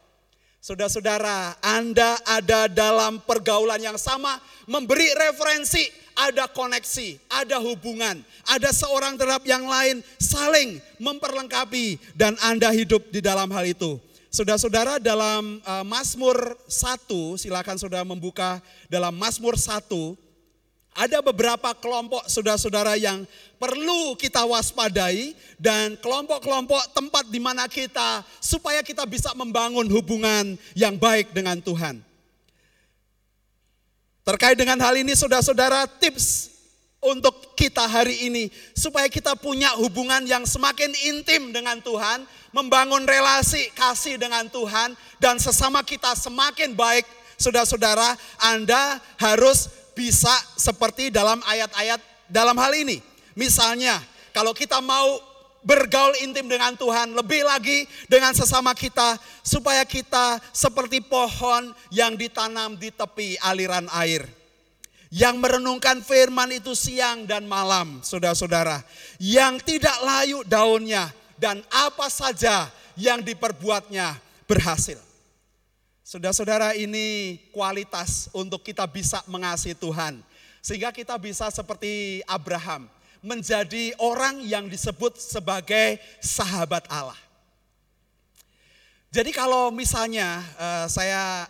Saudara-saudara, 0.63 1.59
Anda 1.59 2.15
ada 2.23 2.71
dalam 2.71 3.19
pergaulan 3.27 3.83
yang 3.83 3.99
sama, 3.99 4.39
memberi 4.63 5.11
referensi, 5.11 5.83
ada 6.15 6.47
koneksi, 6.47 7.19
ada 7.27 7.59
hubungan, 7.59 8.23
ada 8.47 8.71
seorang 8.71 9.19
terhadap 9.19 9.43
yang 9.43 9.67
lain 9.67 9.99
saling 10.23 10.79
memperlengkapi 11.03 11.99
dan 12.15 12.39
Anda 12.39 12.71
hidup 12.71 13.11
di 13.11 13.19
dalam 13.19 13.51
hal 13.51 13.67
itu. 13.67 13.99
Saudara-saudara 14.31 15.03
dalam 15.03 15.59
uh, 15.67 15.83
Mazmur 15.83 16.55
1, 16.71 17.43
silakan 17.43 17.75
saudara 17.75 18.07
membuka 18.07 18.63
dalam 18.87 19.11
Mazmur 19.19 19.59
1, 19.59 19.83
ada 20.93 21.19
beberapa 21.25 21.73
kelompok 21.77 22.29
saudara-saudara 22.29 22.97
yang 22.97 23.25
perlu 23.57 24.13
kita 24.13 24.45
waspadai 24.45 25.33
dan 25.57 25.97
kelompok-kelompok 25.97 26.93
tempat 26.93 27.25
di 27.29 27.41
mana 27.41 27.65
kita 27.65 28.21
supaya 28.37 28.85
kita 28.85 29.03
bisa 29.09 29.33
membangun 29.33 29.89
hubungan 29.89 30.53
yang 30.77 30.97
baik 30.97 31.33
dengan 31.33 31.57
Tuhan. 31.59 32.01
Terkait 34.23 34.55
dengan 34.55 34.79
hal 34.79 34.95
ini 34.95 35.11
saudara-saudara 35.17 35.83
tips 35.99 36.53
untuk 37.03 37.51
kita 37.59 37.83
hari 37.83 38.31
ini 38.31 38.47
supaya 38.71 39.11
kita 39.11 39.35
punya 39.35 39.75
hubungan 39.75 40.23
yang 40.23 40.47
semakin 40.47 40.95
intim 41.03 41.51
dengan 41.51 41.83
Tuhan, 41.83 42.23
membangun 42.55 43.03
relasi 43.03 43.67
kasih 43.75 44.15
dengan 44.15 44.47
Tuhan 44.47 44.95
dan 45.19 45.35
sesama 45.35 45.83
kita 45.83 46.15
semakin 46.15 46.71
baik. 46.71 47.03
Saudara-saudara, 47.35 48.15
Anda 48.39 49.03
harus 49.19 49.67
bisa 49.93 50.33
seperti 50.57 51.09
dalam 51.13 51.41
ayat-ayat 51.45 52.01
dalam 52.29 52.57
hal 52.57 52.73
ini. 52.73 53.01
Misalnya, 53.33 54.01
kalau 54.33 54.53
kita 54.53 54.81
mau 54.81 55.21
bergaul 55.63 56.13
intim 56.21 56.45
dengan 56.45 56.75
Tuhan, 56.75 57.15
lebih 57.15 57.47
lagi 57.47 57.87
dengan 58.11 58.35
sesama 58.35 58.75
kita, 58.75 59.17
supaya 59.41 59.81
kita 59.87 60.37
seperti 60.51 60.99
pohon 60.99 61.71
yang 61.89 62.19
ditanam 62.19 62.75
di 62.75 62.91
tepi 62.91 63.39
aliran 63.39 63.87
air 63.95 64.27
yang 65.13 65.37
merenungkan 65.37 66.01
firman 66.01 66.49
itu 66.57 66.73
siang 66.73 67.29
dan 67.29 67.45
malam, 67.45 68.01
saudara-saudara, 68.01 68.81
yang 69.21 69.61
tidak 69.61 69.93
layu 70.01 70.41
daunnya 70.41 71.13
dan 71.37 71.61
apa 71.69 72.09
saja 72.09 72.65
yang 72.97 73.21
diperbuatnya 73.21 74.17
berhasil. 74.49 74.97
Saudara-saudara, 76.13 76.77
ini 76.77 77.41
kualitas 77.49 78.29
untuk 78.37 78.61
kita 78.61 78.85
bisa 78.85 79.25
mengasihi 79.25 79.73
Tuhan, 79.73 80.21
sehingga 80.61 80.93
kita 80.93 81.17
bisa 81.17 81.49
seperti 81.49 82.21
Abraham, 82.29 82.85
menjadi 83.17 83.97
orang 83.97 84.45
yang 84.45 84.69
disebut 84.69 85.17
sebagai 85.17 85.97
sahabat 86.21 86.85
Allah. 86.85 87.17
Jadi 89.09 89.33
kalau 89.33 89.73
misalnya 89.73 90.45
uh, 90.61 90.85
saya 90.85 91.49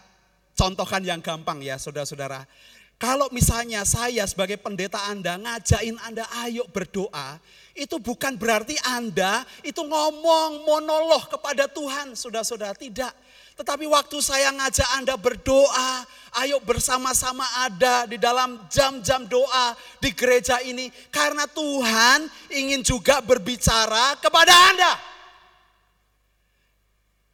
contohkan 0.55 1.03
yang 1.03 1.19
gampang 1.19 1.59
ya 1.59 1.75
saudara-saudara. 1.75 2.47
Kalau 2.95 3.27
misalnya 3.35 3.83
saya 3.83 4.23
sebagai 4.23 4.55
pendeta 4.55 5.11
Anda 5.11 5.43
ngajain 5.43 5.99
Anda 6.07 6.23
ayo 6.47 6.63
berdoa, 6.71 7.35
itu 7.73 7.97
bukan 7.97 8.37
berarti 8.37 8.77
Anda 8.85 9.41
itu 9.65 9.81
ngomong 9.81 10.61
monolog 10.61 11.25
kepada 11.29 11.65
Tuhan, 11.65 12.13
saudara-saudara. 12.13 12.77
Tidak. 12.77 13.13
Tetapi 13.53 13.85
waktu 13.85 14.17
saya 14.21 14.49
ngajak 14.53 14.89
Anda 14.97 15.13
berdoa, 15.17 16.05
ayo 16.41 16.57
bersama-sama 16.61 17.45
ada 17.65 18.09
di 18.09 18.17
dalam 18.17 18.65
jam-jam 18.69 19.25
doa 19.25 19.77
di 19.97 20.09
gereja 20.13 20.61
ini. 20.61 20.89
Karena 21.13 21.49
Tuhan 21.49 22.29
ingin 22.53 22.81
juga 22.85 23.21
berbicara 23.21 24.17
kepada 24.21 24.53
Anda. 24.73 24.93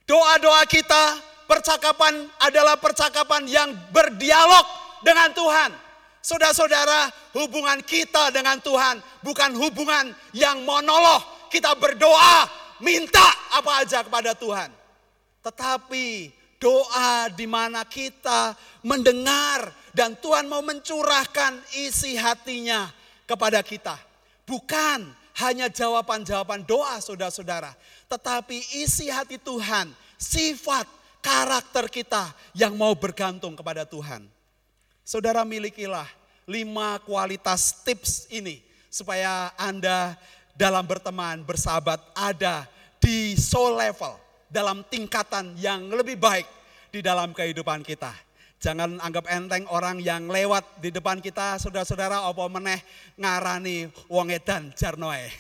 Doa-doa 0.08 0.64
kita, 0.68 1.04
percakapan 1.48 2.28
adalah 2.40 2.76
percakapan 2.80 3.44
yang 3.48 3.70
berdialog 3.92 4.66
dengan 5.04 5.32
Tuhan. 5.36 5.89
Saudara-saudara, 6.30 7.10
hubungan 7.34 7.82
kita 7.82 8.30
dengan 8.30 8.62
Tuhan 8.62 9.02
bukan 9.26 9.50
hubungan 9.58 10.14
yang 10.30 10.62
monolog. 10.62 11.50
Kita 11.50 11.74
berdoa, 11.74 12.46
minta 12.86 13.50
apa 13.50 13.82
aja 13.82 14.06
kepada 14.06 14.38
Tuhan. 14.38 14.70
Tetapi 15.42 16.30
doa 16.62 17.34
di 17.34 17.50
mana 17.50 17.82
kita 17.82 18.54
mendengar 18.86 19.74
dan 19.90 20.14
Tuhan 20.22 20.46
mau 20.46 20.62
mencurahkan 20.62 21.66
isi 21.82 22.14
hatinya 22.14 22.94
kepada 23.26 23.66
kita. 23.66 23.98
Bukan 24.46 25.10
hanya 25.42 25.66
jawaban-jawaban 25.66 26.62
doa 26.62 27.02
saudara-saudara. 27.02 27.74
Tetapi 28.06 28.86
isi 28.86 29.10
hati 29.10 29.42
Tuhan, 29.42 29.90
sifat, 30.22 30.86
karakter 31.26 31.90
kita 31.90 32.30
yang 32.54 32.78
mau 32.78 32.94
bergantung 32.94 33.58
kepada 33.58 33.82
Tuhan. 33.82 34.30
Saudara 35.02 35.42
milikilah 35.42 36.19
lima 36.50 36.98
kualitas 37.06 37.86
tips 37.86 38.26
ini 38.34 38.58
supaya 38.90 39.54
Anda 39.54 40.18
dalam 40.58 40.84
berteman, 40.84 41.46
bersahabat 41.46 42.02
ada 42.18 42.66
di 42.98 43.38
soul 43.38 43.78
level, 43.78 44.18
dalam 44.50 44.82
tingkatan 44.90 45.54
yang 45.62 45.88
lebih 45.94 46.18
baik 46.18 46.50
di 46.90 47.06
dalam 47.06 47.32
kehidupan 47.32 47.86
kita. 47.86 48.12
Jangan 48.60 49.00
anggap 49.00 49.24
enteng 49.32 49.64
orang 49.72 50.04
yang 50.04 50.28
lewat 50.28 50.84
di 50.84 50.92
depan 50.92 51.24
kita, 51.24 51.56
saudara-saudara, 51.64 52.28
apa 52.28 52.44
meneh 52.52 52.84
ngarani 53.16 53.88
wong 54.12 54.36
edan 54.36 54.76
jarnoe. 54.76 55.32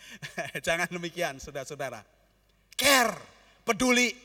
Jangan 0.66 0.88
demikian, 0.88 1.36
saudara-saudara. 1.36 2.00
Care, 2.72 3.20
peduli, 3.68 4.16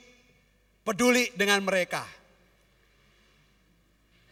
peduli 0.88 1.36
dengan 1.36 1.60
mereka 1.68 2.19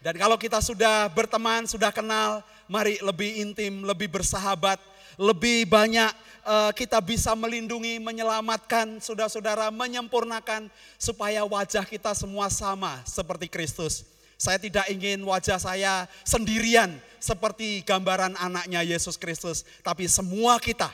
dan 0.07 0.15
kalau 0.15 0.39
kita 0.39 0.63
sudah 0.63 1.11
berteman, 1.11 1.67
sudah 1.67 1.91
kenal, 1.91 2.39
mari 2.71 2.95
lebih 3.03 3.43
intim, 3.43 3.83
lebih 3.83 4.07
bersahabat, 4.07 4.79
lebih 5.19 5.67
banyak 5.67 6.07
uh, 6.47 6.71
kita 6.71 7.03
bisa 7.03 7.35
melindungi, 7.35 7.99
menyelamatkan 7.99 9.03
saudara-saudara, 9.03 9.67
menyempurnakan 9.67 10.71
supaya 10.95 11.43
wajah 11.43 11.83
kita 11.83 12.15
semua 12.15 12.47
sama 12.47 13.03
seperti 13.03 13.51
Kristus. 13.51 14.07
Saya 14.39 14.55
tidak 14.55 14.87
ingin 14.87 15.19
wajah 15.27 15.59
saya 15.59 16.07
sendirian 16.23 16.95
seperti 17.19 17.83
gambaran 17.83 18.39
anaknya 18.39 18.87
Yesus 18.87 19.19
Kristus, 19.19 19.67
tapi 19.83 20.07
semua 20.07 20.55
kita 20.55 20.87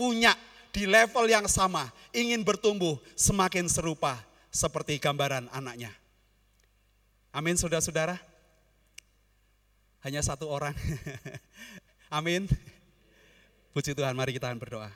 punya 0.00 0.32
di 0.72 0.88
level 0.88 1.28
yang 1.28 1.44
sama, 1.44 1.92
ingin 2.08 2.40
bertumbuh 2.40 2.96
semakin 3.20 3.68
serupa 3.68 4.16
seperti 4.48 4.96
gambaran 4.96 5.52
anaknya. 5.52 5.92
Amin 7.36 7.60
saudara-saudara. 7.60 8.25
Hanya 10.06 10.22
satu 10.22 10.46
orang. 10.46 10.70
Amin. 12.14 12.46
Puji 13.74 13.90
Tuhan, 13.90 14.14
mari 14.14 14.30
kita 14.30 14.46
berdoa. 14.54 14.86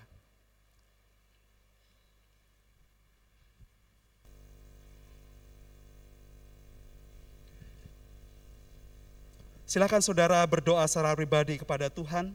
Silakan 9.67 9.99
saudara 9.99 10.39
berdoa 10.47 10.87
secara 10.87 11.11
pribadi 11.19 11.59
kepada 11.59 11.91
Tuhan. 11.91 12.31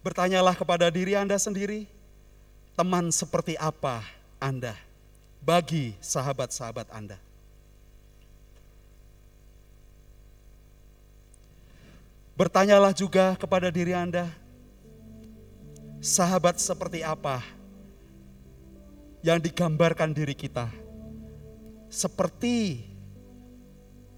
Bertanyalah 0.00 0.56
kepada 0.56 0.88
diri 0.88 1.12
Anda 1.12 1.36
sendiri, 1.36 1.84
teman 2.72 3.12
seperti 3.12 3.60
apa 3.60 4.00
Anda 4.40 4.72
bagi 5.44 5.96
sahabat-sahabat 6.00 6.88
Anda. 6.88 7.23
Bertanyalah 12.34 12.90
juga 12.90 13.38
kepada 13.38 13.70
diri 13.70 13.94
Anda, 13.94 14.26
sahabat 16.02 16.58
seperti 16.58 17.06
apa 17.06 17.40
yang 19.22 19.38
digambarkan 19.38 20.10
diri 20.10 20.34
kita 20.34 20.66
seperti 21.94 22.82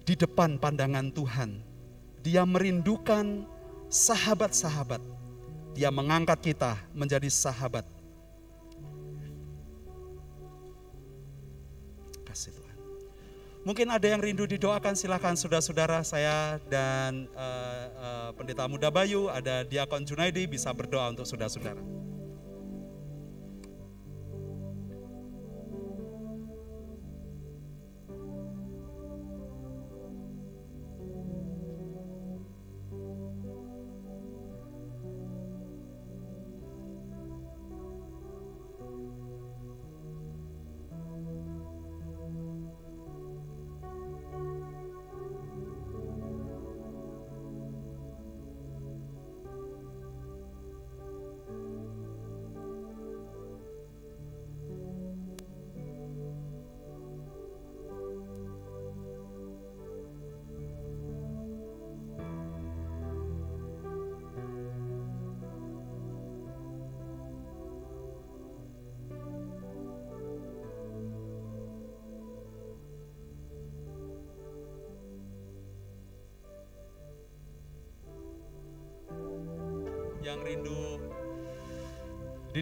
di 0.01 0.13
depan 0.17 0.57
pandangan 0.57 1.13
Tuhan. 1.13 1.61
Dia 2.25 2.41
merindukan 2.41 3.45
sahabat-sahabat. 3.85 4.99
Dia 5.77 5.93
mengangkat 5.93 6.41
kita 6.41 6.73
menjadi 6.97 7.29
sahabat. 7.29 7.85
Mungkin 13.67 13.91
ada 13.91 14.07
yang 14.07 14.23
rindu 14.23 14.47
didoakan, 14.47 14.95
silakan 14.95 15.35
saudara-saudara 15.35 15.99
saya 15.99 16.55
dan 16.71 17.27
uh, 17.35 17.83
uh, 17.99 18.29
Pendeta 18.31 18.63
Muda 18.63 18.87
Bayu, 18.87 19.27
ada 19.27 19.67
Diakon 19.67 20.07
Junaidi 20.07 20.47
bisa 20.47 20.71
berdoa 20.71 21.11
untuk 21.11 21.27
saudara-saudara. 21.27 21.83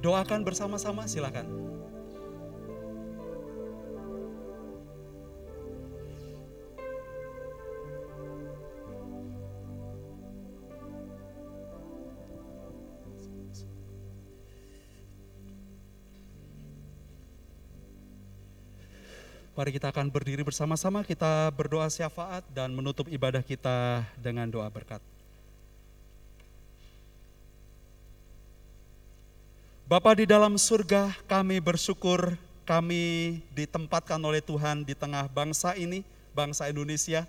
Didoakan 0.05 0.45
bersama-sama 0.45 1.09
silakan. 1.09 1.49
Mari 19.57 19.73
kita 19.73 19.89
akan 19.89 20.13
berdiri 20.13 20.45
bersama-sama, 20.45 21.01
kita 21.01 21.49
berdoa 21.57 21.89
syafaat 21.89 22.45
dan 22.53 22.69
menutup 22.77 23.09
ibadah 23.09 23.41
kita 23.41 24.05
dengan 24.21 24.45
doa 24.45 24.69
berkat. 24.69 25.14
Bapa 29.95 30.11
di 30.11 30.27
dalam 30.27 30.59
surga, 30.59 31.15
kami 31.23 31.63
bersyukur 31.63 32.35
kami 32.67 33.39
ditempatkan 33.55 34.19
oleh 34.19 34.43
Tuhan 34.43 34.83
di 34.83 34.91
tengah 34.91 35.23
bangsa 35.31 35.71
ini, 35.79 36.03
bangsa 36.35 36.67
Indonesia. 36.67 37.23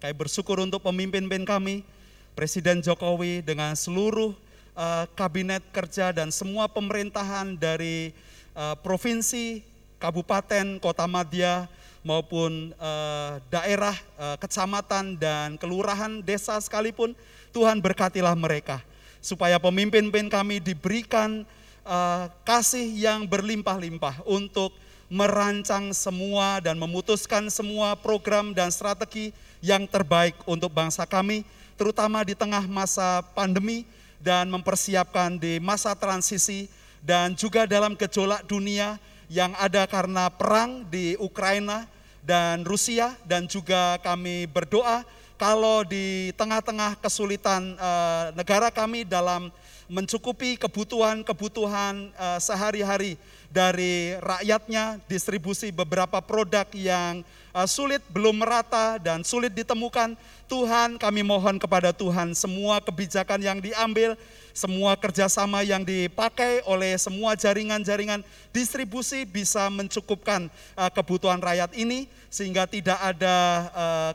Kami 0.00 0.16
bersyukur 0.16 0.56
untuk 0.64 0.80
pemimpin-pemimpin 0.80 1.44
kami, 1.44 1.84
Presiden 2.32 2.80
Jokowi 2.80 3.44
dengan 3.44 3.76
seluruh 3.76 4.32
uh, 4.72 5.04
kabinet 5.12 5.60
kerja 5.76 6.08
dan 6.08 6.32
semua 6.32 6.72
pemerintahan 6.72 7.52
dari 7.52 8.16
uh, 8.56 8.72
provinsi, 8.80 9.60
kabupaten, 10.00 10.80
kota 10.80 11.04
madya 11.04 11.68
maupun 12.00 12.72
uh, 12.80 13.44
daerah, 13.52 13.92
uh, 14.16 14.40
kecamatan 14.40 15.20
dan 15.20 15.60
kelurahan 15.60 16.24
desa 16.24 16.56
sekalipun, 16.64 17.12
Tuhan 17.52 17.76
berkatilah 17.76 18.32
mereka 18.32 18.80
supaya 19.20 19.60
pemimpin-pemimpin 19.60 20.32
kami 20.32 20.64
diberikan 20.64 21.44
uh, 21.86 22.26
kasih 22.42 22.90
yang 22.90 23.24
berlimpah-limpah 23.24 24.26
untuk 24.26 24.74
merancang 25.06 25.94
semua 25.94 26.58
dan 26.58 26.74
memutuskan 26.74 27.46
semua 27.46 27.94
program 27.94 28.50
dan 28.50 28.74
strategi 28.74 29.30
yang 29.62 29.86
terbaik 29.86 30.34
untuk 30.50 30.74
bangsa 30.74 31.06
kami, 31.06 31.46
terutama 31.78 32.26
di 32.26 32.34
tengah 32.34 32.66
masa 32.66 33.22
pandemi 33.32 33.86
dan 34.18 34.50
mempersiapkan 34.50 35.38
di 35.38 35.62
masa 35.62 35.94
transisi 35.94 36.66
dan 37.06 37.38
juga 37.38 37.70
dalam 37.70 37.94
gejolak 37.94 38.42
dunia 38.50 38.98
yang 39.30 39.54
ada 39.58 39.86
karena 39.86 40.26
perang 40.26 40.82
di 40.90 41.14
Ukraina 41.22 41.86
dan 42.26 42.66
Rusia. 42.66 43.14
Dan 43.22 43.46
juga 43.46 44.02
kami 44.02 44.50
berdoa 44.50 45.06
kalau 45.38 45.86
di 45.86 46.34
tengah-tengah 46.34 46.98
kesulitan 46.98 47.78
uh, 47.78 48.34
negara 48.34 48.72
kami 48.74 49.06
dalam 49.06 49.52
mencukupi 49.86 50.58
kebutuhan-kebutuhan 50.58 52.10
uh, 52.18 52.38
sehari-hari 52.42 53.14
dari 53.46 54.18
rakyatnya, 54.18 54.98
distribusi 55.06 55.70
beberapa 55.70 56.18
produk 56.18 56.66
yang 56.74 57.22
uh, 57.54 57.64
sulit, 57.70 58.02
belum 58.10 58.42
merata 58.42 58.98
dan 58.98 59.22
sulit 59.22 59.54
ditemukan. 59.54 60.18
Tuhan 60.46 60.98
kami 60.98 61.26
mohon 61.26 61.58
kepada 61.58 61.90
Tuhan 61.90 62.34
semua 62.34 62.82
kebijakan 62.82 63.38
yang 63.42 63.58
diambil, 63.62 64.18
semua 64.50 64.94
kerjasama 64.98 65.62
yang 65.62 65.82
dipakai 65.82 66.62
oleh 66.66 66.94
semua 66.98 67.34
jaringan-jaringan 67.38 68.22
distribusi 68.50 69.22
bisa 69.22 69.70
mencukupkan 69.70 70.50
uh, 70.74 70.90
kebutuhan 70.90 71.38
rakyat 71.38 71.74
ini 71.78 72.10
sehingga 72.26 72.68
tidak 72.68 73.00
ada 73.00 73.36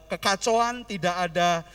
kekacauan, 0.05 0.85
tidak 0.85 1.15
ada 1.25 1.65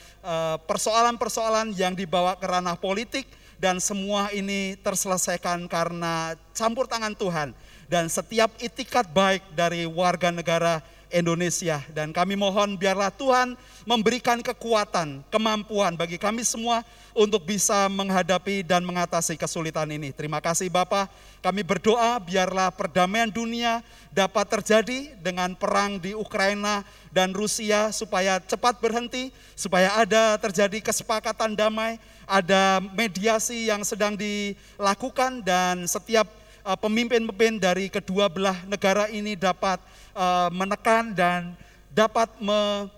persoalan-persoalan 0.71 1.75
yang 1.75 1.91
dibawa 1.91 2.39
ke 2.39 2.47
ranah 2.47 2.79
politik, 2.79 3.27
dan 3.57 3.81
semua 3.81 4.29
ini 4.33 4.77
terselesaikan 4.81 5.65
karena 5.69 6.37
campur 6.53 6.85
tangan 6.85 7.17
Tuhan. 7.17 7.57
Dan 7.87 8.11
setiap 8.11 8.51
itikat 8.59 9.07
baik 9.15 9.47
dari 9.55 9.87
warga 9.87 10.35
negara 10.35 10.83
Indonesia 11.11 11.83
dan 11.95 12.11
kami 12.11 12.35
mohon 12.35 12.75
biarlah 12.75 13.15
Tuhan 13.15 13.55
memberikan 13.87 14.43
kekuatan, 14.43 15.23
kemampuan 15.31 15.95
bagi 15.95 16.19
kami 16.19 16.43
semua 16.43 16.83
untuk 17.15 17.47
bisa 17.47 17.87
menghadapi 17.87 18.67
dan 18.67 18.83
mengatasi 18.83 19.39
kesulitan 19.39 19.87
ini. 19.89 20.11
Terima 20.11 20.43
kasih 20.43 20.67
Bapak. 20.67 21.09
Kami 21.41 21.63
berdoa 21.63 22.19
biarlah 22.19 22.75
perdamaian 22.75 23.31
dunia 23.31 23.81
dapat 24.11 24.51
terjadi 24.59 25.15
dengan 25.23 25.55
perang 25.55 26.03
di 26.03 26.17
Ukraina 26.17 26.83
dan 27.15 27.31
Rusia 27.31 27.95
supaya 27.95 28.43
cepat 28.43 28.83
berhenti, 28.83 29.31
supaya 29.55 29.95
ada 29.95 30.35
terjadi 30.43 30.83
kesepakatan 30.83 31.55
damai, 31.55 32.03
ada 32.27 32.83
mediasi 32.93 33.71
yang 33.71 33.87
sedang 33.87 34.19
dilakukan 34.19 35.41
dan 35.47 35.87
setiap 35.87 36.27
pemimpin-pemimpin 36.75 37.62
dari 37.62 37.87
kedua 37.87 38.27
belah 38.27 38.59
negara 38.67 39.07
ini 39.07 39.39
dapat 39.39 39.79
uh, 40.19 40.51
menekan 40.51 41.14
dan 41.14 41.55
dapat 41.95 42.27
me, 42.43 42.91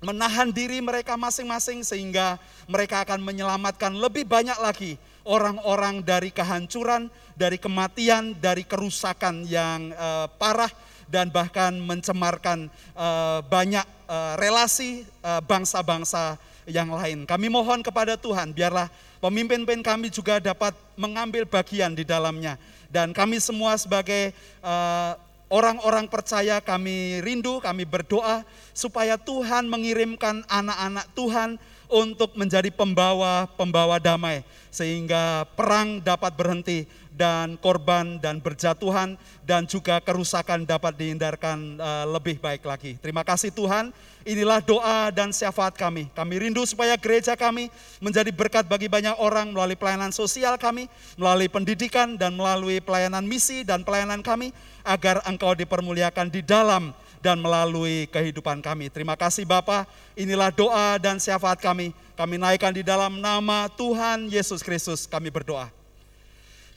menahan 0.00 0.48
diri 0.48 0.80
mereka 0.80 1.20
masing-masing 1.20 1.84
sehingga 1.84 2.40
mereka 2.64 3.04
akan 3.04 3.20
menyelamatkan 3.20 3.92
lebih 3.92 4.24
banyak 4.24 4.56
lagi 4.56 4.96
orang-orang 5.28 6.00
dari 6.00 6.32
kehancuran, 6.32 7.12
dari 7.36 7.60
kematian, 7.60 8.32
dari 8.40 8.64
kerusakan 8.64 9.44
yang 9.44 9.92
uh, 9.92 10.26
parah 10.40 10.72
dan 11.12 11.28
bahkan 11.28 11.76
mencemarkan 11.76 12.72
uh, 12.96 13.44
banyak 13.44 13.84
uh, 14.08 14.40
relasi 14.40 15.04
bangsa-bangsa 15.44 16.40
yang 16.64 16.88
lain. 16.88 17.28
Kami 17.28 17.52
mohon 17.52 17.84
kepada 17.84 18.16
Tuhan, 18.16 18.56
biarlah 18.56 18.88
pemimpin-pemimpin 19.20 19.84
kami 19.84 20.08
juga 20.08 20.40
dapat 20.40 20.72
mengambil 20.96 21.44
bagian 21.44 21.92
di 21.92 22.02
dalamnya. 22.02 22.56
Dan 22.92 23.16
kami 23.16 23.40
semua 23.40 23.80
sebagai 23.80 24.36
uh, 24.60 25.16
orang-orang 25.48 26.04
percaya 26.12 26.60
kami 26.60 27.24
rindu, 27.24 27.56
kami 27.64 27.88
berdoa 27.88 28.44
supaya 28.76 29.16
Tuhan 29.16 29.64
mengirimkan 29.64 30.44
anak-anak 30.44 31.08
Tuhan 31.16 31.56
untuk 31.92 32.36
menjadi 32.36 32.72
pembawa-pembawa 32.72 34.00
damai 34.00 34.44
sehingga 34.72 35.44
perang 35.52 36.00
dapat 36.00 36.32
berhenti 36.32 36.88
dan 37.12 37.60
korban 37.60 38.16
dan 38.16 38.40
berjatuhan 38.40 39.20
dan 39.44 39.68
juga 39.68 40.00
kerusakan 40.00 40.64
dapat 40.64 40.96
dihindarkan 40.96 41.76
uh, 41.76 42.04
lebih 42.08 42.40
baik 42.40 42.64
lagi. 42.64 42.96
Terima 42.98 43.20
kasih 43.20 43.52
Tuhan. 43.52 43.92
Inilah 44.22 44.62
doa 44.62 45.10
dan 45.10 45.34
syafaat 45.34 45.74
kami. 45.74 46.06
Kami 46.14 46.34
rindu 46.38 46.62
supaya 46.62 46.94
gereja 46.94 47.34
kami 47.34 47.68
menjadi 47.98 48.30
berkat 48.30 48.64
bagi 48.70 48.86
banyak 48.86 49.18
orang 49.18 49.50
melalui 49.50 49.74
pelayanan 49.74 50.14
sosial 50.14 50.54
kami, 50.56 50.86
melalui 51.18 51.50
pendidikan 51.50 52.14
dan 52.14 52.38
melalui 52.38 52.78
pelayanan 52.78 53.26
misi 53.26 53.66
dan 53.66 53.82
pelayanan 53.82 54.22
kami 54.22 54.54
agar 54.86 55.20
Engkau 55.26 55.58
dipermuliakan 55.58 56.30
di 56.30 56.40
dalam 56.40 56.94
dan 57.18 57.38
melalui 57.38 58.06
kehidupan 58.10 58.62
kami. 58.62 58.90
Terima 58.90 59.18
kasih 59.18 59.42
Bapa. 59.46 59.86
Inilah 60.14 60.54
doa 60.54 60.98
dan 61.02 61.18
syafaat 61.18 61.58
kami. 61.58 61.90
Kami 62.14 62.38
naikkan 62.38 62.74
di 62.74 62.86
dalam 62.86 63.18
nama 63.18 63.66
Tuhan 63.74 64.30
Yesus 64.30 64.62
Kristus 64.62 65.06
kami 65.10 65.30
berdoa. 65.30 65.81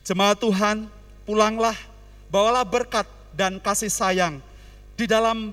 Jemaat 0.05 0.37
Tuhan, 0.37 0.85
pulanglah, 1.25 1.73
bawalah 2.29 2.61
berkat 2.61 3.09
dan 3.33 3.57
kasih 3.57 3.89
sayang 3.89 4.37
di 4.93 5.09
dalam 5.09 5.49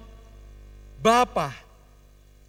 Bapa, 1.00 1.56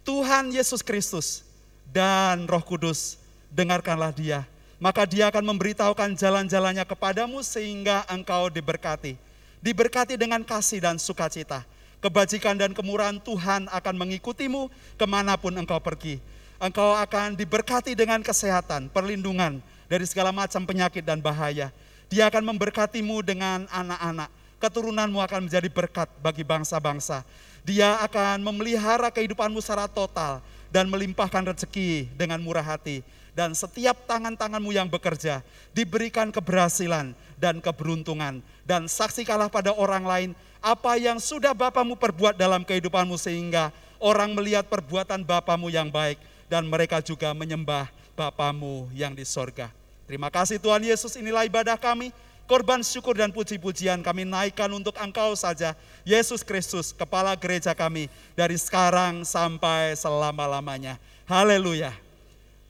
Tuhan 0.04 0.52
Yesus 0.52 0.84
Kristus 0.84 1.40
dan 1.88 2.44
Roh 2.44 2.60
Kudus. 2.60 3.16
Dengarkanlah 3.48 4.12
dia, 4.12 4.44
maka 4.76 5.08
dia 5.08 5.32
akan 5.32 5.56
memberitahukan 5.56 6.12
jalan-jalannya 6.12 6.84
kepadamu 6.84 7.40
sehingga 7.40 8.04
engkau 8.12 8.52
diberkati. 8.52 9.16
Diberkati 9.64 10.20
dengan 10.20 10.44
kasih 10.44 10.84
dan 10.84 11.00
sukacita 11.00 11.64
kebajikan 12.04 12.52
dan 12.52 12.76
kemurahan 12.76 13.16
Tuhan 13.16 13.64
akan 13.72 13.94
mengikutimu 13.96 14.68
ke 15.00 15.06
mana 15.08 15.40
pun 15.40 15.56
engkau 15.56 15.80
pergi. 15.80 16.20
Engkau 16.60 16.92
akan 16.92 17.32
diberkati 17.32 17.96
dengan 17.96 18.20
kesehatan, 18.20 18.92
perlindungan 18.92 19.64
dari 19.88 20.04
segala 20.04 20.28
macam 20.28 20.68
penyakit 20.68 21.00
dan 21.00 21.24
bahaya. 21.24 21.72
Dia 22.12 22.28
akan 22.28 22.54
memberkatimu 22.54 23.24
dengan 23.24 23.68
anak-anak. 23.70 24.30
Keturunanmu 24.60 25.20
akan 25.20 25.48
menjadi 25.48 25.68
berkat 25.68 26.08
bagi 26.24 26.40
bangsa-bangsa. 26.40 27.20
Dia 27.64 28.00
akan 28.04 28.44
memelihara 28.44 29.12
kehidupanmu 29.12 29.60
secara 29.60 29.88
total 29.88 30.40
dan 30.72 30.88
melimpahkan 30.88 31.44
rezeki 31.52 32.08
dengan 32.16 32.40
murah 32.40 32.64
hati. 32.64 33.04
Dan 33.34 33.50
setiap 33.52 34.06
tangan-tanganmu 34.06 34.70
yang 34.70 34.86
bekerja 34.86 35.42
diberikan 35.74 36.30
keberhasilan 36.30 37.12
dan 37.36 37.58
keberuntungan. 37.58 38.40
Dan 38.62 38.86
saksikanlah 38.86 39.50
pada 39.50 39.74
orang 39.74 40.04
lain 40.06 40.30
apa 40.64 40.96
yang 40.96 41.20
sudah 41.20 41.52
Bapamu 41.52 41.98
perbuat 41.98 42.40
dalam 42.40 42.64
kehidupanmu 42.64 43.20
sehingga 43.20 43.68
orang 44.00 44.32
melihat 44.32 44.64
perbuatan 44.64 45.20
Bapamu 45.20 45.68
yang 45.68 45.92
baik 45.92 46.16
dan 46.48 46.64
mereka 46.64 47.04
juga 47.04 47.36
menyembah 47.36 47.90
Bapamu 48.16 48.88
yang 48.94 49.12
di 49.12 49.26
sorga. 49.28 49.83
Terima 50.04 50.28
kasih 50.28 50.60
Tuhan 50.60 50.84
Yesus, 50.84 51.16
inilah 51.16 51.48
ibadah 51.48 51.80
kami. 51.80 52.12
Korban 52.44 52.84
syukur 52.84 53.16
dan 53.16 53.32
puji-pujian 53.32 54.04
kami 54.04 54.28
naikkan 54.28 54.68
untuk 54.68 54.92
Engkau 55.00 55.32
saja, 55.32 55.72
Yesus 56.04 56.44
Kristus, 56.44 56.92
Kepala 56.92 57.32
Gereja 57.40 57.72
kami, 57.72 58.12
dari 58.36 58.60
sekarang 58.60 59.24
sampai 59.24 59.96
selama-lamanya. 59.96 61.00
Haleluya. 61.24 61.96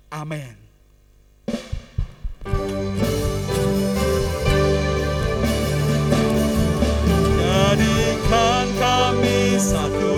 Amin. 0.07 0.55
jadikan 7.74 8.66
kami 8.78 9.59
satu 9.59 10.14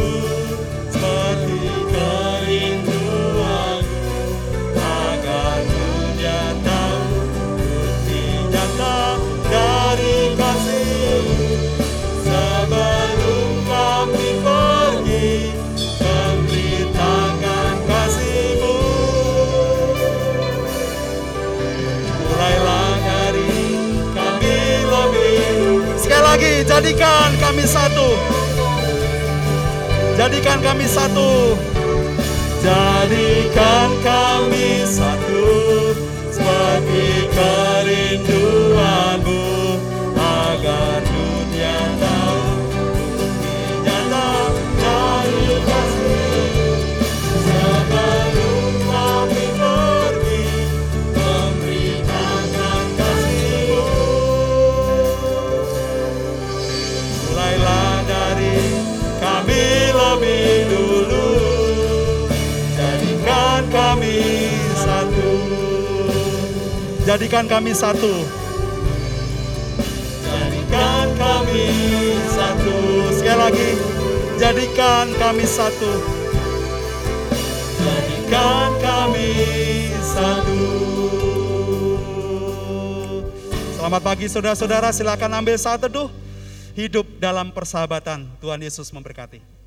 jadikan 26.76 27.32
kami 27.40 27.64
satu. 27.64 28.08
Jadikan 30.20 30.60
kami 30.60 30.84
satu. 30.84 31.56
Jadikan 32.60 33.90
kami 34.04 34.84
satu. 34.84 35.48
Seperti 36.28 37.32
kerinduanmu 37.32 38.65
jadikan 67.06 67.46
kami 67.46 67.70
satu. 67.70 68.26
Jadikan 70.26 71.06
kami 71.14 71.66
satu. 72.26 72.76
Sekali 73.14 73.38
lagi. 73.38 73.70
Jadikan 74.42 75.06
kami 75.14 75.46
satu. 75.46 75.92
Jadikan 77.78 78.70
kami 78.82 79.30
satu. 80.02 80.60
Selamat 83.78 84.02
pagi 84.02 84.26
saudara-saudara, 84.26 84.90
silakan 84.90 85.30
ambil 85.38 85.54
saat 85.54 85.78
teduh. 85.78 86.10
Hidup 86.74 87.06
dalam 87.22 87.54
persahabatan. 87.54 88.26
Tuhan 88.42 88.58
Yesus 88.58 88.90
memberkati. 88.90 89.65